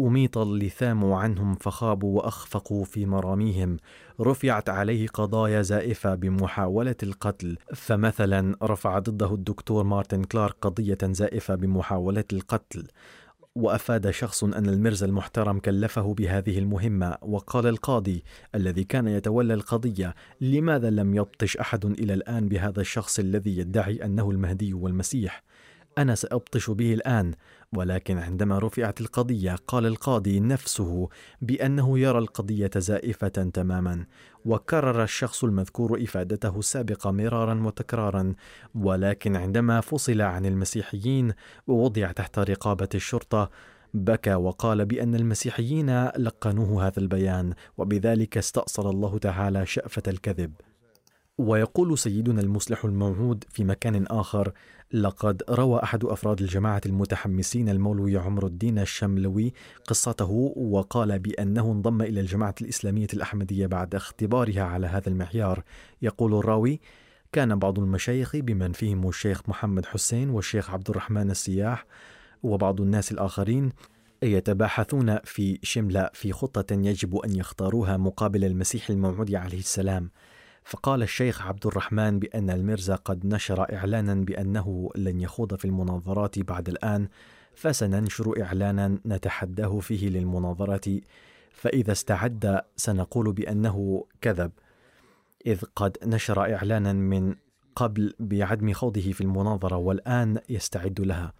أميط 0.01 0.39
اللثام 0.39 1.13
عنهم 1.13 1.55
فخابوا 1.55 2.17
وأخفقوا 2.17 2.85
في 2.85 3.07
مراميهم. 3.07 3.77
رفعت 4.21 4.69
عليه 4.69 5.09
قضايا 5.09 5.63
زائفة 5.63 6.15
بمحاولة 6.15 6.97
القتل. 7.03 7.57
فمثلا 7.75 8.57
رفع 8.63 8.99
ضده 8.99 9.35
الدكتور 9.35 9.85
مارتن 9.85 10.25
كلارك 10.25 10.57
قضية 10.61 10.99
زائفة 11.03 11.55
بمحاولة 11.55 12.25
القتل. 12.33 12.87
وأفاد 13.55 14.11
شخص 14.11 14.45
أن 14.45 14.69
المرزا 14.69 15.07
المحترم 15.07 15.59
كلفه 15.59 16.15
بهذه 16.15 16.59
المهمة. 16.59 17.17
وقال 17.23 17.67
القاضي 17.67 18.25
الذي 18.55 18.85
كان 18.85 19.09
يتولى 19.09 19.55
القضية 19.55 20.15
لماذا 20.41 20.91
لم 20.91 21.15
يبطش 21.15 21.57
أحد 21.57 21.85
إلى 21.85 22.15
الآن 22.15 22.49
بهذا 22.49 22.81
الشخص 22.81 23.19
الذي 23.19 23.59
يدعي 23.59 24.05
أنه 24.05 24.31
المهدي 24.31 24.75
والمسيح؟ 24.75 25.43
أنا 25.99 26.15
سأبطش 26.15 26.71
به 26.71 26.95
الآن. 26.95 27.35
ولكن 27.73 28.19
عندما 28.19 28.59
رفعت 28.59 29.01
القضية 29.01 29.55
قال 29.67 29.87
القاضي 29.87 30.41
نفسه 30.41 31.09
بأنه 31.43 31.99
يرى 31.99 32.19
القضية 32.19 32.71
زائفة 32.77 33.29
تماما 33.29 34.07
وكرر 34.45 35.03
الشخص 35.03 35.45
المذكور 35.45 36.03
إفادته 36.03 36.59
السابقه 36.59 37.11
مرارا 37.11 37.63
وتكرارا 37.67 38.35
ولكن 38.75 39.37
عندما 39.37 39.81
فصل 39.81 40.21
عن 40.21 40.47
المسيحيين 40.47 41.33
ووضع 41.67 42.13
تحت 42.13 42.39
رقابة 42.39 42.89
الشرطة 42.95 43.51
بكى 43.95 44.35
وقال 44.35 44.85
بأن 44.85 45.15
المسيحيين 45.15 46.05
لقنوه 46.07 46.87
هذا 46.87 46.99
البيان 46.99 47.55
وبذلك 47.79 48.39
استأصل 48.39 48.91
الله 48.91 49.19
تعالى 49.19 49.67
شأفة 49.67 50.03
الكذب. 50.09 50.53
ويقول 51.39 51.99
سيدنا 51.99 52.41
المصلح 52.41 52.85
الموعود 52.85 53.45
في 53.51 53.65
مكان 53.65 54.07
آخر 54.07 54.53
لقد 54.93 55.43
روى 55.51 55.83
أحد 55.83 56.05
أفراد 56.05 56.41
الجماعة 56.41 56.81
المتحمسين 56.87 57.69
المولوي 57.69 58.17
عمر 58.17 58.47
الدين 58.47 58.79
الشملوي 58.79 59.53
قصته 59.87 60.31
وقال 60.57 61.19
بأنه 61.19 61.73
انضم 61.73 62.03
إلى 62.03 62.21
الجماعة 62.21 62.55
الإسلامية 62.61 63.07
الأحمدية 63.15 63.67
بعد 63.67 63.95
اختبارها 63.95 64.63
على 64.63 64.87
هذا 64.87 65.09
المعيار. 65.09 65.63
يقول 66.03 66.35
الراوي 66.35 66.81
كان 67.33 67.59
بعض 67.59 67.79
المشايخ 67.79 68.37
بمن 68.37 68.73
فيهم 68.73 69.09
الشيخ 69.09 69.49
محمد 69.49 69.87
حسين 69.87 70.31
والشيخ 70.31 70.71
عبد 70.71 70.91
الرحمن 70.91 71.31
السياح 71.31 71.87
وبعض 72.43 72.81
الناس 72.81 73.13
الآخرين 73.13 73.73
يتباحثون 74.23 75.19
في 75.25 75.59
شملة 75.63 76.11
في 76.13 76.33
خطة 76.33 76.75
يجب 76.75 77.17
أن 77.17 77.37
يختاروها 77.37 77.97
مقابل 77.97 78.45
المسيح 78.45 78.91
الموعود 78.91 79.35
عليه 79.35 79.59
السلام. 79.59 80.11
فقال 80.67 81.03
الشيخ 81.03 81.47
عبد 81.47 81.67
الرحمن 81.67 82.19
بأن 82.19 82.51
الميرزا 82.51 82.95
قد 82.95 83.27
نشر 83.27 83.75
إعلانا 83.75 84.15
بأنه 84.15 84.91
لن 84.97 85.21
يخوض 85.21 85.55
في 85.55 85.65
المناظرات 85.65 86.39
بعد 86.39 86.69
الآن 86.69 87.09
فسننشر 87.55 88.43
إعلانا 88.43 88.99
نتحداه 89.07 89.79
فيه 89.79 90.09
للمناظرة 90.09 91.01
فإذا 91.51 91.93
استعد 91.93 92.61
سنقول 92.77 93.33
بأنه 93.33 94.05
كذب. 94.21 94.51
إذ 95.47 95.61
قد 95.77 95.99
نشر 96.05 96.55
إعلانا 96.55 96.93
من 96.93 97.35
قبل 97.77 98.15
بعدم 98.21 98.73
خوضه 98.73 99.13
في 99.13 99.21
المناظرة 99.21 99.77
والآن 99.77 100.39
يستعد 100.49 101.01
لها. 101.01 101.33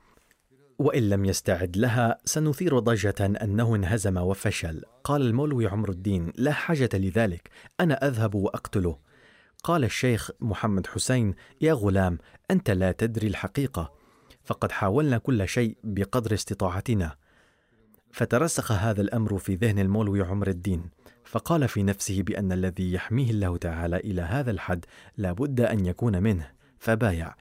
وإن 0.79 1.09
لم 1.09 1.25
يستعد 1.25 1.77
لها 1.77 2.19
سنثير 2.25 2.79
ضجة 2.79 3.15
أنه 3.21 3.77
انهزم 3.77 4.17
وفشل. 4.17 4.83
قال 5.05 5.23
المولوي 5.23 5.67
عمر 5.67 5.91
الدين 5.91 6.33
لا 6.37 6.53
حاجة 6.53 6.91
لذلك 6.95 7.51
أنا 7.81 8.09
أذهب 8.09 8.35
وأقتله. 8.35 9.06
قال 9.67 9.85
الشيخ 9.85 10.31
محمد 10.41 10.87
حسين 10.87 11.35
يا 11.61 11.73
غلام 11.73 12.19
أنت 12.51 12.71
لا 12.71 12.93
تدري 12.93 13.27
الحقيقة 13.27 13.93
فقد 14.45 14.73
حاولنا 14.73 15.19
كل 15.19 15.49
شيء 15.49 15.77
بقدر 15.85 16.35
استطاعتنا 16.35 17.17
فترسخ 18.13 18.73
هذا 18.73 19.01
الأمر 19.03 19.39
في 19.39 19.55
ذهن 19.55 19.79
المولوي 19.79 20.23
عمر 20.23 20.49
الدين 20.49 20.91
فقال 21.25 21.69
في 21.69 21.83
نفسه 21.83 22.23
بأن 22.23 22.53
الذي 22.53 22.93
يحميه 22.93 23.31
الله 23.31 23.57
تعالى 23.57 23.97
إلى 23.97 24.23
هذا 24.23 24.51
الحد 24.51 24.85
لا 25.17 25.33
بد 25.33 25.61
أن 25.61 25.87
يكون 25.87 26.23
منه 26.23 26.51
فبايع 26.79 27.35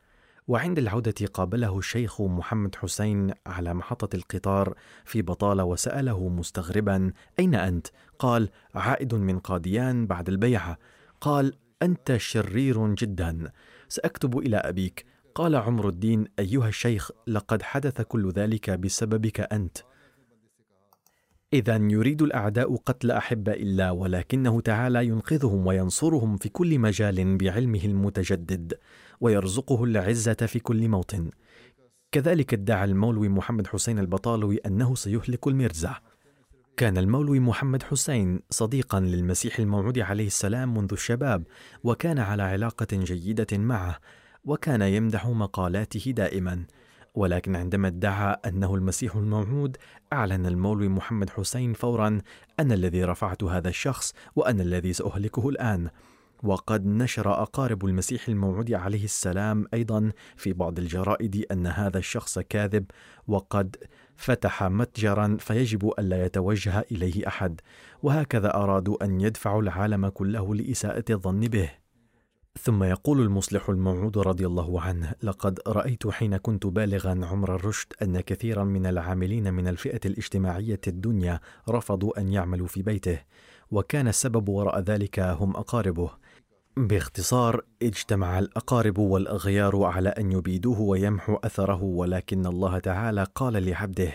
وعند 0.47 0.79
العودة 0.79 1.27
قابله 1.33 1.77
الشيخ 1.77 2.21
محمد 2.21 2.75
حسين 2.75 3.33
على 3.47 3.73
محطة 3.73 4.15
القطار 4.15 4.75
في 5.05 5.21
بطالة 5.21 5.63
وسأله 5.63 6.29
مستغربا: 6.29 7.11
أين 7.39 7.55
أنت؟ 7.55 7.87
قال: 8.19 8.49
عائد 8.75 9.15
من 9.15 9.39
قاديان 9.39 10.07
بعد 10.07 10.29
البيعة. 10.29 10.77
قال: 11.21 11.53
أنت 11.81 12.17
شرير 12.17 12.93
جدا. 12.93 13.51
سأكتب 13.87 14.37
إلى 14.37 14.57
أبيك. 14.57 15.05
قال 15.35 15.55
عمر 15.55 15.89
الدين 15.89 16.25
أيها 16.39 16.67
الشيخ 16.67 17.11
لقد 17.27 17.61
حدث 17.61 18.01
كل 18.01 18.31
ذلك 18.31 18.69
بسببك 18.69 19.53
أنت. 19.53 19.77
اذا 21.53 21.75
يريد 21.75 22.21
الأعداء 22.21 22.75
قتل 22.75 23.11
احب 23.11 23.49
إلا 23.49 23.91
ولكنه 23.91 24.61
تعالى 24.61 25.05
ينقذهم 25.05 25.67
وينصرهم 25.67 26.37
في 26.37 26.49
كل 26.49 26.79
مجال 26.79 27.37
بعلمه 27.37 27.85
المتجدد 27.85 28.77
ويرزقه 29.21 29.83
العزة 29.83 30.33
في 30.33 30.59
كل 30.59 30.87
موطن. 30.89 31.31
كذلك 32.11 32.53
ادعى 32.53 32.85
المولوي 32.85 33.29
محمد 33.29 33.67
حسين 33.67 33.99
البطالوي 33.99 34.57
أنه 34.57 34.95
سيهلك 34.95 35.47
المرزا. 35.47 35.95
كان 36.77 36.97
المولوي 36.97 37.39
محمد 37.39 37.83
حسين 37.83 38.39
صديقا 38.49 38.99
للمسيح 38.99 39.59
الموعود 39.59 39.99
عليه 39.99 40.27
السلام 40.27 40.77
منذ 40.77 40.91
الشباب 40.91 41.43
وكان 41.83 42.19
على 42.19 42.43
علاقة 42.43 42.87
جيدة 42.93 43.57
معه 43.57 43.99
وكان 44.45 44.81
يمدح 44.81 45.27
مقالاته 45.27 46.11
دائما. 46.11 46.65
ولكن 47.15 47.55
عندما 47.55 47.87
ادعى 47.87 48.37
أنه 48.45 48.75
المسيح 48.75 49.15
الموعود 49.15 49.77
أعلن 50.13 50.45
المولوي 50.45 50.87
محمد 50.87 51.29
حسين 51.29 51.73
فورا 51.73 52.21
أنا 52.59 52.73
الذي 52.73 53.03
رفعت 53.03 53.43
هذا 53.43 53.69
الشخص 53.69 54.13
وأنا 54.35 54.63
الذي 54.63 54.93
سأهلكه 54.93 55.49
الآن. 55.49 55.89
وقد 56.43 56.85
نشر 56.85 57.41
أقارب 57.41 57.85
المسيح 57.85 58.27
الموعود 58.27 58.73
عليه 58.73 59.03
السلام 59.03 59.65
أيضا 59.73 60.11
في 60.35 60.53
بعض 60.53 60.79
الجرائد 60.79 61.45
أن 61.51 61.67
هذا 61.67 61.97
الشخص 61.97 62.39
كاذب 62.39 62.85
وقد 63.27 63.75
فتح 64.15 64.63
متجرا 64.63 65.37
فيجب 65.39 65.91
ألا 65.99 66.25
يتوجه 66.25 66.85
إليه 66.91 67.27
أحد. 67.27 67.61
وهكذا 68.03 68.55
أرادوا 68.55 69.03
أن 69.03 69.21
يدفعوا 69.21 69.61
العالم 69.61 70.07
كله 70.09 70.55
لإساءة 70.55 71.05
الظن 71.09 71.39
به. 71.39 71.69
ثم 72.61 72.83
يقول 72.83 73.21
المصلح 73.21 73.69
الموعود 73.69 74.17
رضي 74.17 74.45
الله 74.45 74.81
عنه 74.81 75.13
لقد 75.23 75.59
رأيت 75.67 76.07
حين 76.07 76.37
كنت 76.37 76.65
بالغا 76.65 77.25
عمر 77.25 77.55
الرشد 77.55 77.93
أن 78.01 78.19
كثيرا 78.19 78.63
من 78.63 78.85
العاملين 78.85 79.53
من 79.53 79.67
الفئة 79.67 79.99
الاجتماعية 80.05 80.79
الدنيا 80.87 81.39
رفضوا 81.69 82.19
أن 82.19 82.29
يعملوا 82.29 82.67
في 82.67 82.81
بيته 82.81 83.19
وكان 83.71 84.07
السبب 84.07 84.49
وراء 84.49 84.79
ذلك 84.79 85.19
هم 85.19 85.55
أقاربه. 85.55 86.11
باختصار 86.77 87.61
اجتمع 87.81 88.39
الأقارب 88.39 88.97
والأغيار 88.97 89.83
على 89.83 90.09
أن 90.09 90.31
يبيدوه 90.31 90.81
ويمحوا 90.81 91.45
أثره 91.45 91.83
ولكن 91.83 92.45
الله 92.45 92.79
تعالى 92.79 93.27
قال 93.35 93.65
لعبده 93.65 94.13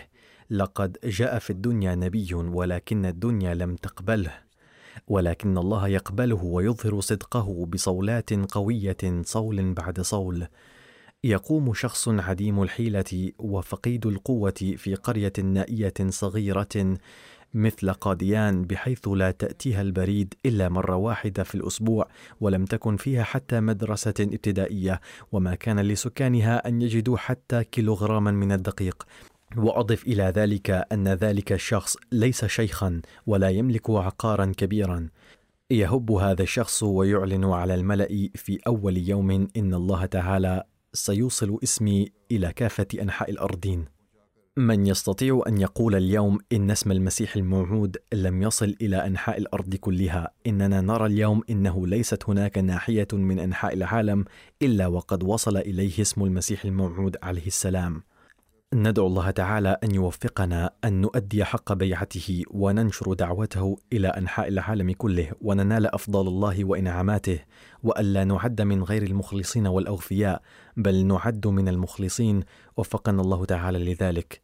لقد 0.49 0.97
جاء 1.03 1.39
في 1.39 1.49
الدنيا 1.49 1.95
نبي 1.95 2.33
ولكن 2.33 3.05
الدنيا 3.05 3.53
لم 3.53 3.75
تقبله. 3.75 4.33
ولكن 5.07 5.57
الله 5.57 5.87
يقبله 5.87 6.43
ويظهر 6.43 6.99
صدقه 6.99 7.65
بصولات 7.65 8.33
قوية 8.33 9.21
صول 9.21 9.73
بعد 9.73 10.01
صول. 10.01 10.47
يقوم 11.23 11.73
شخص 11.73 12.07
عديم 12.07 12.63
الحيلة 12.63 13.31
وفقيد 13.39 14.05
القوة 14.05 14.75
في 14.77 14.95
قرية 14.95 15.33
نائية 15.43 15.93
صغيرة 16.09 16.97
مثل 17.53 17.91
قاديان 17.91 18.63
بحيث 18.63 19.07
لا 19.07 19.31
تأتيها 19.31 19.81
البريد 19.81 20.33
إلا 20.45 20.69
مرة 20.69 20.95
واحدة 20.95 21.43
في 21.43 21.55
الأسبوع 21.55 22.07
ولم 22.41 22.65
تكن 22.65 22.97
فيها 22.97 23.23
حتى 23.23 23.59
مدرسة 23.59 24.13
ابتدائية 24.19 25.01
وما 25.31 25.55
كان 25.55 25.79
لسكانها 25.79 26.67
أن 26.67 26.81
يجدوا 26.81 27.17
حتى 27.17 27.63
كيلوغراما 27.63 28.31
من 28.31 28.51
الدقيق. 28.51 29.07
وأضف 29.57 30.07
إلى 30.07 30.23
ذلك 30.23 30.69
أن 30.69 31.07
ذلك 31.07 31.51
الشخص 31.51 31.97
ليس 32.11 32.45
شيخا 32.45 33.01
ولا 33.27 33.49
يملك 33.49 33.89
عقارا 33.89 34.51
كبيرا. 34.57 35.09
يهب 35.71 36.11
هذا 36.11 36.43
الشخص 36.43 36.83
ويعلن 36.83 37.45
على 37.45 37.75
الملأ 37.75 38.29
في 38.35 38.59
أول 38.67 38.97
يوم 38.97 39.31
إن 39.57 39.73
الله 39.73 40.05
تعالى 40.05 40.63
سيوصل 40.93 41.59
اسمي 41.63 42.11
إلى 42.31 42.53
كافة 42.53 42.87
أنحاء 43.01 43.31
الأرضين. 43.31 44.00
من 44.57 44.85
يستطيع 44.85 45.43
أن 45.47 45.57
يقول 45.57 45.95
اليوم 45.95 46.39
إن 46.53 46.71
اسم 46.71 46.91
المسيح 46.91 47.35
الموعود 47.35 47.97
لم 48.13 48.43
يصل 48.43 48.75
إلى 48.81 49.07
أنحاء 49.07 49.37
الأرض 49.37 49.75
كلها 49.75 50.31
إننا 50.47 50.81
نرى 50.81 51.05
اليوم 51.05 51.41
إنه 51.49 51.87
ليست 51.87 52.29
هناك 52.29 52.57
ناحية 52.57 53.07
من 53.13 53.39
أنحاء 53.39 53.73
العالم 53.73 54.25
إلا 54.61 54.87
وقد 54.87 55.23
وصل 55.23 55.57
إليه 55.57 56.01
اسم 56.01 56.23
المسيح 56.23 56.65
الموعود 56.65 57.17
عليه 57.23 57.47
السلام. 57.47 58.03
ندعو 58.73 59.07
الله 59.07 59.31
تعالى 59.31 59.77
أن 59.83 59.95
يوفقنا 59.95 60.73
أن 60.85 61.01
نؤدي 61.01 61.45
حق 61.45 61.73
بيعته 61.73 62.43
وننشر 62.51 63.13
دعوته 63.13 63.77
إلى 63.93 64.07
أنحاء 64.07 64.47
العالم 64.47 64.91
كله 64.91 65.31
وننال 65.41 65.87
افضال 65.87 66.27
الله 66.27 66.65
وإنعاماته 66.65 67.39
والا 67.83 68.23
نعد 68.23 68.61
من 68.61 68.83
غير 68.83 69.03
المخلصين 69.03 69.67
والأوفياء 69.67 70.41
بل 70.77 71.05
نعد 71.05 71.47
من 71.47 71.67
المخلصين. 71.67 72.43
وفقنا 72.77 73.21
الله 73.21 73.45
تعالى 73.45 73.93
لذلك. 73.93 74.41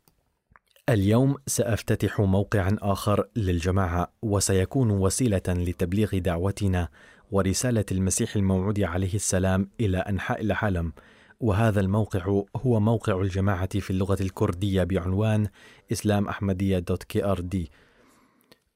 اليوم 0.89 1.35
سأفتتح 1.45 2.21
موقعا 2.21 2.77
آخر 2.81 3.27
للجماعة 3.35 4.11
وسيكون 4.21 4.91
وسيلة 4.91 5.41
لتبليغ 5.47 6.17
دعوتنا 6.17 6.89
ورسالة 7.31 7.85
المسيح 7.91 8.35
الموعود 8.35 8.79
عليه 8.79 9.13
السلام 9.13 9.69
إلى 9.79 9.97
أنحاء 9.97 10.41
العالم. 10.41 10.93
وهذا 11.39 11.79
الموقع 11.79 12.43
هو 12.55 12.79
موقع 12.79 13.21
الجماعة 13.21 13.79
في 13.79 13.89
اللغة 13.89 14.17
الكردية 14.21 14.83
بعنوان 14.83 15.47
إسلام 15.91 16.27
أحمدية 16.27 16.79
دوت 16.79 17.03
كي 17.03 17.25
آر 17.25 17.39
دي. 17.39 17.71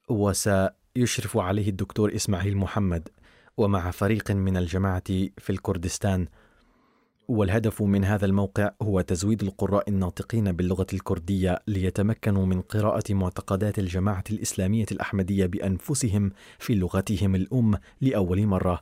وسيشرف 0.08 1.36
عليه 1.36 1.68
الدكتور 1.68 2.14
إسماعيل 2.14 2.56
محمد 2.56 3.08
ومع 3.56 3.90
فريق 3.90 4.30
من 4.30 4.56
الجماعة 4.56 5.02
في 5.38 5.50
الكردستان. 5.50 6.26
والهدف 7.28 7.82
من 7.82 8.04
هذا 8.04 8.26
الموقع 8.26 8.70
هو 8.82 9.00
تزويد 9.00 9.42
القراء 9.42 9.88
الناطقين 9.90 10.52
باللغة 10.52 10.86
الكردية 10.92 11.62
ليتمكنوا 11.68 12.46
من 12.46 12.60
قراءة 12.60 13.14
معتقدات 13.14 13.78
الجماعة 13.78 14.24
الإسلامية 14.30 14.86
الأحمدية 14.92 15.46
بأنفسهم 15.46 16.32
في 16.58 16.74
لغتهم 16.74 17.34
الأم 17.34 17.78
لأول 18.00 18.46
مرة. 18.46 18.80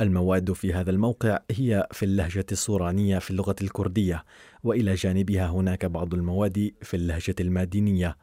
المواد 0.00 0.52
في 0.52 0.72
هذا 0.72 0.90
الموقع 0.90 1.38
هي 1.50 1.88
في 1.92 2.04
اللهجة 2.04 2.46
السورانية 2.52 3.18
في 3.18 3.30
اللغة 3.30 3.56
الكردية 3.62 4.24
وإلى 4.64 4.94
جانبها 4.94 5.46
هناك 5.46 5.86
بعض 5.86 6.14
المواد 6.14 6.70
في 6.82 6.94
اللهجة 6.96 7.34
المادينية. 7.40 8.16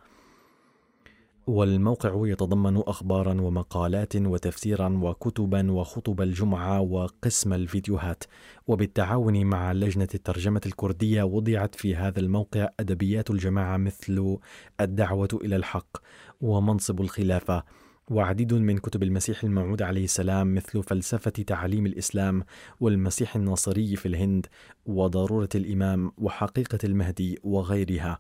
والموقع 1.47 2.27
يتضمن 2.27 2.77
أخبارا 2.77 3.41
ومقالات 3.41 4.15
وتفسيرا 4.15 4.99
وكتبا 5.03 5.71
وخطب 5.71 6.21
الجمعة 6.21 6.81
وقسم 6.81 7.53
الفيديوهات. 7.53 8.23
وبالتعاون 8.67 9.45
مع 9.45 9.71
لجنة 9.71 10.07
الترجمة 10.15 10.61
الكردية 10.65 11.23
وضعت 11.23 11.75
في 11.75 11.95
هذا 11.95 12.19
الموقع 12.19 12.69
أدبيات 12.79 13.29
الجماعة 13.31 13.77
مثل 13.77 14.37
الدعوة 14.81 15.29
إلى 15.33 15.55
الحق 15.55 15.97
ومنصب 16.41 17.01
الخلافة. 17.01 17.63
وعديد 18.09 18.53
من 18.53 18.77
كتب 18.77 19.03
المسيح 19.03 19.43
الموعود 19.43 19.81
عليه 19.81 20.03
السلام 20.03 20.55
مثل 20.55 20.83
فلسفة 20.83 21.29
تعاليم 21.29 21.85
الإسلام 21.85 22.43
والمسيح 22.79 23.35
الناصري 23.35 23.95
في 23.95 24.07
الهند 24.07 24.45
وضرورة 24.85 25.49
الإمام 25.55 26.11
وحقيقة 26.17 26.79
المهدي 26.83 27.39
وغيرها. 27.43 28.19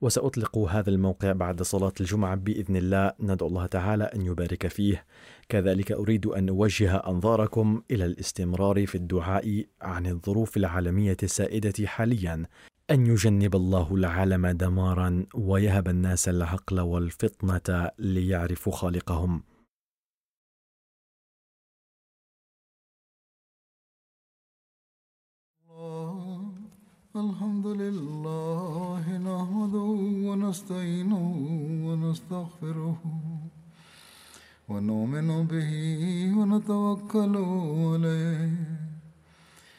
وسأطلق 0.00 0.58
هذا 0.58 0.90
الموقع 0.90 1.32
بعد 1.32 1.62
صلاة 1.62 1.92
الجمعة 2.00 2.34
بإذن 2.34 2.76
الله. 2.76 3.12
ندعو 3.20 3.48
الله 3.48 3.66
تعالى 3.66 4.04
أن 4.04 4.26
يبارك 4.26 4.66
فيه. 4.66 5.04
كذلك 5.48 5.92
أريد 5.92 6.26
أن 6.26 6.48
أوجه 6.48 6.96
أنظاركم 6.96 7.82
إلى 7.90 8.04
الاستمرار 8.04 8.86
في 8.86 8.94
الدعاء 8.94 9.64
عن 9.82 10.06
الظروف 10.06 10.56
العالمية 10.56 11.16
السائدة 11.22 11.86
حاليا. 11.86 12.46
أن 12.90 13.06
يجنب 13.06 13.56
الله 13.56 13.94
العالم 13.94 14.46
دمارا 14.46 15.26
ويهب 15.34 15.88
الناس 15.88 16.28
العقل 16.28 16.80
والفطنة 16.80 17.90
ليعرفوا 17.98 18.72
خالقهم. 18.72 19.42
الحمد 27.16 27.66
لله 27.66 29.18
نحمده 29.18 29.88
ونستعينه 30.28 31.24
ونستغفره 31.86 33.00
ونؤمن 34.68 35.46
به 35.46 35.72
ونتوكل 36.38 37.36
عليه 37.36 38.97